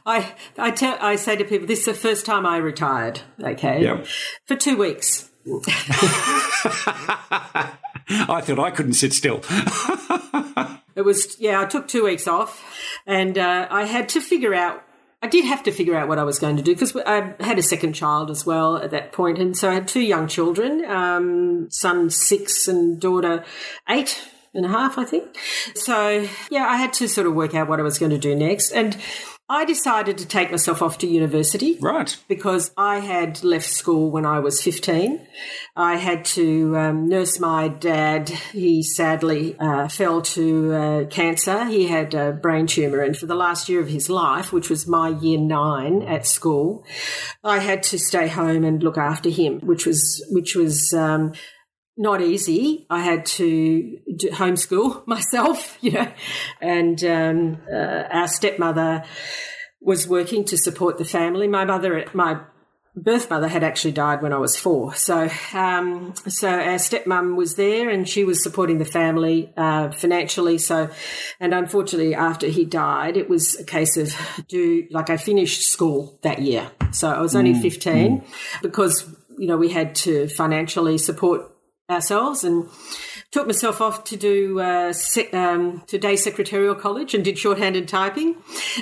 I 0.05 0.34
I 0.57 0.72
tell 0.72 0.97
I 1.01 1.16
say 1.16 1.36
to 1.36 1.43
people, 1.43 1.68
this 1.68 1.80
is 1.80 1.86
the 1.86 1.93
first 1.93 2.26
time 2.26 2.45
I 2.45 2.57
retired. 2.57 3.22
Okay, 3.41 3.84
yep. 3.84 4.05
for 4.45 4.55
two 4.55 4.78
weeks. 4.78 5.30
I 8.12 8.41
thought 8.41 8.59
I 8.59 8.72
couldn't 8.72 8.93
sit 8.93 9.14
still. 9.14 9.41
it 10.95 11.03
was, 11.03 11.39
yeah, 11.39 11.62
I 11.62 11.66
took 11.66 11.88
two 11.88 12.03
weeks 12.03 12.28
off 12.28 12.64
and 13.05 13.38
uh, 13.38 13.68
I 13.70 13.86
had 13.86 14.09
to 14.09 14.22
figure 14.22 14.53
out 14.53 14.84
I 15.24 15.28
did 15.28 15.45
have 15.45 15.62
to 15.64 15.72
figure 15.72 15.95
out 15.95 16.07
what 16.07 16.18
I 16.18 16.24
was 16.24 16.39
going 16.39 16.57
to 16.57 16.64
do 16.64 16.74
because 16.74 16.95
I 16.95 17.36
had 17.39 17.59
a 17.59 17.64
second 17.64 17.93
child 17.93 18.32
as 18.32 18.43
well 18.43 18.78
at 18.78 18.89
that 18.89 19.12
point, 19.12 19.38
and 19.38 19.55
so 19.55 19.70
I 19.70 19.76
had 19.76 19.88
two 19.88 20.01
young 20.01 20.28
children, 20.28 20.84
um, 20.86 21.70
son 21.70 22.09
six 22.09 22.68
and 22.68 22.99
daughter 22.99 23.45
eight 23.88 24.20
and 24.55 24.66
a 24.66 24.70
half, 24.70 24.97
I 24.97 25.05
think. 25.05 25.38
So 25.76 26.28
yeah, 26.49 26.66
I 26.66 26.78
had 26.78 26.93
to 26.93 27.07
sort 27.07 27.28
of 27.28 27.36
work 27.36 27.53
out 27.53 27.70
what 27.70 27.80
I 27.80 27.84
was 27.84 27.99
going 27.99 28.09
to 28.09 28.18
do 28.18 28.36
next, 28.36 28.72
and 28.72 28.97
I 29.49 29.65
decided 29.65 30.17
to 30.17 30.25
take 30.25 30.49
myself 30.49 30.81
off 30.81 30.97
to 30.99 31.07
university. 31.07 31.77
Right. 31.81 32.15
Because 32.29 32.71
I 32.77 32.99
had 32.99 33.43
left 33.43 33.69
school 33.69 34.09
when 34.09 34.25
I 34.25 34.39
was 34.39 34.61
15. 34.61 35.27
I 35.75 35.97
had 35.97 36.23
to 36.25 36.77
um, 36.77 37.09
nurse 37.09 37.37
my 37.37 37.67
dad. 37.67 38.29
He 38.29 38.81
sadly 38.81 39.57
uh, 39.59 39.89
fell 39.89 40.21
to 40.21 40.73
uh, 40.73 41.05
cancer. 41.07 41.65
He 41.65 41.87
had 41.87 42.13
a 42.13 42.31
brain 42.31 42.65
tumour. 42.65 43.01
And 43.01 43.17
for 43.17 43.25
the 43.25 43.35
last 43.35 43.67
year 43.67 43.81
of 43.81 43.89
his 43.89 44.09
life, 44.09 44.53
which 44.53 44.69
was 44.69 44.87
my 44.87 45.09
year 45.09 45.37
nine 45.39 46.01
at 46.03 46.25
school, 46.25 46.85
I 47.43 47.59
had 47.59 47.83
to 47.83 47.99
stay 47.99 48.29
home 48.29 48.63
and 48.63 48.81
look 48.81 48.97
after 48.97 49.29
him, 49.29 49.59
which 49.59 49.85
was, 49.85 50.25
which 50.29 50.55
was, 50.55 50.93
um, 50.93 51.33
not 51.97 52.21
easy. 52.21 52.85
I 52.89 53.01
had 53.01 53.25
to 53.37 53.99
homeschool 54.09 55.05
myself, 55.07 55.77
you 55.81 55.91
know, 55.91 56.11
and 56.61 57.03
um, 57.03 57.57
uh, 57.71 58.03
our 58.11 58.27
stepmother 58.27 59.03
was 59.81 60.07
working 60.07 60.45
to 60.45 60.57
support 60.57 60.97
the 60.97 61.05
family. 61.05 61.47
My 61.47 61.65
mother, 61.65 62.05
my 62.13 62.39
birth 62.95 63.29
mother, 63.29 63.47
had 63.47 63.63
actually 63.63 63.91
died 63.91 64.21
when 64.21 64.31
I 64.31 64.37
was 64.37 64.55
four, 64.55 64.93
so 64.95 65.29
um, 65.53 66.13
so 66.27 66.49
our 66.49 66.77
stepmom 66.77 67.35
was 67.35 67.55
there, 67.55 67.89
and 67.89 68.07
she 68.07 68.23
was 68.23 68.43
supporting 68.43 68.77
the 68.77 68.85
family 68.85 69.51
uh, 69.57 69.91
financially. 69.91 70.59
So, 70.59 70.89
and 71.39 71.53
unfortunately, 71.53 72.15
after 72.15 72.47
he 72.47 72.63
died, 72.63 73.17
it 73.17 73.29
was 73.29 73.59
a 73.59 73.65
case 73.65 73.97
of 73.97 74.15
do 74.47 74.87
like 74.91 75.09
I 75.09 75.17
finished 75.17 75.63
school 75.63 76.19
that 76.21 76.41
year, 76.41 76.71
so 76.91 77.09
I 77.09 77.21
was 77.21 77.35
only 77.35 77.53
mm. 77.53 77.61
fifteen 77.61 78.21
mm. 78.21 78.61
because 78.61 79.07
you 79.37 79.47
know 79.47 79.57
we 79.57 79.69
had 79.69 79.95
to 79.95 80.27
financially 80.27 80.97
support 80.99 81.51
ourselves. 81.91 82.43
And 82.43 82.69
took 83.32 83.47
myself 83.47 83.79
off 83.79 84.03
to 84.03 84.17
do 84.17 84.59
uh, 84.59 84.93
um, 85.32 85.82
day 85.88 86.17
secretarial 86.17 86.75
college 86.75 87.13
and 87.13 87.23
did 87.23 87.39
shorthand 87.39 87.77
and 87.77 87.88
typing, 87.88 88.36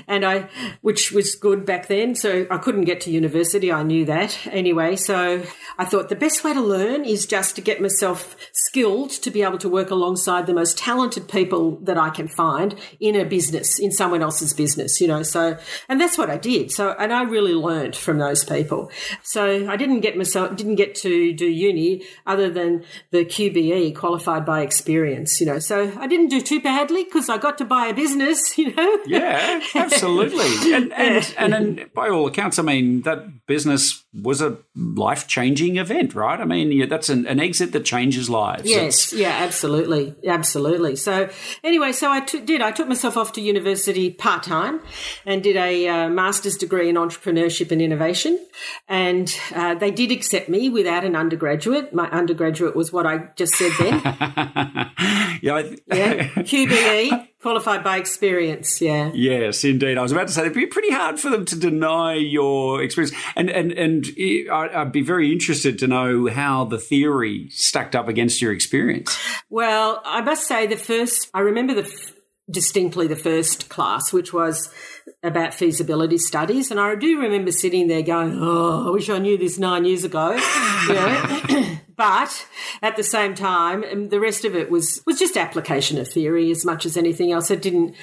and 0.08 0.26
I, 0.26 0.50
which 0.82 1.12
was 1.12 1.36
good 1.36 1.66
back 1.66 1.88
then. 1.88 2.16
So 2.16 2.48
I 2.50 2.58
couldn't 2.58 2.86
get 2.86 3.02
to 3.02 3.12
university. 3.12 3.72
I 3.72 3.84
knew 3.84 4.06
that 4.06 4.48
anyway. 4.48 4.96
So 4.96 5.44
I 5.78 5.86
thought 5.86 6.10
the 6.10 6.16
best 6.16 6.44
way 6.44 6.54
to 6.54 6.62
learn 6.62 7.06
is 7.06 7.28
just 7.28 7.56
to 7.58 7.62
get 7.62 7.80
myself 7.80 8.36
skilled 8.52 9.12
to 9.12 9.30
be 9.30 9.44
able 9.44 9.60
to 9.60 9.70
work 9.70 9.92
alongside 9.92 10.48
the 10.48 10.54
most 10.54 10.80
talented 10.80 11.28
people 11.28 11.78
that 11.82 12.00
I 12.00 12.10
can 12.10 12.28
find 12.28 12.76
in 13.00 13.16
a 13.16 13.26
business, 13.26 13.78
in 13.78 13.92
someone 13.92 14.24
else's 14.24 14.54
business. 14.56 15.00
You 15.00 15.10
know, 15.10 15.22
so 15.22 15.60
and 15.88 16.02
that's 16.02 16.18
what 16.18 16.32
I 16.32 16.38
did. 16.38 16.72
So 16.72 16.96
and 16.98 17.14
I 17.14 17.22
really 17.22 17.54
learned 17.54 17.96
from 17.96 18.18
those 18.18 18.44
people. 18.44 18.92
So 19.22 19.70
I 19.70 19.76
didn't 19.76 20.00
get 20.00 20.18
myself 20.18 20.56
didn't 20.56 20.76
get 20.76 20.96
to 20.96 21.34
do 21.34 21.46
uni 21.46 22.04
other 22.26 22.50
than 22.50 22.84
the 23.12 23.26
QBE 23.26 23.96
qualified 23.96 24.39
by 24.46 24.62
experience, 24.62 25.40
you 25.40 25.46
know. 25.46 25.60
So 25.60 25.92
I 26.00 26.08
didn't 26.08 26.28
do 26.28 26.42
too 26.42 26.62
badly 26.62 27.04
because 27.04 27.30
I 27.30 27.38
got 27.38 27.58
to 27.60 27.66
buy 27.66 27.88
a 27.88 27.94
business, 27.94 28.58
you 28.58 28.74
know. 28.74 29.00
Yeah, 29.06 29.62
absolutely. 29.76 30.74
and, 30.74 30.94
and, 30.94 31.36
and, 31.38 31.54
and 31.54 31.94
by 31.94 32.10
all 32.10 32.28
accounts, 32.28 32.60
I 32.60 32.64
mean, 32.64 33.02
that 33.02 33.46
business 33.46 34.04
was 34.14 34.42
a 34.42 34.58
life 34.76 35.28
changing 35.28 35.78
event, 35.78 36.16
right? 36.16 36.40
I 36.40 36.46
mean, 36.46 36.72
yeah, 36.72 36.88
that's 36.88 37.10
an, 37.10 37.28
an, 37.28 37.40
exit 37.40 37.74
that 37.74 37.86
changes 37.86 38.30
lives. 38.30 38.68
Yes, 38.68 39.12
it's, 39.12 39.14
yeah, 39.14 39.30
absolutely. 39.30 40.16
Absolutely. 40.26 40.96
So 40.96 41.30
anyway, 41.64 41.92
so 41.92 42.12
I 42.12 42.22
t- 42.22 42.42
did. 42.42 42.62
I 42.62 42.72
took 42.72 42.88
myself 42.88 43.18
off 43.18 43.34
to 43.34 43.42
university 43.42 44.12
part 44.12 44.44
time 44.44 44.82
and 45.26 45.44
did 45.44 45.56
a 45.56 45.88
uh, 45.88 46.10
master's 46.10 46.58
degree 46.58 46.90
in 46.90 46.96
entrepreneurship 46.96 47.72
and 47.72 47.82
innovation. 47.82 48.44
And 48.88 49.34
uh, 49.54 49.76
they 49.76 49.92
did 49.92 50.12
accept 50.12 50.50
me 50.50 50.70
without 50.70 51.06
an 51.06 51.16
undergraduate. 51.16 51.94
My 51.94 52.10
undergraduate 52.10 52.76
was 52.76 52.92
what 52.92 53.06
I 53.06 53.30
just 53.36 53.54
said 53.54 53.72
then. 53.80 54.02
yeah, 55.42 55.56
I, 55.56 55.78
yeah, 55.88 56.24
QBE 56.38 57.28
qualified 57.42 57.84
by 57.84 57.98
experience. 57.98 58.82
Yeah. 58.82 59.12
Yes, 59.14 59.64
indeed. 59.64 59.98
I 59.98 60.02
was 60.02 60.12
about 60.12 60.28
to 60.28 60.34
say 60.34 60.42
it'd 60.42 60.54
be 60.54 60.66
pretty 60.66 60.92
hard 60.92 61.20
for 61.20 61.30
them 61.30 61.46
to 61.46 61.56
deny 61.58 62.16
your 62.16 62.82
experience, 62.82 63.16
and 63.36 63.50
and 63.50 63.72
and 63.72 64.06
I'd 64.52 64.92
be 64.92 65.02
very 65.02 65.32
interested 65.32 65.80
to 65.80 65.88
know 65.88 66.28
how 66.28 66.66
the 66.66 66.78
theory 66.78 67.50
stacked 67.52 67.96
up 67.96 68.08
against 68.08 68.42
your 68.42 68.52
experience. 68.52 69.18
Well, 69.50 70.02
I 70.06 70.22
must 70.22 70.48
say 70.48 70.68
the 70.68 70.78
first. 70.78 71.30
I 71.34 71.40
remember 71.40 71.74
the 71.74 72.14
distinctly 72.50 73.08
the 73.08 73.16
first 73.16 73.70
class, 73.70 74.12
which 74.12 74.34
was 74.34 74.74
about 75.24 75.54
feasibility 75.54 76.18
studies. 76.18 76.72
And 76.72 76.80
I 76.80 76.96
do 76.96 77.20
remember 77.20 77.52
sitting 77.52 77.88
there 77.88 78.02
going, 78.02 78.38
Oh, 78.40 78.88
I 78.88 78.92
wish 78.92 79.10
I 79.10 79.20
knew 79.20 79.38
this 79.38 79.58
nine 79.60 79.86
years 79.86 80.04
ago. 80.04 80.32
you 80.88 80.94
know? 80.94 81.80
But 82.00 82.48
at 82.82 82.96
the 82.96 83.04
same 83.04 83.36
time, 83.36 83.84
um, 83.84 84.08
the 84.08 84.22
rest 84.22 84.46
of 84.46 84.56
it 84.56 84.72
was 84.72 85.04
was 85.06 85.20
just 85.20 85.36
application 85.36 85.98
of 85.98 86.08
theory 86.08 86.50
as 86.50 86.64
much 86.64 86.86
as 86.86 86.96
anything 86.96 87.34
else. 87.34 87.52
I 87.52 87.56
didn't. 87.56 87.94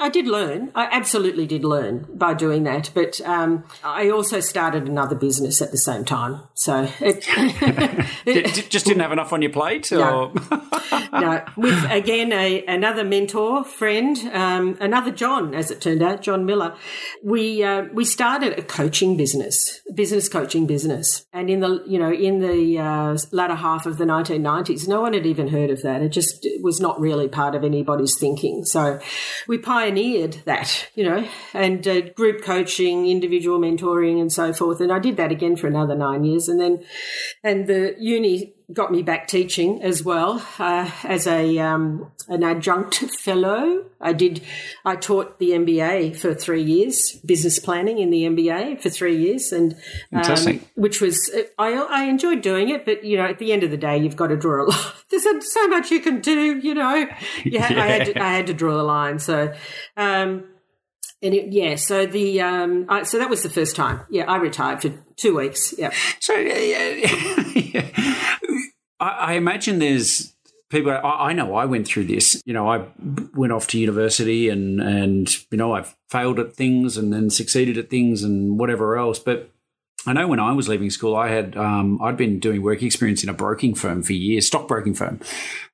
I 0.00 0.08
did 0.08 0.26
learn. 0.26 0.72
I 0.74 0.88
absolutely 0.90 1.46
did 1.46 1.64
learn 1.64 2.08
by 2.12 2.34
doing 2.34 2.64
that. 2.64 2.90
But 2.92 3.20
um, 3.20 3.62
I 3.84 4.10
also 4.10 4.40
started 4.40 4.88
another 4.88 5.14
business 5.14 5.62
at 5.62 5.70
the 5.70 5.78
same 5.78 6.04
time. 6.04 6.40
So 6.54 6.88
it, 6.98 7.22
just 8.68 8.84
didn't 8.84 9.02
have 9.02 9.12
enough 9.12 9.32
on 9.32 9.42
your 9.42 9.52
plate, 9.52 9.92
or 9.92 9.98
no, 9.98 10.32
no. 11.12 11.44
with 11.56 11.88
again 11.88 12.32
a, 12.32 12.64
another 12.66 13.04
mentor 13.04 13.62
friend, 13.62 14.18
um, 14.32 14.76
another 14.80 15.12
John, 15.12 15.54
as 15.54 15.70
it 15.70 15.80
turned 15.80 16.02
out, 16.02 16.20
John 16.20 16.46
Miller. 16.46 16.74
We 17.22 17.62
uh, 17.62 17.84
we 17.92 18.04
started 18.04 18.58
a 18.58 18.62
coaching 18.62 19.16
business, 19.16 19.82
business 19.94 20.28
coaching 20.28 20.66
business, 20.66 21.26
and 21.32 21.48
in 21.48 21.60
the 21.60 21.84
you 21.86 22.00
know 22.00 22.12
in 22.12 22.40
the 22.40 22.80
uh, 22.80 23.16
latter 23.36 23.54
half 23.54 23.86
of 23.86 23.98
the 23.98 24.04
1990s, 24.04 24.88
no 24.88 25.00
one 25.00 25.12
had 25.12 25.26
even 25.26 25.48
heard 25.48 25.70
of 25.70 25.82
that. 25.82 26.02
It 26.02 26.08
just 26.08 26.46
was 26.60 26.80
not 26.80 26.98
really 26.98 27.28
part 27.28 27.54
of 27.54 27.62
anybody's 27.62 28.18
thinking. 28.18 28.64
So 28.64 28.98
we 29.46 29.58
pioneered 29.58 30.42
that, 30.46 30.88
you 30.94 31.04
know, 31.04 31.28
and 31.54 31.86
uh, 31.86 32.00
group 32.00 32.42
coaching, 32.42 33.06
individual 33.06 33.60
mentoring, 33.60 34.20
and 34.20 34.32
so 34.32 34.52
forth. 34.52 34.80
And 34.80 34.90
I 34.90 34.98
did 34.98 35.16
that 35.18 35.30
again 35.30 35.56
for 35.56 35.68
another 35.68 35.94
nine 35.94 36.24
years, 36.24 36.48
and 36.48 36.60
then 36.60 36.84
and 37.44 37.68
the 37.68 37.94
uni 37.98 38.55
got 38.72 38.90
me 38.90 39.02
back 39.02 39.28
teaching 39.28 39.80
as 39.82 40.02
well 40.02 40.44
uh, 40.58 40.90
as 41.04 41.26
a 41.26 41.58
um, 41.58 42.10
an 42.28 42.42
adjunct 42.42 42.96
fellow. 43.20 43.84
I 44.00 44.12
did. 44.12 44.42
I 44.84 44.96
taught 44.96 45.38
the 45.38 45.50
MBA 45.50 46.16
for 46.16 46.34
three 46.34 46.62
years, 46.62 47.18
business 47.24 47.58
planning 47.58 47.98
in 47.98 48.10
the 48.10 48.24
MBA 48.24 48.80
for 48.80 48.90
three 48.90 49.16
years, 49.16 49.52
and 49.52 49.76
um, 50.12 50.60
which 50.74 51.00
was 51.00 51.30
I, 51.58 51.74
I 51.74 52.04
enjoyed 52.04 52.42
doing 52.42 52.68
it. 52.68 52.84
But 52.84 53.04
you 53.04 53.16
know, 53.16 53.26
at 53.26 53.38
the 53.38 53.52
end 53.52 53.62
of 53.62 53.70
the 53.70 53.76
day, 53.76 53.98
you've 53.98 54.16
got 54.16 54.28
to 54.28 54.36
draw 54.36 54.64
a 54.64 54.66
line. 54.66 54.92
There's 55.10 55.52
so 55.52 55.68
much 55.68 55.90
you 55.90 56.00
can 56.00 56.20
do. 56.20 56.58
You 56.58 56.74
know, 56.74 57.08
yeah, 57.44 57.66
I 57.66 57.86
had 57.86 58.06
to, 58.06 58.22
I 58.22 58.32
had 58.32 58.46
to 58.48 58.54
draw 58.54 58.76
the 58.76 58.84
line. 58.84 59.18
So. 59.18 59.54
Um, 59.96 60.44
and 61.22 61.32
it, 61.32 61.50
yeah, 61.50 61.76
so 61.76 62.04
the 62.04 62.42
um, 62.42 62.84
I, 62.90 63.02
so 63.04 63.18
that 63.18 63.30
was 63.30 63.42
the 63.42 63.48
first 63.48 63.74
time. 63.74 64.02
Yeah, 64.10 64.30
I 64.30 64.36
retired 64.36 64.82
for 64.82 64.90
two 65.16 65.36
weeks. 65.36 65.74
Yeah. 65.76 65.90
So 66.20 66.34
uh, 66.34 66.38
yeah. 66.38 67.88
I, 69.00 69.08
I 69.08 69.32
imagine 69.34 69.78
there's 69.78 70.34
people 70.68 70.90
I, 70.90 70.98
I, 71.00 71.32
know 71.32 71.54
I 71.54 71.64
went 71.64 71.86
through 71.86 72.04
this. 72.04 72.42
You 72.44 72.52
know, 72.52 72.68
I 72.68 72.86
went 73.34 73.52
off 73.52 73.66
to 73.68 73.78
university 73.78 74.48
and 74.48 74.80
and 74.80 75.28
you 75.50 75.58
know 75.58 75.74
I've 75.74 75.96
failed 76.10 76.38
at 76.38 76.54
things 76.54 76.96
and 76.96 77.12
then 77.12 77.30
succeeded 77.30 77.78
at 77.78 77.90
things 77.90 78.22
and 78.22 78.58
whatever 78.58 78.96
else. 78.96 79.18
But 79.18 79.50
I 80.06 80.12
know 80.12 80.28
when 80.28 80.38
I 80.38 80.52
was 80.52 80.68
leaving 80.68 80.90
school, 80.90 81.16
I 81.16 81.28
had 81.28 81.56
um, 81.56 82.00
I'd 82.00 82.16
been 82.16 82.38
doing 82.38 82.62
work 82.62 82.82
experience 82.82 83.24
in 83.24 83.28
a 83.28 83.34
broking 83.34 83.74
firm 83.74 84.02
for 84.02 84.12
years, 84.12 84.46
stockbroking 84.46 84.94
firm, 84.94 85.20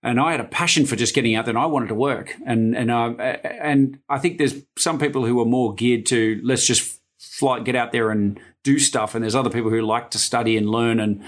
and 0.02 0.18
I 0.18 0.30
had 0.32 0.40
a 0.40 0.44
passion 0.44 0.86
for 0.86 0.96
just 0.96 1.14
getting 1.14 1.34
out 1.34 1.44
there. 1.44 1.52
and 1.52 1.62
I 1.62 1.66
wanted 1.66 1.88
to 1.88 1.94
work, 1.94 2.34
and 2.46 2.74
and 2.74 2.90
uh, 2.90 3.10
and 3.18 3.98
I 4.08 4.18
think 4.18 4.38
there's 4.38 4.54
some 4.78 4.98
people 4.98 5.26
who 5.26 5.40
are 5.40 5.46
more 5.46 5.74
geared 5.74 6.06
to 6.06 6.40
let's 6.42 6.66
just 6.66 6.98
fly, 7.18 7.60
get 7.60 7.76
out 7.76 7.92
there 7.92 8.10
and 8.10 8.40
do 8.62 8.78
stuff, 8.78 9.14
and 9.14 9.22
there's 9.22 9.34
other 9.34 9.50
people 9.50 9.70
who 9.70 9.80
like 9.82 10.10
to 10.12 10.18
study 10.18 10.56
and 10.56 10.68
learn 10.68 11.00
and 11.00 11.22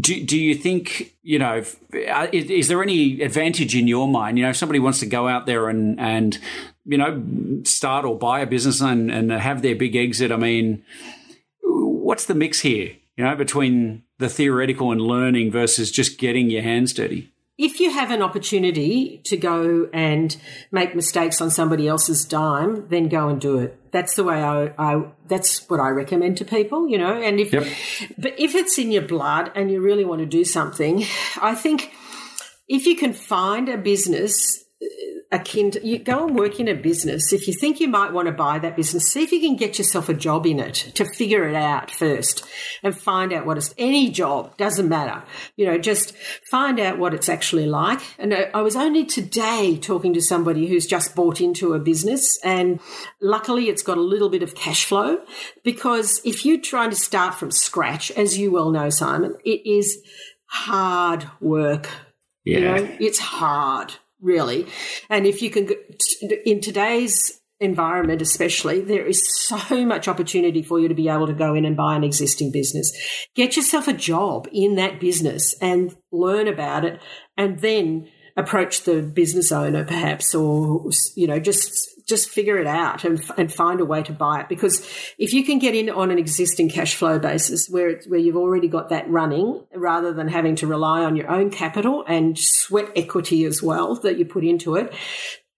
do, 0.00 0.22
do 0.24 0.38
you 0.38 0.54
think, 0.54 1.14
you 1.22 1.38
know, 1.38 1.64
uh, 2.08 2.26
is, 2.32 2.50
is, 2.50 2.68
there 2.68 2.82
any 2.82 3.22
advantage 3.22 3.74
in 3.74 3.88
your 3.88 4.06
mind? 4.06 4.38
You 4.38 4.44
know, 4.44 4.50
if 4.50 4.56
somebody 4.56 4.78
wants 4.78 5.00
to 5.00 5.06
go 5.06 5.28
out 5.28 5.46
there 5.46 5.68
and, 5.68 5.98
and 5.98 6.38
you 6.84 6.98
know, 6.98 7.22
start 7.64 8.04
or 8.04 8.18
buy 8.18 8.40
a 8.40 8.46
business 8.46 8.80
and, 8.80 9.10
and 9.10 9.32
have 9.32 9.62
their 9.62 9.74
big 9.74 9.96
exit, 9.96 10.30
I 10.30 10.36
mean, 10.36 10.82
what's 11.62 12.26
the 12.26 12.34
mix 12.34 12.60
here, 12.60 12.96
you 13.16 13.24
know, 13.24 13.34
between 13.34 14.02
the 14.18 14.28
theoretical 14.28 14.92
and 14.92 15.00
learning 15.00 15.50
versus 15.52 15.90
just 15.90 16.18
getting 16.18 16.50
your 16.50 16.62
hands 16.62 16.92
dirty? 16.92 17.32
If 17.58 17.80
you 17.80 17.90
have 17.90 18.12
an 18.12 18.22
opportunity 18.22 19.20
to 19.24 19.36
go 19.36 19.88
and 19.92 20.36
make 20.70 20.94
mistakes 20.94 21.40
on 21.40 21.50
somebody 21.50 21.88
else's 21.88 22.24
dime, 22.24 22.88
then 22.88 23.08
go 23.08 23.28
and 23.28 23.40
do 23.40 23.58
it. 23.58 23.76
That's 23.90 24.14
the 24.14 24.22
way 24.22 24.40
I, 24.40 24.72
I 24.78 25.02
that's 25.26 25.68
what 25.68 25.80
I 25.80 25.88
recommend 25.88 26.36
to 26.36 26.44
people, 26.44 26.88
you 26.88 26.98
know. 26.98 27.20
And 27.20 27.40
if, 27.40 27.52
yep. 27.52 27.66
but 28.16 28.38
if 28.38 28.54
it's 28.54 28.78
in 28.78 28.92
your 28.92 29.02
blood 29.02 29.50
and 29.56 29.72
you 29.72 29.80
really 29.80 30.04
want 30.04 30.20
to 30.20 30.26
do 30.26 30.44
something, 30.44 31.04
I 31.42 31.56
think 31.56 31.92
if 32.68 32.86
you 32.86 32.96
can 32.96 33.12
find 33.12 33.68
a 33.68 33.76
business 33.76 34.64
akin 35.30 35.70
to 35.70 35.86
you 35.86 35.98
go 35.98 36.26
and 36.26 36.38
work 36.38 36.58
in 36.58 36.68
a 36.68 36.74
business. 36.74 37.32
If 37.32 37.46
you 37.46 37.52
think 37.52 37.80
you 37.80 37.88
might 37.88 38.12
want 38.12 38.26
to 38.28 38.32
buy 38.32 38.58
that 38.60 38.76
business, 38.76 39.12
see 39.12 39.22
if 39.22 39.30
you 39.30 39.40
can 39.40 39.56
get 39.56 39.76
yourself 39.76 40.08
a 40.08 40.14
job 40.14 40.46
in 40.46 40.58
it 40.58 40.74
to 40.94 41.04
figure 41.04 41.46
it 41.46 41.54
out 41.54 41.90
first 41.90 42.46
and 42.82 42.98
find 42.98 43.32
out 43.32 43.44
what 43.44 43.58
it's 43.58 43.74
any 43.76 44.10
job 44.10 44.56
doesn't 44.56 44.88
matter. 44.88 45.22
You 45.56 45.66
know, 45.66 45.78
just 45.78 46.16
find 46.50 46.80
out 46.80 46.98
what 46.98 47.12
it's 47.12 47.28
actually 47.28 47.66
like. 47.66 48.00
And 48.18 48.34
I 48.54 48.62
was 48.62 48.74
only 48.74 49.04
today 49.04 49.76
talking 49.76 50.14
to 50.14 50.22
somebody 50.22 50.66
who's 50.66 50.86
just 50.86 51.14
bought 51.14 51.40
into 51.40 51.74
a 51.74 51.78
business 51.78 52.38
and 52.42 52.80
luckily 53.20 53.68
it's 53.68 53.82
got 53.82 53.98
a 53.98 54.02
little 54.02 54.30
bit 54.30 54.42
of 54.42 54.54
cash 54.54 54.86
flow 54.86 55.20
because 55.62 56.22
if 56.24 56.46
you're 56.46 56.60
trying 56.60 56.90
to 56.90 56.96
start 56.96 57.34
from 57.34 57.50
scratch, 57.50 58.10
as 58.12 58.38
you 58.38 58.50
well 58.50 58.70
know, 58.70 58.88
Simon, 58.88 59.34
it 59.44 59.66
is 59.66 59.98
hard 60.46 61.28
work. 61.40 61.90
Yeah. 62.44 62.58
You 62.58 62.64
know, 62.64 62.96
it's 62.98 63.18
hard 63.18 63.94
really. 64.20 64.66
And 65.08 65.26
if 65.26 65.42
you 65.42 65.50
can, 65.50 65.70
in 66.44 66.60
today's 66.60 67.40
environment, 67.60 68.22
especially, 68.22 68.80
there 68.80 69.06
is 69.06 69.28
so 69.46 69.84
much 69.84 70.08
opportunity 70.08 70.62
for 70.62 70.78
you 70.78 70.88
to 70.88 70.94
be 70.94 71.08
able 71.08 71.26
to 71.26 71.32
go 71.32 71.54
in 71.54 71.64
and 71.64 71.76
buy 71.76 71.96
an 71.96 72.04
existing 72.04 72.52
business. 72.52 72.92
Get 73.34 73.56
yourself 73.56 73.88
a 73.88 73.92
job 73.92 74.48
in 74.52 74.76
that 74.76 75.00
business 75.00 75.56
and 75.60 75.96
learn 76.12 76.48
about 76.48 76.84
it, 76.84 77.00
and 77.36 77.58
then 77.60 78.08
approach 78.36 78.82
the 78.84 79.02
business 79.02 79.50
owner, 79.50 79.84
perhaps, 79.84 80.34
or 80.34 80.90
you 81.16 81.26
know, 81.26 81.40
just 81.40 81.88
just 82.08 82.30
figure 82.30 82.58
it 82.58 82.66
out 82.66 83.04
and, 83.04 83.22
and 83.36 83.52
find 83.52 83.80
a 83.80 83.84
way 83.84 84.02
to 84.02 84.12
buy 84.12 84.40
it. 84.40 84.48
Because 84.48 84.80
if 85.18 85.32
you 85.32 85.44
can 85.44 85.58
get 85.58 85.74
in 85.74 85.90
on 85.90 86.10
an 86.10 86.18
existing 86.18 86.70
cash 86.70 86.94
flow 86.94 87.18
basis 87.18 87.68
where 87.68 88.00
where 88.06 88.18
you've 88.18 88.36
already 88.36 88.68
got 88.68 88.88
that 88.88 89.08
running, 89.10 89.62
rather 89.74 90.12
than 90.12 90.28
having 90.28 90.56
to 90.56 90.66
rely 90.66 91.04
on 91.04 91.16
your 91.16 91.30
own 91.30 91.50
capital 91.50 92.04
and 92.06 92.38
sweat 92.38 92.90
equity 92.96 93.44
as 93.44 93.62
well 93.62 93.94
that 93.96 94.18
you 94.18 94.24
put 94.24 94.44
into 94.44 94.76
it, 94.76 94.92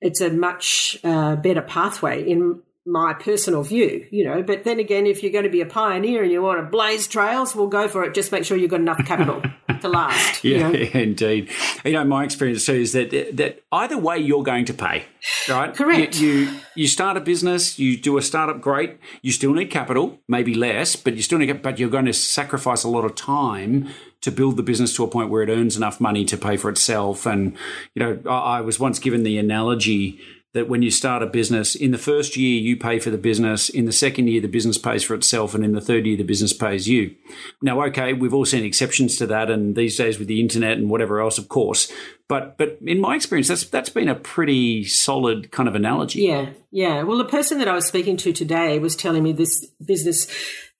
it's 0.00 0.20
a 0.20 0.30
much 0.30 0.98
uh, 1.04 1.36
better 1.36 1.62
pathway 1.62 2.22
in 2.28 2.62
my 2.90 3.14
personal 3.14 3.62
view, 3.62 4.06
you 4.10 4.24
know. 4.24 4.42
But 4.42 4.64
then 4.64 4.78
again, 4.78 5.06
if 5.06 5.22
you're 5.22 5.32
going 5.32 5.44
to 5.44 5.50
be 5.50 5.60
a 5.60 5.66
pioneer 5.66 6.22
and 6.22 6.32
you 6.32 6.42
want 6.42 6.60
to 6.60 6.66
blaze 6.66 7.06
trails, 7.06 7.54
we'll 7.54 7.68
go 7.68 7.88
for 7.88 8.04
it. 8.04 8.14
Just 8.14 8.32
make 8.32 8.44
sure 8.44 8.56
you've 8.56 8.70
got 8.70 8.80
enough 8.80 9.04
capital 9.06 9.42
to 9.80 9.88
last. 9.88 10.44
Yeah, 10.44 10.70
you 10.70 10.84
know? 10.84 10.90
indeed. 11.00 11.50
You 11.84 11.92
know, 11.92 12.04
my 12.04 12.24
experience 12.24 12.66
too 12.66 12.74
is 12.74 12.92
that 12.92 13.10
that 13.10 13.62
either 13.72 13.98
way 13.98 14.18
you're 14.18 14.42
going 14.42 14.64
to 14.66 14.74
pay, 14.74 15.04
right? 15.48 15.74
Correct. 15.74 16.20
You, 16.20 16.28
you, 16.28 16.60
you 16.74 16.86
start 16.86 17.16
a 17.16 17.20
business, 17.20 17.78
you 17.78 17.96
do 17.96 18.18
a 18.18 18.22
startup, 18.22 18.60
great. 18.60 18.98
You 19.22 19.32
still 19.32 19.52
need 19.52 19.70
capital, 19.70 20.18
maybe 20.28 20.54
less, 20.54 20.96
but 20.96 21.14
you 21.14 21.22
still 21.22 21.38
need. 21.38 21.62
But 21.62 21.78
you're 21.78 21.90
going 21.90 22.06
to 22.06 22.12
sacrifice 22.12 22.84
a 22.84 22.88
lot 22.88 23.04
of 23.04 23.14
time 23.14 23.88
to 24.22 24.30
build 24.30 24.56
the 24.56 24.62
business 24.62 24.94
to 24.96 25.04
a 25.04 25.08
point 25.08 25.30
where 25.30 25.42
it 25.42 25.48
earns 25.48 25.76
enough 25.76 26.00
money 26.00 26.24
to 26.26 26.36
pay 26.36 26.56
for 26.56 26.68
itself. 26.70 27.26
And 27.26 27.56
you 27.94 28.02
know, 28.02 28.20
I, 28.28 28.58
I 28.58 28.60
was 28.60 28.78
once 28.78 28.98
given 28.98 29.22
the 29.22 29.38
analogy 29.38 30.20
that 30.52 30.68
when 30.68 30.82
you 30.82 30.90
start 30.90 31.22
a 31.22 31.26
business, 31.26 31.76
in 31.76 31.92
the 31.92 31.98
first 31.98 32.36
year, 32.36 32.60
you 32.60 32.76
pay 32.76 32.98
for 32.98 33.10
the 33.10 33.18
business. 33.18 33.68
In 33.68 33.84
the 33.84 33.92
second 33.92 34.26
year, 34.26 34.40
the 34.40 34.48
business 34.48 34.78
pays 34.78 35.04
for 35.04 35.14
itself. 35.14 35.54
And 35.54 35.64
in 35.64 35.72
the 35.72 35.80
third 35.80 36.06
year, 36.06 36.16
the 36.16 36.24
business 36.24 36.52
pays 36.52 36.88
you. 36.88 37.14
Now, 37.62 37.80
okay, 37.84 38.14
we've 38.14 38.34
all 38.34 38.44
seen 38.44 38.64
exceptions 38.64 39.16
to 39.18 39.26
that. 39.28 39.48
And 39.48 39.76
these 39.76 39.96
days 39.96 40.18
with 40.18 40.26
the 40.26 40.40
internet 40.40 40.76
and 40.76 40.90
whatever 40.90 41.20
else, 41.20 41.38
of 41.38 41.48
course. 41.48 41.92
But, 42.28 42.58
but 42.58 42.78
in 42.84 43.00
my 43.00 43.14
experience, 43.14 43.46
that's, 43.46 43.64
that's 43.64 43.90
been 43.90 44.08
a 44.08 44.16
pretty 44.16 44.84
solid 44.84 45.52
kind 45.52 45.68
of 45.68 45.76
analogy. 45.76 46.22
Yeah. 46.22 46.50
Yeah. 46.72 47.04
Well, 47.04 47.18
the 47.18 47.24
person 47.26 47.58
that 47.58 47.68
I 47.68 47.74
was 47.74 47.86
speaking 47.86 48.16
to 48.18 48.32
today 48.32 48.80
was 48.80 48.96
telling 48.96 49.22
me 49.22 49.32
this 49.32 49.68
business, 49.84 50.26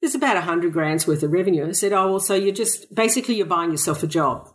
there's 0.00 0.16
about 0.16 0.36
a 0.36 0.40
hundred 0.40 0.72
grand's 0.72 1.06
worth 1.06 1.22
of 1.22 1.30
revenue. 1.30 1.68
I 1.68 1.72
said, 1.72 1.92
oh, 1.92 2.10
well, 2.10 2.20
so 2.20 2.34
you're 2.34 2.54
just 2.54 2.92
basically 2.92 3.36
you're 3.36 3.46
buying 3.46 3.70
yourself 3.70 4.02
a 4.02 4.08
job. 4.08 4.48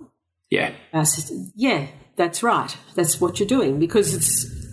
Yeah. 0.49 0.73
Uh, 0.93 0.99
I 0.99 1.03
said, 1.03 1.53
yeah, 1.55 1.87
that's 2.17 2.43
right. 2.43 2.75
That's 2.95 3.21
what 3.21 3.39
you're 3.39 3.47
doing 3.47 3.79
because 3.79 4.13
it's, 4.13 4.64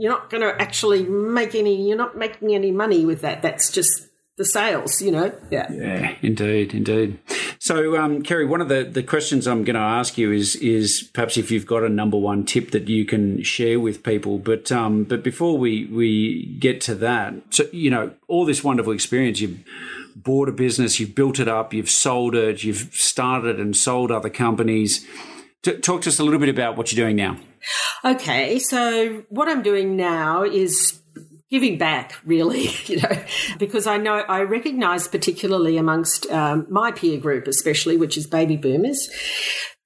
you're 0.00 0.12
not 0.12 0.30
going 0.30 0.40
to 0.40 0.60
actually 0.60 1.04
make 1.04 1.54
any. 1.54 1.86
You're 1.86 1.98
not 1.98 2.16
making 2.16 2.54
any 2.54 2.72
money 2.72 3.04
with 3.04 3.20
that. 3.20 3.42
That's 3.42 3.70
just 3.70 4.08
the 4.38 4.46
sales, 4.46 5.02
you 5.02 5.10
know. 5.10 5.30
Yeah. 5.50 5.70
Yeah, 5.70 6.14
indeed, 6.22 6.72
indeed. 6.72 7.18
So, 7.58 7.98
um, 7.98 8.22
Kerry, 8.22 8.46
one 8.46 8.62
of 8.62 8.70
the, 8.70 8.84
the 8.84 9.02
questions 9.02 9.46
I'm 9.46 9.64
going 9.64 9.74
to 9.74 9.80
ask 9.80 10.16
you 10.16 10.32
is 10.32 10.56
is 10.56 11.02
perhaps 11.12 11.36
if 11.36 11.50
you've 11.50 11.66
got 11.66 11.84
a 11.84 11.90
number 11.90 12.16
one 12.16 12.46
tip 12.46 12.70
that 12.70 12.88
you 12.88 13.04
can 13.04 13.42
share 13.42 13.78
with 13.78 14.02
people. 14.02 14.38
But 14.38 14.72
um, 14.72 15.04
but 15.04 15.22
before 15.22 15.58
we 15.58 15.84
we 15.86 16.46
get 16.58 16.80
to 16.82 16.94
that, 16.94 17.34
so 17.50 17.64
you 17.70 17.90
know, 17.90 18.12
all 18.26 18.46
this 18.46 18.64
wonderful 18.64 18.94
experience 18.94 19.40
you've 19.40 19.62
bought 20.16 20.48
a 20.48 20.52
business, 20.52 20.98
you've 20.98 21.14
built 21.14 21.38
it 21.38 21.48
up, 21.48 21.74
you've 21.74 21.90
sold 21.90 22.34
it, 22.34 22.64
you've 22.64 22.88
started 22.94 23.60
and 23.60 23.76
sold 23.76 24.10
other 24.10 24.30
companies. 24.30 25.06
T- 25.62 25.76
talk 25.76 26.00
to 26.02 26.08
us 26.08 26.18
a 26.18 26.24
little 26.24 26.40
bit 26.40 26.48
about 26.48 26.78
what 26.78 26.90
you're 26.90 27.04
doing 27.04 27.16
now. 27.16 27.36
Okay, 28.04 28.58
so 28.58 29.24
what 29.28 29.48
I'm 29.48 29.62
doing 29.62 29.96
now 29.96 30.44
is 30.44 31.00
giving 31.50 31.78
back, 31.78 32.14
really, 32.24 32.68
you 32.86 32.96
know, 32.98 33.22
because 33.58 33.86
I 33.86 33.96
know 33.96 34.14
I 34.14 34.42
recognise 34.42 35.08
particularly 35.08 35.76
amongst 35.76 36.26
um, 36.30 36.66
my 36.70 36.92
peer 36.92 37.18
group, 37.18 37.46
especially, 37.46 37.96
which 37.96 38.16
is 38.16 38.26
baby 38.26 38.56
boomers. 38.56 39.10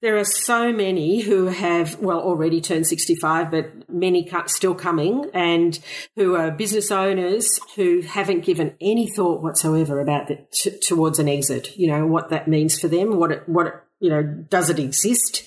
There 0.01 0.17
are 0.17 0.25
so 0.25 0.71
many 0.71 1.21
who 1.21 1.47
have, 1.47 1.99
well, 1.99 2.19
already 2.19 2.61
turned 2.61 2.85
65, 2.85 3.49
but 3.49 3.89
many 3.89 4.29
still 4.45 4.75
coming, 4.75 5.31
and 5.33 5.79
who 6.15 6.35
are 6.35 6.51
business 6.51 6.91
owners 6.91 7.59
who 7.75 8.01
haven't 8.01 8.45
given 8.45 8.75
any 8.79 9.09
thought 9.09 9.41
whatsoever 9.41 9.99
about 9.99 10.27
the, 10.27 10.45
t- 10.51 10.77
towards 10.79 11.17
an 11.17 11.27
exit. 11.27 11.75
You 11.75 11.87
know 11.87 12.05
what 12.05 12.29
that 12.29 12.47
means 12.47 12.79
for 12.79 12.87
them, 12.87 13.17
what 13.17 13.31
it, 13.31 13.49
what 13.49 13.67
it, 13.67 13.73
you 14.05 14.11
know, 14.11 14.21
does 14.21 14.69
it 14.69 14.77
exist? 14.77 15.43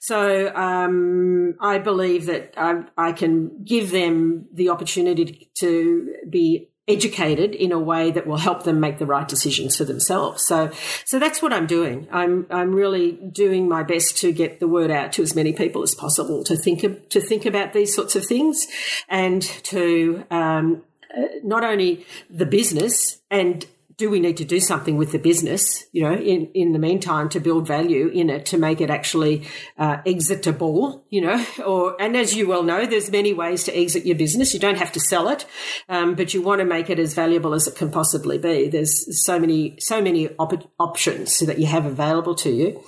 So 0.00 0.52
um, 0.56 1.54
I 1.60 1.78
believe 1.78 2.26
that 2.26 2.54
I, 2.56 2.82
I, 2.98 3.12
can 3.12 3.62
give 3.62 3.92
them 3.92 4.46
the 4.52 4.70
opportunity 4.70 5.48
to 5.60 6.16
be 6.28 6.70
educated 6.88 7.54
in 7.54 7.70
a 7.70 7.78
way 7.78 8.10
that 8.10 8.26
will 8.26 8.38
help 8.38 8.64
them 8.64 8.80
make 8.80 8.98
the 8.98 9.06
right 9.06 9.28
decisions 9.28 9.76
for 9.76 9.84
themselves. 9.84 10.44
So, 10.44 10.72
so 11.04 11.20
that's 11.20 11.40
what 11.40 11.52
I'm 11.52 11.68
doing. 11.68 12.08
I'm 12.10 12.46
I'm 12.50 12.74
really 12.74 13.12
doing 13.12 13.68
my 13.68 13.84
best 13.84 14.18
to 14.18 14.32
get 14.32 14.58
the 14.58 14.66
word 14.66 14.90
out 14.90 15.12
to 15.12 15.22
as 15.22 15.36
many 15.36 15.52
people 15.52 15.84
as 15.84 15.94
possible 15.94 16.42
to 16.44 16.56
think 16.56 16.82
of, 16.82 17.08
to 17.10 17.20
think 17.20 17.46
about 17.46 17.72
these 17.72 17.94
sorts 17.94 18.16
of 18.16 18.26
things, 18.26 18.66
and 19.08 19.42
to 19.42 20.24
um, 20.32 20.82
uh, 21.16 21.26
not 21.44 21.62
only 21.62 22.04
the 22.28 22.46
business 22.46 23.20
and 23.30 23.66
do 24.00 24.08
we 24.08 24.18
need 24.18 24.38
to 24.38 24.46
do 24.46 24.60
something 24.60 24.96
with 24.96 25.12
the 25.12 25.18
business, 25.18 25.84
you 25.92 26.02
know, 26.02 26.14
in, 26.14 26.46
in 26.54 26.72
the 26.72 26.78
meantime 26.78 27.28
to 27.28 27.38
build 27.38 27.66
value 27.66 28.08
in 28.08 28.30
it 28.30 28.46
to 28.46 28.56
make 28.56 28.80
it 28.80 28.88
actually 28.88 29.46
uh, 29.76 29.98
exitable, 30.06 31.04
you 31.10 31.20
know, 31.20 31.44
or, 31.66 32.00
and 32.00 32.16
as 32.16 32.34
you 32.34 32.48
well 32.48 32.62
know, 32.62 32.86
there's 32.86 33.10
many 33.10 33.34
ways 33.34 33.62
to 33.64 33.78
exit 33.78 34.06
your 34.06 34.16
business. 34.16 34.54
You 34.54 34.60
don't 34.60 34.78
have 34.78 34.90
to 34.92 35.00
sell 35.00 35.28
it, 35.28 35.44
um, 35.90 36.14
but 36.14 36.32
you 36.32 36.40
want 36.40 36.60
to 36.60 36.64
make 36.64 36.88
it 36.88 36.98
as 36.98 37.12
valuable 37.12 37.52
as 37.52 37.68
it 37.68 37.76
can 37.76 37.90
possibly 37.90 38.38
be. 38.38 38.68
There's 38.68 39.22
so 39.22 39.38
many, 39.38 39.76
so 39.78 40.00
many 40.00 40.30
op- 40.38 40.72
options 40.78 41.38
that 41.40 41.58
you 41.58 41.66
have 41.66 41.84
available 41.84 42.34
to 42.36 42.50
you. 42.50 42.82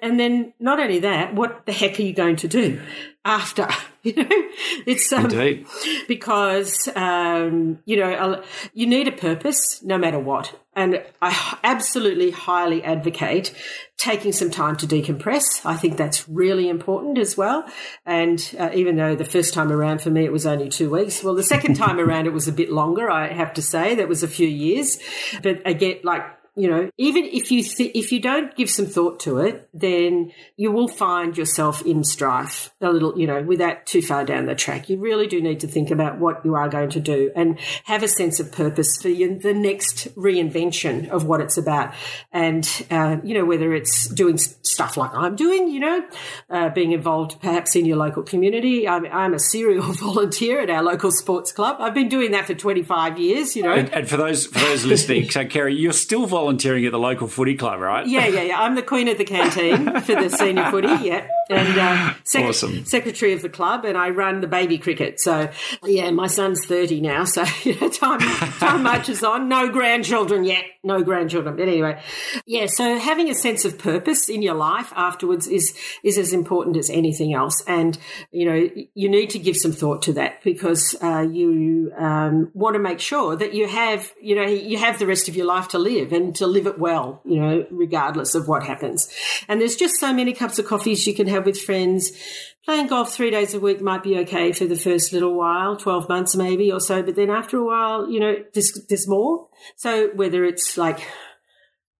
And 0.00 0.18
then 0.18 0.54
not 0.58 0.80
only 0.80 1.00
that, 1.00 1.34
what 1.34 1.66
the 1.66 1.72
heck 1.72 1.98
are 1.98 2.02
you 2.02 2.14
going 2.14 2.36
to 2.36 2.48
do? 2.48 2.80
After. 3.24 3.68
You 4.04 4.16
know, 4.16 4.28
it's 4.86 5.10
um, 5.14 5.24
Indeed. 5.30 5.66
because 6.08 6.90
um, 6.94 7.78
you 7.86 7.96
know 7.96 8.42
you 8.74 8.86
need 8.86 9.08
a 9.08 9.12
purpose 9.12 9.82
no 9.82 9.96
matter 9.96 10.18
what, 10.18 10.60
and 10.76 11.02
I 11.22 11.58
absolutely 11.64 12.30
highly 12.30 12.84
advocate 12.84 13.54
taking 13.96 14.32
some 14.32 14.50
time 14.50 14.76
to 14.76 14.86
decompress. 14.86 15.64
I 15.64 15.76
think 15.76 15.96
that's 15.96 16.28
really 16.28 16.68
important 16.68 17.16
as 17.16 17.34
well. 17.34 17.64
And 18.04 18.54
uh, 18.58 18.72
even 18.74 18.96
though 18.96 19.16
the 19.16 19.24
first 19.24 19.54
time 19.54 19.72
around 19.72 20.02
for 20.02 20.10
me 20.10 20.26
it 20.26 20.32
was 20.32 20.44
only 20.44 20.68
two 20.68 20.90
weeks, 20.90 21.24
well, 21.24 21.34
the 21.34 21.42
second 21.42 21.76
time 21.76 21.98
around 22.06 22.26
it 22.26 22.34
was 22.34 22.46
a 22.46 22.52
bit 22.52 22.70
longer. 22.70 23.10
I 23.10 23.32
have 23.32 23.54
to 23.54 23.62
say 23.62 23.94
that 23.94 24.06
was 24.06 24.22
a 24.22 24.28
few 24.28 24.46
years, 24.46 24.98
but 25.42 25.62
again, 25.66 26.00
like 26.02 26.24
you 26.56 26.70
know, 26.70 26.90
even 26.96 27.24
if 27.24 27.50
you 27.50 27.62
th- 27.62 27.90
if 27.94 28.12
you 28.12 28.20
don't 28.20 28.54
give 28.56 28.70
some 28.70 28.86
thought 28.86 29.18
to 29.20 29.38
it, 29.38 29.68
then 29.74 30.32
you 30.56 30.70
will 30.70 30.86
find 30.86 31.36
yourself 31.36 31.82
in 31.82 32.04
strife 32.04 32.72
a 32.80 32.90
little, 32.90 33.18
you 33.18 33.26
know, 33.26 33.42
without 33.42 33.86
too 33.86 34.00
far 34.00 34.24
down 34.24 34.46
the 34.46 34.54
track. 34.54 34.88
You 34.88 34.98
really 34.98 35.26
do 35.26 35.40
need 35.40 35.60
to 35.60 35.66
think 35.66 35.90
about 35.90 36.18
what 36.18 36.44
you 36.44 36.54
are 36.54 36.68
going 36.68 36.90
to 36.90 37.00
do 37.00 37.32
and 37.34 37.58
have 37.84 38.04
a 38.04 38.08
sense 38.08 38.38
of 38.38 38.52
purpose 38.52 39.02
for 39.02 39.08
the 39.08 39.52
next 39.54 40.14
reinvention 40.14 41.08
of 41.08 41.24
what 41.24 41.40
it's 41.40 41.56
about. 41.56 41.92
And 42.30 42.68
uh, 42.88 43.16
you 43.24 43.34
know, 43.34 43.44
whether 43.44 43.74
it's 43.74 44.08
doing 44.08 44.38
stuff 44.38 44.96
like 44.96 45.12
I'm 45.12 45.34
doing, 45.34 45.68
you 45.68 45.80
know, 45.80 46.06
uh, 46.50 46.68
being 46.68 46.92
involved 46.92 47.40
perhaps 47.40 47.74
in 47.74 47.84
your 47.84 47.96
local 47.96 48.22
community. 48.22 48.86
I'm, 48.86 49.06
I'm, 49.06 49.34
a 49.34 49.40
serial 49.40 49.82
volunteer 49.92 50.60
at 50.60 50.70
our 50.70 50.82
local 50.82 51.10
sports 51.10 51.50
club. 51.50 51.78
I've 51.80 51.94
been 51.94 52.08
doing 52.08 52.30
that 52.30 52.46
for 52.46 52.54
25 52.54 53.18
years. 53.18 53.56
You 53.56 53.64
know, 53.64 53.72
and, 53.72 53.92
and 53.92 54.08
for 54.08 54.16
those 54.16 54.46
for 54.46 54.60
those 54.60 54.84
listening, 54.84 55.28
so 55.30 55.44
Kerry, 55.44 55.74
you're 55.74 55.92
still 55.92 56.26
volunteering 56.26 56.43
volunteering 56.44 56.84
at 56.84 56.92
the 56.92 56.98
local 56.98 57.26
footy 57.26 57.54
club, 57.54 57.80
right? 57.80 58.06
Yeah, 58.06 58.26
yeah, 58.26 58.42
yeah. 58.42 58.60
I'm 58.60 58.74
the 58.74 58.82
queen 58.82 59.08
of 59.08 59.16
the 59.16 59.24
canteen 59.24 59.98
for 60.02 60.14
the 60.14 60.28
senior 60.28 60.70
footy. 60.70 60.88
Yeah, 60.88 61.26
and 61.48 61.78
uh, 61.78 62.14
sec- 62.24 62.44
awesome. 62.44 62.84
secretary 62.84 63.32
of 63.32 63.40
the 63.40 63.48
club, 63.48 63.86
and 63.86 63.96
I 63.96 64.10
run 64.10 64.42
the 64.42 64.46
baby 64.46 64.76
cricket. 64.76 65.20
So 65.20 65.50
yeah, 65.84 66.10
my 66.10 66.26
son's 66.26 66.66
30 66.66 67.00
now, 67.00 67.24
so 67.24 67.44
you 67.62 67.80
know, 67.80 67.88
time 67.88 68.20
time 68.20 68.82
marches 68.90 69.24
on. 69.24 69.48
No 69.48 69.70
grandchildren 69.70 70.44
yet. 70.44 70.64
No 70.82 71.02
grandchildren. 71.02 71.56
But 71.56 71.66
anyway, 71.66 72.02
yeah. 72.44 72.66
So 72.66 72.98
having 72.98 73.30
a 73.30 73.34
sense 73.34 73.64
of 73.64 73.78
purpose 73.78 74.28
in 74.28 74.42
your 74.42 74.54
life 74.54 74.92
afterwards 74.94 75.46
is 75.46 75.74
is 76.02 76.18
as 76.18 76.34
important 76.34 76.76
as 76.76 76.90
anything 76.90 77.32
else, 77.32 77.62
and 77.66 77.96
you 78.32 78.44
know 78.44 78.68
you 78.94 79.08
need 79.08 79.30
to 79.30 79.38
give 79.38 79.56
some 79.56 79.72
thought 79.72 80.02
to 80.02 80.12
that 80.12 80.42
because 80.42 80.94
uh, 81.02 81.20
you 81.20 81.90
um, 81.96 82.50
want 82.52 82.74
to 82.74 82.80
make 82.80 83.00
sure 83.00 83.34
that 83.34 83.54
you 83.54 83.66
have 83.66 84.12
you 84.20 84.34
know 84.36 84.44
you 84.44 84.76
have 84.76 84.98
the 84.98 85.06
rest 85.06 85.30
of 85.30 85.36
your 85.36 85.46
life 85.46 85.68
to 85.68 85.78
live 85.78 86.12
and 86.12 86.33
to 86.36 86.46
live 86.46 86.66
it 86.66 86.78
well, 86.78 87.20
you 87.24 87.40
know, 87.40 87.66
regardless 87.70 88.34
of 88.34 88.48
what 88.48 88.62
happens. 88.64 89.08
And 89.48 89.60
there's 89.60 89.76
just 89.76 89.98
so 89.98 90.12
many 90.12 90.32
cups 90.32 90.58
of 90.58 90.66
coffees 90.66 91.06
you 91.06 91.14
can 91.14 91.26
have 91.28 91.46
with 91.46 91.60
friends. 91.60 92.12
Playing 92.64 92.86
golf 92.86 93.12
three 93.12 93.30
days 93.30 93.52
a 93.52 93.60
week 93.60 93.82
might 93.82 94.02
be 94.02 94.18
okay 94.20 94.52
for 94.52 94.64
the 94.64 94.76
first 94.76 95.12
little 95.12 95.34
while, 95.34 95.76
12 95.76 96.08
months 96.08 96.34
maybe 96.34 96.72
or 96.72 96.80
so, 96.80 97.02
but 97.02 97.14
then 97.14 97.28
after 97.28 97.58
a 97.58 97.64
while, 97.64 98.10
you 98.10 98.18
know, 98.18 98.36
there's, 98.54 98.72
there's 98.88 99.06
more. 99.06 99.48
So 99.76 100.08
whether 100.14 100.44
it's 100.44 100.78
like 100.78 101.06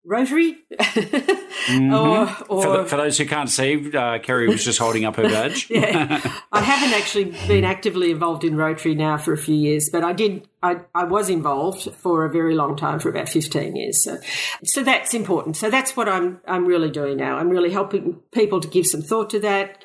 Rotary. 0.07 0.59
mm-hmm. 0.71 1.95
or, 1.95 2.29
or 2.49 2.63
for, 2.63 2.77
the, 2.77 2.85
for, 2.85 2.97
those 2.97 3.17
who 3.17 3.25
can't 3.25 3.49
see, 3.49 3.91
uh, 3.97 4.19
Kerry 4.19 4.49
was 4.49 4.63
just 4.63 4.79
holding 4.79 5.05
up 5.05 5.17
her 5.17 5.23
badge. 5.23 5.67
yeah, 5.71 6.21
I 6.53 6.61
haven't 6.61 6.95
actually 6.99 7.35
been 7.49 7.65
actively 7.65 8.11
involved 8.11 8.45
in 8.45 8.57
Rotary 8.57 8.95
now 8.95 9.17
for 9.17 9.33
a 9.33 9.39
few 9.39 9.55
years, 9.55 9.89
but 9.91 10.05
I 10.05 10.13
did. 10.13 10.47
I, 10.63 10.81
I 10.95 11.05
was 11.05 11.29
involved 11.29 11.91
for 11.95 12.25
a 12.25 12.31
very 12.31 12.55
long 12.55 12.77
time, 12.77 13.01
for 13.01 13.09
about 13.09 13.29
fifteen 13.29 13.77
years. 13.77 14.05
So, 14.05 14.19
so 14.65 14.83
that's 14.83 15.15
important. 15.15 15.57
So 15.57 15.71
that's 15.71 15.97
what 15.97 16.09
I'm 16.09 16.41
I'm 16.47 16.67
really 16.67 16.91
doing 16.91 17.17
now. 17.17 17.37
I'm 17.37 17.49
really 17.49 17.71
helping 17.71 18.21
people 18.33 18.61
to 18.61 18.69
give 18.69 18.87
some 18.87 19.03
thought 19.03 19.31
to 19.31 19.41
that 19.41 19.85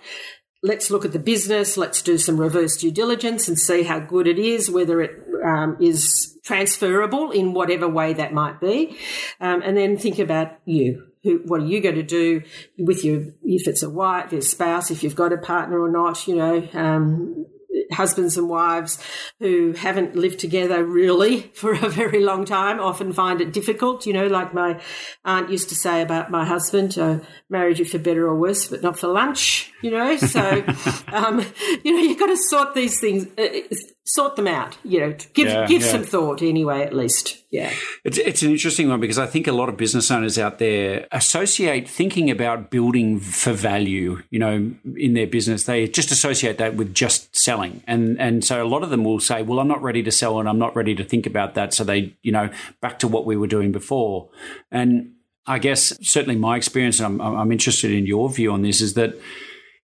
let's 0.61 0.91
look 0.91 1.05
at 1.05 1.13
the 1.13 1.19
business, 1.19 1.77
let's 1.77 2.01
do 2.01 2.17
some 2.17 2.39
reverse 2.39 2.77
due 2.77 2.91
diligence 2.91 3.47
and 3.47 3.57
see 3.57 3.83
how 3.83 3.99
good 3.99 4.27
it 4.27 4.37
is, 4.37 4.69
whether 4.69 5.01
it 5.01 5.11
um, 5.43 5.77
is 5.79 6.37
transferable 6.43 7.31
in 7.31 7.53
whatever 7.53 7.87
way 7.87 8.13
that 8.13 8.33
might 8.33 8.59
be, 8.59 8.97
um, 9.39 9.61
and 9.61 9.77
then 9.77 9.97
think 9.97 10.19
about 10.19 10.59
you. 10.65 11.05
Who, 11.23 11.41
what 11.45 11.61
are 11.61 11.65
you 11.65 11.81
going 11.81 11.95
to 11.95 12.03
do 12.03 12.43
with 12.77 13.03
your, 13.03 13.23
if 13.43 13.67
it's 13.67 13.83
a 13.83 13.89
wife, 13.89 14.31
your 14.31 14.41
spouse, 14.41 14.89
if 14.89 15.03
you've 15.03 15.15
got 15.15 15.33
a 15.33 15.37
partner 15.37 15.79
or 15.81 15.91
not, 15.91 16.25
you 16.27 16.35
know, 16.35 16.67
um, 16.73 17.45
husbands 17.91 18.37
and 18.37 18.49
wives 18.49 18.99
who 19.39 19.73
haven't 19.73 20.15
lived 20.15 20.39
together 20.39 20.83
really 20.83 21.41
for 21.53 21.73
a 21.73 21.89
very 21.89 22.23
long 22.23 22.45
time 22.45 22.79
often 22.79 23.13
find 23.13 23.41
it 23.41 23.53
difficult. 23.53 24.05
You 24.05 24.13
know, 24.13 24.27
like 24.27 24.53
my 24.53 24.79
aunt 25.25 25.49
used 25.49 25.69
to 25.69 25.75
say 25.75 26.01
about 26.01 26.31
my 26.31 26.45
husband, 26.45 26.97
uh, 26.97 27.19
married 27.49 27.79
you 27.79 27.85
for 27.85 27.99
better 27.99 28.27
or 28.27 28.35
worse, 28.35 28.67
but 28.67 28.83
not 28.83 28.97
for 28.97 29.07
lunch, 29.07 29.71
you 29.81 29.91
know. 29.91 30.17
So, 30.17 30.63
um, 31.07 31.45
you 31.83 31.93
know, 31.93 32.01
you've 32.01 32.19
got 32.19 32.27
to 32.27 32.37
sort 32.37 32.73
these 32.73 32.99
things, 32.99 33.27
uh, 33.37 33.75
sort 34.09 34.35
them 34.35 34.47
out, 34.47 34.75
you 34.83 34.99
know, 34.99 35.15
give, 35.33 35.47
yeah, 35.47 35.67
give 35.67 35.83
yeah. 35.83 35.87
some 35.87 36.03
thought 36.03 36.41
anyway, 36.41 36.81
at 36.81 36.95
least. 36.95 37.43
Yeah. 37.51 37.71
It's, 38.03 38.17
it's 38.17 38.41
an 38.41 38.49
interesting 38.49 38.89
one 38.89 38.99
because 38.99 39.19
I 39.19 39.27
think 39.27 39.45
a 39.45 39.51
lot 39.51 39.69
of 39.69 39.77
business 39.77 40.09
owners 40.09 40.39
out 40.39 40.57
there 40.57 41.07
associate 41.11 41.87
thinking 41.87 42.31
about 42.31 42.71
building 42.71 43.19
for 43.19 43.53
value, 43.53 44.23
you 44.31 44.39
know, 44.39 44.71
in 44.97 45.13
their 45.13 45.27
business. 45.27 45.65
They 45.65 45.87
just 45.87 46.09
associate 46.09 46.57
that 46.57 46.73
with 46.73 46.95
just 46.95 47.35
selling. 47.35 47.83
And, 47.85 48.19
and 48.19 48.43
so 48.43 48.63
a 48.63 48.67
lot 48.67 48.81
of 48.81 48.89
them 48.89 49.03
will 49.03 49.19
say, 49.19 49.43
well, 49.43 49.59
I'm 49.59 49.67
not 49.67 49.83
ready 49.83 50.01
to 50.01 50.11
sell 50.11 50.39
and 50.39 50.49
I'm 50.49 50.59
not 50.59 50.75
ready 50.75 50.95
to 50.95 51.03
think 51.03 51.27
about 51.27 51.53
that. 51.53 51.75
So 51.75 51.83
they, 51.83 52.15
you 52.23 52.31
know, 52.31 52.49
back 52.81 52.97
to 52.99 53.07
what 53.07 53.27
we 53.27 53.37
were 53.37 53.47
doing 53.47 53.71
before. 53.71 54.29
And 54.71 55.13
I 55.45 55.59
guess 55.59 55.95
certainly 56.01 56.35
my 56.35 56.57
experience, 56.57 56.99
and 56.99 57.21
I'm, 57.21 57.37
I'm 57.37 57.51
interested 57.51 57.91
in 57.91 58.07
your 58.07 58.27
view 58.29 58.51
on 58.51 58.63
this, 58.63 58.81
is 58.81 58.95
that, 58.95 59.13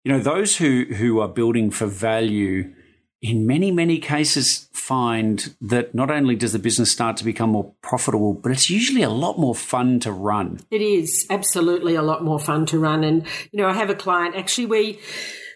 you 0.02 0.12
know, 0.12 0.18
those 0.18 0.56
who, 0.56 0.84
who 0.84 1.20
are 1.20 1.28
building 1.28 1.70
for 1.70 1.86
value, 1.86 2.72
in 3.24 3.46
many, 3.46 3.70
many 3.70 3.98
cases 3.98 4.68
find 4.72 5.54
that 5.62 5.94
not 5.94 6.10
only 6.10 6.36
does 6.36 6.52
the 6.52 6.58
business 6.58 6.92
start 6.92 7.16
to 7.16 7.24
become 7.24 7.48
more 7.48 7.72
profitable, 7.80 8.34
but 8.34 8.52
it's 8.52 8.68
usually 8.68 9.02
a 9.02 9.08
lot 9.08 9.38
more 9.38 9.54
fun 9.54 9.98
to 10.00 10.12
run. 10.12 10.60
It 10.70 10.82
is 10.82 11.26
absolutely 11.30 11.94
a 11.94 12.02
lot 12.02 12.22
more 12.22 12.38
fun 12.38 12.66
to 12.66 12.78
run. 12.78 13.02
And, 13.02 13.26
you 13.50 13.62
know, 13.62 13.66
I 13.66 13.72
have 13.72 13.88
a 13.88 13.94
client 13.94 14.36
actually, 14.36 14.66
we, 14.66 15.00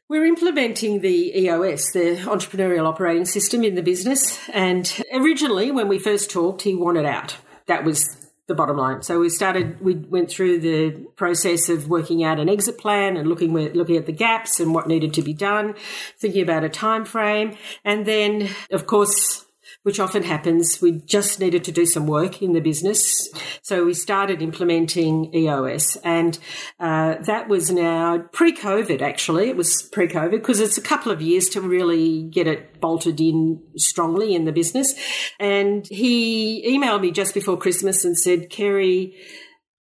we're 0.08 0.24
implementing 0.24 1.02
the 1.02 1.38
EOS, 1.38 1.92
the 1.92 2.16
entrepreneurial 2.24 2.86
operating 2.86 3.26
system 3.26 3.62
in 3.62 3.74
the 3.74 3.82
business. 3.82 4.40
And 4.48 4.90
originally, 5.12 5.70
when 5.70 5.88
we 5.88 5.98
first 5.98 6.30
talked, 6.30 6.62
he 6.62 6.74
wanted 6.74 7.04
out. 7.04 7.36
That 7.66 7.84
was 7.84 8.17
the 8.48 8.54
bottom 8.54 8.76
line. 8.76 9.02
So 9.02 9.20
we 9.20 9.28
started, 9.28 9.80
we 9.80 9.94
went 9.94 10.30
through 10.30 10.60
the 10.60 10.90
process 11.16 11.68
of 11.68 11.88
working 11.88 12.24
out 12.24 12.40
an 12.40 12.48
exit 12.48 12.78
plan 12.78 13.16
and 13.16 13.28
looking 13.28 13.52
looking 13.52 13.96
at 13.96 14.06
the 14.06 14.12
gaps 14.12 14.58
and 14.58 14.74
what 14.74 14.88
needed 14.88 15.14
to 15.14 15.22
be 15.22 15.34
done, 15.34 15.74
thinking 16.18 16.42
about 16.42 16.64
a 16.64 16.68
time 16.68 17.04
frame, 17.04 17.56
and 17.84 18.06
then 18.06 18.48
of 18.72 18.86
course 18.86 19.44
which 19.88 19.98
often 19.98 20.22
happens. 20.22 20.82
We 20.82 21.00
just 21.06 21.40
needed 21.40 21.64
to 21.64 21.72
do 21.72 21.86
some 21.86 22.06
work 22.06 22.42
in 22.42 22.52
the 22.52 22.60
business. 22.60 23.26
So 23.62 23.86
we 23.86 23.94
started 23.94 24.42
implementing 24.42 25.34
EOS. 25.34 25.96
And 26.04 26.38
uh, 26.78 27.14
that 27.22 27.48
was 27.48 27.70
now 27.70 28.18
pre 28.18 28.54
COVID, 28.54 29.00
actually. 29.00 29.48
It 29.48 29.56
was 29.56 29.80
pre 29.80 30.06
COVID 30.06 30.32
because 30.32 30.60
it's 30.60 30.76
a 30.76 30.82
couple 30.82 31.10
of 31.10 31.22
years 31.22 31.48
to 31.48 31.62
really 31.62 32.24
get 32.24 32.46
it 32.46 32.82
bolted 32.82 33.18
in 33.18 33.62
strongly 33.78 34.34
in 34.34 34.44
the 34.44 34.52
business. 34.52 34.92
And 35.40 35.86
he 35.86 36.76
emailed 36.76 37.00
me 37.00 37.10
just 37.10 37.32
before 37.32 37.56
Christmas 37.56 38.04
and 38.04 38.14
said, 38.14 38.50
Kerry, 38.50 39.16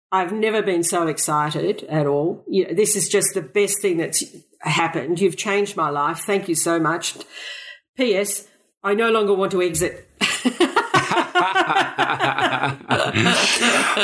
I've 0.10 0.32
never 0.32 0.62
been 0.62 0.84
so 0.84 1.08
excited 1.08 1.84
at 1.90 2.08
all. 2.08 2.46
You 2.48 2.70
know, 2.70 2.74
this 2.76 2.96
is 2.96 3.10
just 3.10 3.34
the 3.34 3.42
best 3.42 3.82
thing 3.82 3.98
that's 3.98 4.24
happened. 4.62 5.20
You've 5.20 5.36
changed 5.36 5.76
my 5.76 5.90
life. 5.90 6.20
Thank 6.20 6.48
you 6.48 6.56
so 6.56 6.80
much. 6.80 7.18
P.S. 7.98 8.48
I 8.88 8.94
no 8.94 9.12
longer 9.12 9.34
want 9.34 9.52
to 9.52 9.62
exit. 9.62 10.10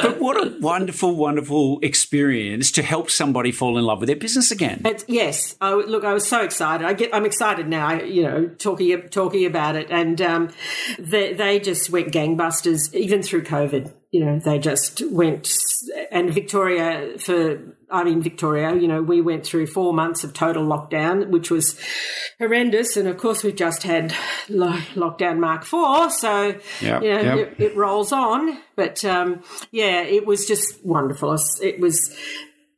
but 0.02 0.20
what 0.20 0.36
a 0.36 0.58
wonderful, 0.60 1.16
wonderful 1.16 1.80
experience 1.82 2.70
to 2.72 2.84
help 2.84 3.10
somebody 3.10 3.54
fall 3.54 3.78
in 3.78 3.86
love 3.86 4.02
with 4.02 4.08
their 4.08 4.18
business 4.18 4.52
again. 4.52 4.82
It's, 4.84 5.06
yes, 5.08 5.56
I, 5.62 5.74
look, 5.74 6.04
I 6.04 6.14
was 6.14 6.28
so 6.28 6.44
excited. 6.44 6.86
I 6.86 6.92
get, 6.92 7.16
I'm 7.16 7.26
excited 7.26 7.70
now. 7.70 7.94
You 7.94 8.24
know, 8.24 8.48
talking 8.50 9.08
talking 9.08 9.46
about 9.46 9.78
it, 9.78 9.88
and 9.90 10.22
um, 10.22 10.50
they, 11.00 11.34
they 11.34 11.62
just 11.62 11.90
went 11.90 12.12
gangbusters 12.12 12.94
even 12.94 13.24
through 13.24 13.44
COVID. 13.44 13.90
You 14.12 14.26
know, 14.26 14.40
they 14.40 14.60
just 14.60 15.02
went, 15.10 15.50
and 16.12 16.34
Victoria 16.34 17.18
for 17.20 17.58
I'm 17.94 18.08
in 18.08 18.24
Victoria, 18.24 18.76
you 18.76 18.88
know, 18.88 19.04
we 19.04 19.22
went 19.22 19.46
through 19.46 19.68
four 19.68 19.94
months 19.94 20.24
of 20.24 20.34
total 20.34 20.66
lockdown, 20.66 21.30
which 21.30 21.52
was 21.52 21.80
horrendous. 22.40 22.98
And 22.98 23.08
of 23.08 23.18
course, 23.18 23.44
we've 23.44 23.56
just 23.56 23.84
had 23.84 24.16
lockdown 24.50 25.38
mark 25.38 25.64
four. 25.64 26.10
So, 26.10 26.56
yep, 26.82 27.04
you 27.04 27.14
know, 27.14 27.36
yep. 27.36 27.54
it, 27.60 27.60
it, 27.60 27.76
rolls 27.78 28.12
on. 28.12 28.58
But 28.76 29.06
um, 29.06 29.44
yeah, 29.72 30.02
it 30.02 30.26
was 30.26 30.48
just 30.48 30.84
wonderful. 30.84 31.38
It 31.62 31.80
was 31.80 32.18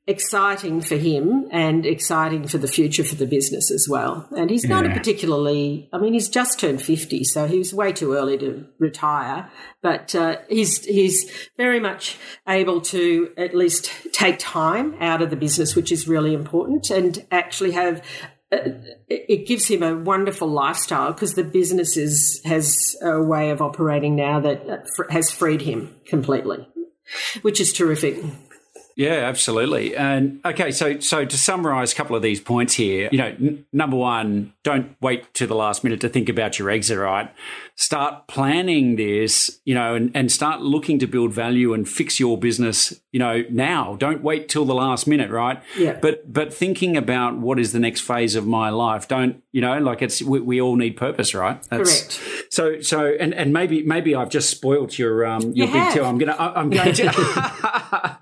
exciting 0.07 0.81
for 0.81 0.95
him 0.95 1.47
and 1.51 1.85
exciting 1.85 2.47
for 2.47 2.59
the 2.59 2.67
future 2.67 3.03
for 3.03 3.15
the 3.15 3.25
business 3.25 3.71
as 3.71 3.87
well. 3.89 4.27
And 4.37 4.51
he's 4.51 4.65
not 4.65 4.85
yeah. 4.85 4.91
a 4.91 4.97
particularly, 4.97 5.89
I 5.91 5.97
mean, 5.97 6.13
he's 6.13 6.29
just 6.29 6.59
turned 6.59 6.81
50, 6.81 7.23
so 7.23 7.47
he 7.47 7.57
was 7.57 7.73
way 7.73 7.91
too 7.91 8.13
early 8.13 8.37
to 8.37 8.67
retire, 8.77 9.49
but 9.81 10.13
uh, 10.13 10.37
he's, 10.47 10.85
he's 10.85 11.49
very 11.57 11.79
much 11.79 12.17
able 12.47 12.81
to 12.81 13.33
at 13.35 13.55
least 13.55 13.89
take 14.11 14.37
time 14.37 14.95
out 14.99 15.23
of 15.23 15.31
the 15.31 15.35
business, 15.35 15.75
which 15.75 15.91
is 15.91 16.07
really 16.07 16.33
important, 16.33 16.91
and 16.91 17.25
actually 17.31 17.71
have 17.71 18.03
uh, 18.51 18.69
it 19.09 19.47
gives 19.47 19.67
him 19.67 19.81
a 19.81 19.97
wonderful 19.97 20.47
lifestyle 20.47 21.11
because 21.11 21.33
the 21.33 21.43
business 21.43 21.97
is, 21.97 22.41
has 22.45 22.95
a 23.01 23.19
way 23.19 23.49
of 23.49 23.59
operating 23.59 24.15
now 24.15 24.39
that 24.39 24.85
has 25.09 25.31
freed 25.31 25.61
him 25.61 25.95
completely, 26.05 26.67
which 27.41 27.59
is 27.59 27.73
terrific. 27.73 28.17
Yeah, 28.95 29.27
absolutely. 29.27 29.93
And 29.93 30.39
okay, 30.45 30.71
so 30.71 30.99
so 31.01 31.25
to 31.25 31.37
summarize 31.37 31.91
a 31.91 31.95
couple 31.95 32.15
of 32.15 32.21
these 32.21 32.39
points 32.39 32.75
here, 32.75 33.09
you 33.11 33.17
know, 33.17 33.25
n- 33.27 33.65
number 33.73 33.97
one, 33.97 34.53
don't 34.63 34.95
wait 35.01 35.33
to 35.33 35.45
the 35.45 35.55
last 35.55 35.83
minute 35.83 35.99
to 36.01 36.09
think 36.09 36.29
about 36.29 36.57
your 36.57 36.69
exit, 36.69 36.97
right? 36.97 37.29
Start 37.75 38.27
planning 38.27 38.95
this, 38.95 39.59
you 39.65 39.75
know, 39.75 39.95
and, 39.95 40.11
and 40.15 40.31
start 40.31 40.61
looking 40.61 40.97
to 40.99 41.07
build 41.07 41.33
value 41.33 41.73
and 41.73 41.89
fix 41.89 42.21
your 42.21 42.37
business, 42.37 42.93
you 43.15 43.19
know, 43.19 43.45
now. 43.49 43.95
Don't 43.95 44.21
wait 44.21 44.49
till 44.49 44.65
the 44.65 44.75
last 44.75 45.07
minute, 45.07 45.31
right? 45.31 45.63
Yeah. 45.77 45.97
But 46.01 46.33
but 46.33 46.53
thinking 46.53 46.97
about 46.97 47.37
what 47.37 47.57
is 47.57 47.71
the 47.71 47.79
next 47.79 48.01
phase 48.01 48.35
of 48.35 48.45
my 48.45 48.69
life, 48.71 49.07
don't 49.07 49.41
you 49.53 49.61
know, 49.61 49.79
like 49.79 50.01
it's 50.01 50.21
we, 50.21 50.41
we 50.41 50.59
all 50.59 50.75
need 50.75 50.97
purpose, 50.97 51.33
right? 51.33 51.63
That's, 51.69 52.01
Correct. 52.01 52.51
So 52.51 52.81
so 52.81 53.15
and 53.17 53.33
and 53.33 53.53
maybe 53.53 53.83
maybe 53.83 54.15
I've 54.15 54.27
just 54.27 54.49
spoilt 54.49 54.99
your 54.99 55.25
um 55.25 55.53
your 55.53 55.67
you 55.67 55.73
big 55.73 55.93
two. 55.93 56.03
I'm 56.03 56.17
gonna 56.17 56.35
I'm 56.37 56.69
going 56.69 56.93
to 56.95 58.19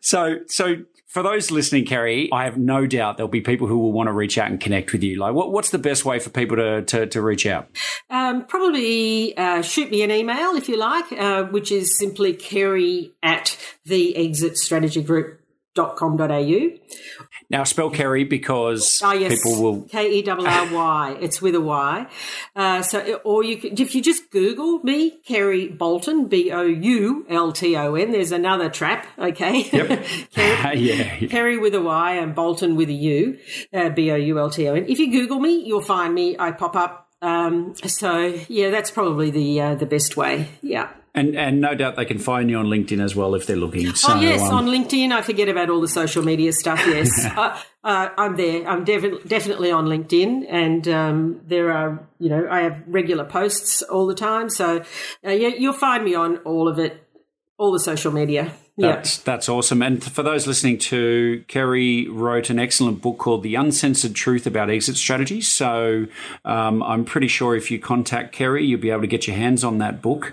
so, 0.00 0.38
so 0.46 0.76
for 1.12 1.22
those 1.22 1.50
listening, 1.50 1.84
Kerry, 1.84 2.30
I 2.32 2.44
have 2.44 2.56
no 2.56 2.86
doubt 2.86 3.18
there'll 3.18 3.28
be 3.28 3.42
people 3.42 3.66
who 3.66 3.78
will 3.78 3.92
want 3.92 4.06
to 4.06 4.12
reach 4.14 4.38
out 4.38 4.50
and 4.50 4.58
connect 4.58 4.92
with 4.92 5.02
you. 5.02 5.16
Like, 5.16 5.34
what, 5.34 5.52
what's 5.52 5.68
the 5.68 5.78
best 5.78 6.06
way 6.06 6.18
for 6.18 6.30
people 6.30 6.56
to, 6.56 6.80
to, 6.80 7.06
to 7.06 7.20
reach 7.20 7.44
out? 7.44 7.68
Um, 8.08 8.46
probably 8.46 9.36
uh, 9.36 9.60
shoot 9.60 9.90
me 9.90 10.02
an 10.02 10.10
email 10.10 10.52
if 10.52 10.70
you 10.70 10.78
like, 10.78 11.12
uh, 11.12 11.44
which 11.44 11.70
is 11.70 11.98
simply 11.98 12.32
kerry 12.32 13.12
at 13.22 13.58
the 13.84 14.16
exit 14.16 14.56
strategy 14.56 15.02
group 15.02 15.41
au. 15.78 16.80
Now 17.50 17.64
spell 17.64 17.90
Kerry 17.90 18.24
because 18.24 19.02
oh, 19.04 19.12
yes. 19.12 19.34
people 19.34 19.62
will 19.62 19.82
K 19.82 20.18
E 20.18 20.28
R 20.28 20.38
R 20.38 20.72
Y. 20.72 21.16
It's 21.20 21.42
with 21.42 21.54
a 21.54 21.60
Y. 21.60 22.06
Uh, 22.56 22.82
so, 22.82 23.20
or 23.24 23.44
you 23.44 23.56
can, 23.58 23.78
if 23.78 23.94
you 23.94 24.02
just 24.02 24.30
Google 24.30 24.80
me, 24.80 25.18
Kerry 25.24 25.68
Boulton 25.68 26.28
B 26.28 26.50
O 26.50 26.62
U 26.62 27.26
L 27.28 27.52
T 27.52 27.76
O 27.76 27.94
N. 27.94 28.12
There's 28.12 28.32
another 28.32 28.70
trap. 28.70 29.06
Okay. 29.18 29.68
Yep. 29.70 30.04
Kerry, 30.32 30.78
yeah, 30.80 31.16
yeah. 31.20 31.28
Kerry 31.28 31.58
with 31.58 31.74
a 31.74 31.82
Y 31.82 32.14
and 32.14 32.34
Boulton 32.34 32.76
with 32.76 32.88
a 32.88 32.94
U, 32.94 33.38
uh, 33.72 33.90
B 33.90 34.10
O 34.10 34.16
U 34.16 34.38
L 34.38 34.50
T 34.50 34.68
O 34.68 34.74
N. 34.74 34.86
If 34.88 34.98
you 34.98 35.10
Google 35.10 35.40
me, 35.40 35.62
you'll 35.64 35.82
find 35.82 36.14
me. 36.14 36.36
I 36.38 36.52
pop 36.52 36.76
up. 36.76 37.01
Um, 37.22 37.74
so 37.86 38.38
yeah, 38.48 38.70
that's 38.70 38.90
probably 38.90 39.30
the 39.30 39.60
uh, 39.60 39.74
the 39.76 39.86
best 39.86 40.16
way. 40.16 40.48
Yeah. 40.60 40.90
And 41.14 41.36
and 41.36 41.60
no 41.60 41.74
doubt 41.74 41.96
they 41.96 42.04
can 42.04 42.18
find 42.18 42.50
you 42.50 42.56
on 42.56 42.66
LinkedIn 42.66 43.00
as 43.00 43.14
well 43.14 43.34
if 43.34 43.46
they're 43.46 43.54
looking. 43.54 43.94
So, 43.94 44.14
oh 44.14 44.20
yes, 44.20 44.40
um, 44.40 44.54
on 44.54 44.66
LinkedIn. 44.66 45.12
I 45.12 45.20
forget 45.22 45.48
about 45.48 45.68
all 45.70 45.80
the 45.80 45.88
social 45.88 46.22
media 46.22 46.52
stuff. 46.52 46.82
Yes, 46.86 47.10
uh, 47.24 47.60
uh, 47.84 48.08
I'm 48.16 48.36
there. 48.36 48.66
I'm 48.66 48.84
dev- 48.84 49.28
definitely 49.28 49.70
on 49.70 49.86
LinkedIn, 49.86 50.46
and 50.48 50.88
um, 50.88 51.40
there 51.46 51.70
are 51.70 52.08
you 52.18 52.30
know 52.30 52.48
I 52.50 52.62
have 52.62 52.82
regular 52.86 53.24
posts 53.24 53.82
all 53.82 54.06
the 54.06 54.14
time. 54.14 54.48
So 54.48 54.82
uh, 55.24 55.30
yeah, 55.30 55.48
you'll 55.48 55.74
find 55.74 56.02
me 56.02 56.14
on 56.14 56.38
all 56.38 56.66
of 56.66 56.78
it, 56.78 57.06
all 57.58 57.72
the 57.72 57.80
social 57.80 58.10
media. 58.10 58.52
That's 58.78 59.18
yep. 59.18 59.24
that's 59.24 59.50
awesome. 59.50 59.82
And 59.82 60.02
for 60.02 60.22
those 60.22 60.46
listening 60.46 60.78
to, 60.78 61.44
Kerry 61.46 62.08
wrote 62.08 62.48
an 62.48 62.58
excellent 62.58 63.02
book 63.02 63.18
called 63.18 63.42
"The 63.42 63.54
Uncensored 63.54 64.14
Truth 64.14 64.46
About 64.46 64.70
Exit 64.70 64.96
Strategies." 64.96 65.46
So 65.46 66.06
um, 66.46 66.82
I'm 66.82 67.04
pretty 67.04 67.28
sure 67.28 67.54
if 67.54 67.70
you 67.70 67.78
contact 67.78 68.32
Kerry, 68.32 68.64
you'll 68.64 68.80
be 68.80 68.88
able 68.90 69.02
to 69.02 69.06
get 69.06 69.26
your 69.26 69.36
hands 69.36 69.62
on 69.62 69.76
that 69.78 70.00
book. 70.00 70.32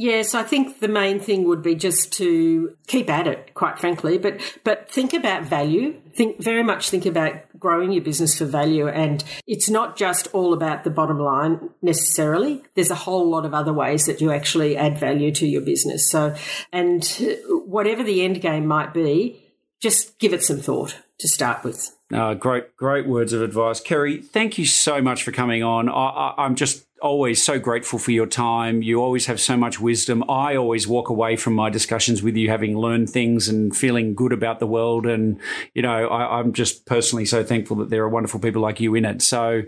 Yes, 0.00 0.32
I 0.32 0.44
think 0.44 0.78
the 0.78 0.86
main 0.86 1.18
thing 1.18 1.42
would 1.48 1.60
be 1.60 1.74
just 1.74 2.12
to 2.18 2.76
keep 2.86 3.10
at 3.10 3.26
it, 3.26 3.52
quite 3.54 3.80
frankly, 3.80 4.16
but 4.16 4.40
but 4.62 4.88
think 4.88 5.12
about 5.12 5.42
value. 5.42 6.00
Think 6.14 6.40
very 6.40 6.62
much 6.62 6.88
think 6.88 7.04
about 7.04 7.34
growing 7.58 7.90
your 7.90 8.04
business 8.04 8.38
for 8.38 8.44
value 8.44 8.86
and 8.86 9.24
it's 9.44 9.68
not 9.68 9.96
just 9.96 10.28
all 10.28 10.52
about 10.52 10.84
the 10.84 10.90
bottom 10.90 11.18
line 11.18 11.70
necessarily. 11.82 12.62
There's 12.76 12.92
a 12.92 12.94
whole 12.94 13.28
lot 13.28 13.44
of 13.44 13.54
other 13.54 13.72
ways 13.72 14.06
that 14.06 14.20
you 14.20 14.30
actually 14.30 14.76
add 14.76 14.98
value 14.98 15.32
to 15.32 15.48
your 15.48 15.62
business. 15.62 16.08
So 16.08 16.36
and 16.72 17.04
whatever 17.48 18.04
the 18.04 18.22
end 18.22 18.40
game 18.40 18.66
might 18.66 18.94
be, 18.94 19.42
just 19.80 20.20
give 20.20 20.32
it 20.32 20.44
some 20.44 20.58
thought 20.58 20.96
to 21.18 21.26
start 21.26 21.64
with. 21.64 21.90
Uh, 22.14 22.34
great, 22.34 22.76
great 22.76 23.06
words 23.06 23.32
of 23.32 23.42
advice, 23.42 23.80
Kerry. 23.80 24.22
Thank 24.22 24.56
you 24.56 24.64
so 24.64 25.02
much 25.02 25.24
for 25.24 25.32
coming 25.32 25.62
on. 25.62 25.88
I, 25.88 26.34
am 26.38 26.54
just 26.54 26.86
always 27.02 27.42
so 27.42 27.58
grateful 27.58 27.98
for 27.98 28.10
your 28.10 28.26
time. 28.26 28.82
You 28.82 29.02
always 29.02 29.26
have 29.26 29.40
so 29.40 29.56
much 29.56 29.80
wisdom. 29.80 30.24
I 30.28 30.56
always 30.56 30.86
walk 30.86 31.08
away 31.08 31.36
from 31.36 31.54
my 31.54 31.70
discussions 31.70 32.22
with 32.22 32.36
you 32.36 32.48
having 32.48 32.76
learned 32.76 33.10
things 33.10 33.48
and 33.48 33.76
feeling 33.76 34.14
good 34.14 34.32
about 34.32 34.60
the 34.60 34.66
world. 34.66 35.06
And, 35.06 35.38
you 35.74 35.82
know, 35.82 36.08
I, 36.08 36.38
I'm 36.38 36.52
just 36.52 36.86
personally 36.86 37.24
so 37.24 37.44
thankful 37.44 37.76
that 37.76 37.90
there 37.90 38.02
are 38.02 38.08
wonderful 38.08 38.40
people 38.40 38.62
like 38.62 38.80
you 38.80 38.94
in 38.94 39.04
it. 39.04 39.22
So 39.22 39.62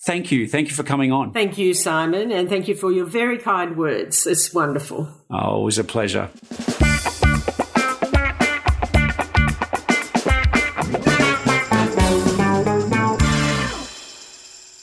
thank 0.00 0.30
you. 0.30 0.46
Thank 0.46 0.68
you 0.68 0.74
for 0.74 0.82
coming 0.82 1.12
on. 1.12 1.32
Thank 1.32 1.58
you, 1.58 1.74
Simon. 1.74 2.30
And 2.30 2.48
thank 2.48 2.68
you 2.68 2.74
for 2.74 2.92
your 2.92 3.06
very 3.06 3.38
kind 3.38 3.76
words. 3.76 4.26
It's 4.26 4.52
wonderful. 4.54 5.08
Oh, 5.30 5.62
it 5.62 5.64
was 5.64 5.78
a 5.78 5.84
pleasure. 5.84 6.30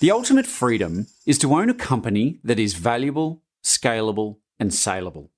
The 0.02 0.12
ultimate 0.12 0.46
freedom 0.46 1.08
is 1.26 1.38
to 1.40 1.54
own 1.54 1.70
a 1.70 1.74
company 1.74 2.42
that 2.44 2.60
is 2.60 2.74
valuable, 2.74 3.42
scalable, 3.64 4.40
and 4.60 4.74
saleable. 4.74 5.32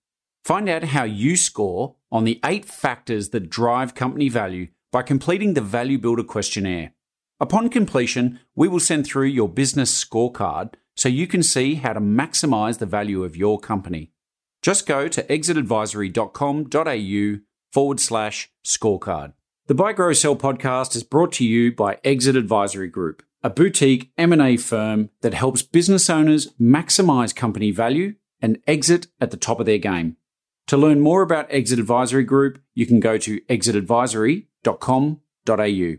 Find 0.44 0.68
out 0.68 0.86
how 0.86 1.04
you 1.04 1.38
score 1.38 1.98
on 2.12 2.24
the 2.24 2.40
eight 2.44 2.66
factors 2.66 3.30
that 3.30 3.52
drive 3.52 3.94
company 3.94 4.30
value 4.30 4.70
by 4.92 5.04
completing 5.04 5.54
the 5.54 5.62
Value 5.62 6.00
Builder 6.00 6.24
questionnaire. 6.24 6.94
Upon 7.40 7.70
completion, 7.70 8.40
we 8.56 8.68
will 8.68 8.80
send 8.80 9.06
through 9.06 9.28
your 9.28 9.48
business 9.48 10.04
scorecard 10.04 10.74
so 10.96 11.08
you 11.08 11.28
can 11.28 11.44
see 11.44 11.76
how 11.76 11.94
to 11.94 12.02
maximize 12.02 12.80
the 12.80 12.88
value 12.88 13.24
of 13.24 13.38
your 13.38 13.60
company. 13.60 14.12
Just 14.64 14.88
go 14.88 15.08
to 15.08 15.22
exitadvisory.com.au 15.22 17.42
forward 17.72 18.00
slash 18.00 18.50
scorecard. 18.66 19.34
The 19.68 19.76
Buy 19.76 19.94
Grow 19.94 20.14
Sell 20.14 20.36
podcast 20.36 20.96
is 20.96 21.04
brought 21.04 21.32
to 21.34 21.46
you 21.46 21.72
by 21.72 22.00
Exit 22.04 22.36
Advisory 22.36 22.88
Group, 22.88 23.22
a 23.44 23.50
boutique 23.50 24.12
M&A 24.18 24.58
firm 24.58 25.10
that 25.22 25.34
helps 25.34 25.62
business 25.62 26.10
owners 26.10 26.54
maximize 26.60 27.36
company 27.36 27.72
value 27.72 28.16
and 28.42 28.60
exit 28.68 29.08
at 29.20 29.32
the 29.32 29.38
top 29.38 29.60
of 29.60 29.66
their 29.66 29.78
game. 29.78 30.18
To 30.68 30.78
learn 30.78 31.00
more 31.00 31.22
about 31.22 31.48
Exit 31.50 31.80
Advisory 31.80 32.26
Group, 32.26 32.60
you 32.74 32.86
can 32.86 33.00
go 33.00 33.18
to 33.18 33.40
exitadvisory.com.au. 33.42 35.96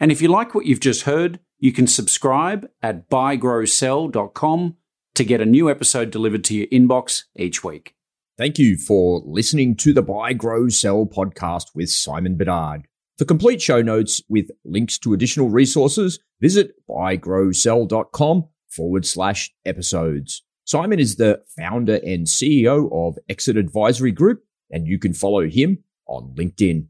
And 0.00 0.12
if 0.12 0.22
you 0.22 0.28
like 0.28 0.54
what 0.54 0.66
you've 0.66 0.80
just 0.80 1.02
heard, 1.02 1.40
you 1.58 1.72
can 1.72 1.86
subscribe 1.86 2.68
at 2.82 3.08
buygrowsell.com 3.08 4.76
to 5.14 5.24
get 5.24 5.40
a 5.40 5.46
new 5.46 5.70
episode 5.70 6.10
delivered 6.10 6.44
to 6.44 6.54
your 6.54 6.66
inbox 6.68 7.24
each 7.36 7.64
week. 7.64 7.94
Thank 8.36 8.58
you 8.58 8.76
for 8.76 9.22
listening 9.24 9.74
to 9.76 9.92
the 9.92 10.02
Buy, 10.02 10.32
Grow, 10.32 10.68
Sell 10.68 11.06
podcast 11.06 11.74
with 11.74 11.90
Simon 11.90 12.36
Bedard. 12.36 12.86
For 13.18 13.24
complete 13.24 13.60
show 13.60 13.82
notes 13.82 14.22
with 14.28 14.50
links 14.64 14.96
to 14.98 15.12
additional 15.12 15.48
resources, 15.48 16.20
visit 16.40 16.72
buygrowsell.com 16.88 18.48
forward 18.68 19.06
slash 19.06 19.52
episodes. 19.64 20.42
Simon 20.64 20.98
is 20.98 21.16
the 21.16 21.42
founder 21.56 21.96
and 21.96 22.26
CEO 22.26 22.90
of 22.92 23.18
Exit 23.28 23.56
Advisory 23.56 24.12
Group, 24.12 24.44
and 24.70 24.86
you 24.86 24.98
can 24.98 25.14
follow 25.14 25.48
him 25.48 25.82
on 26.06 26.34
LinkedIn. 26.36 26.88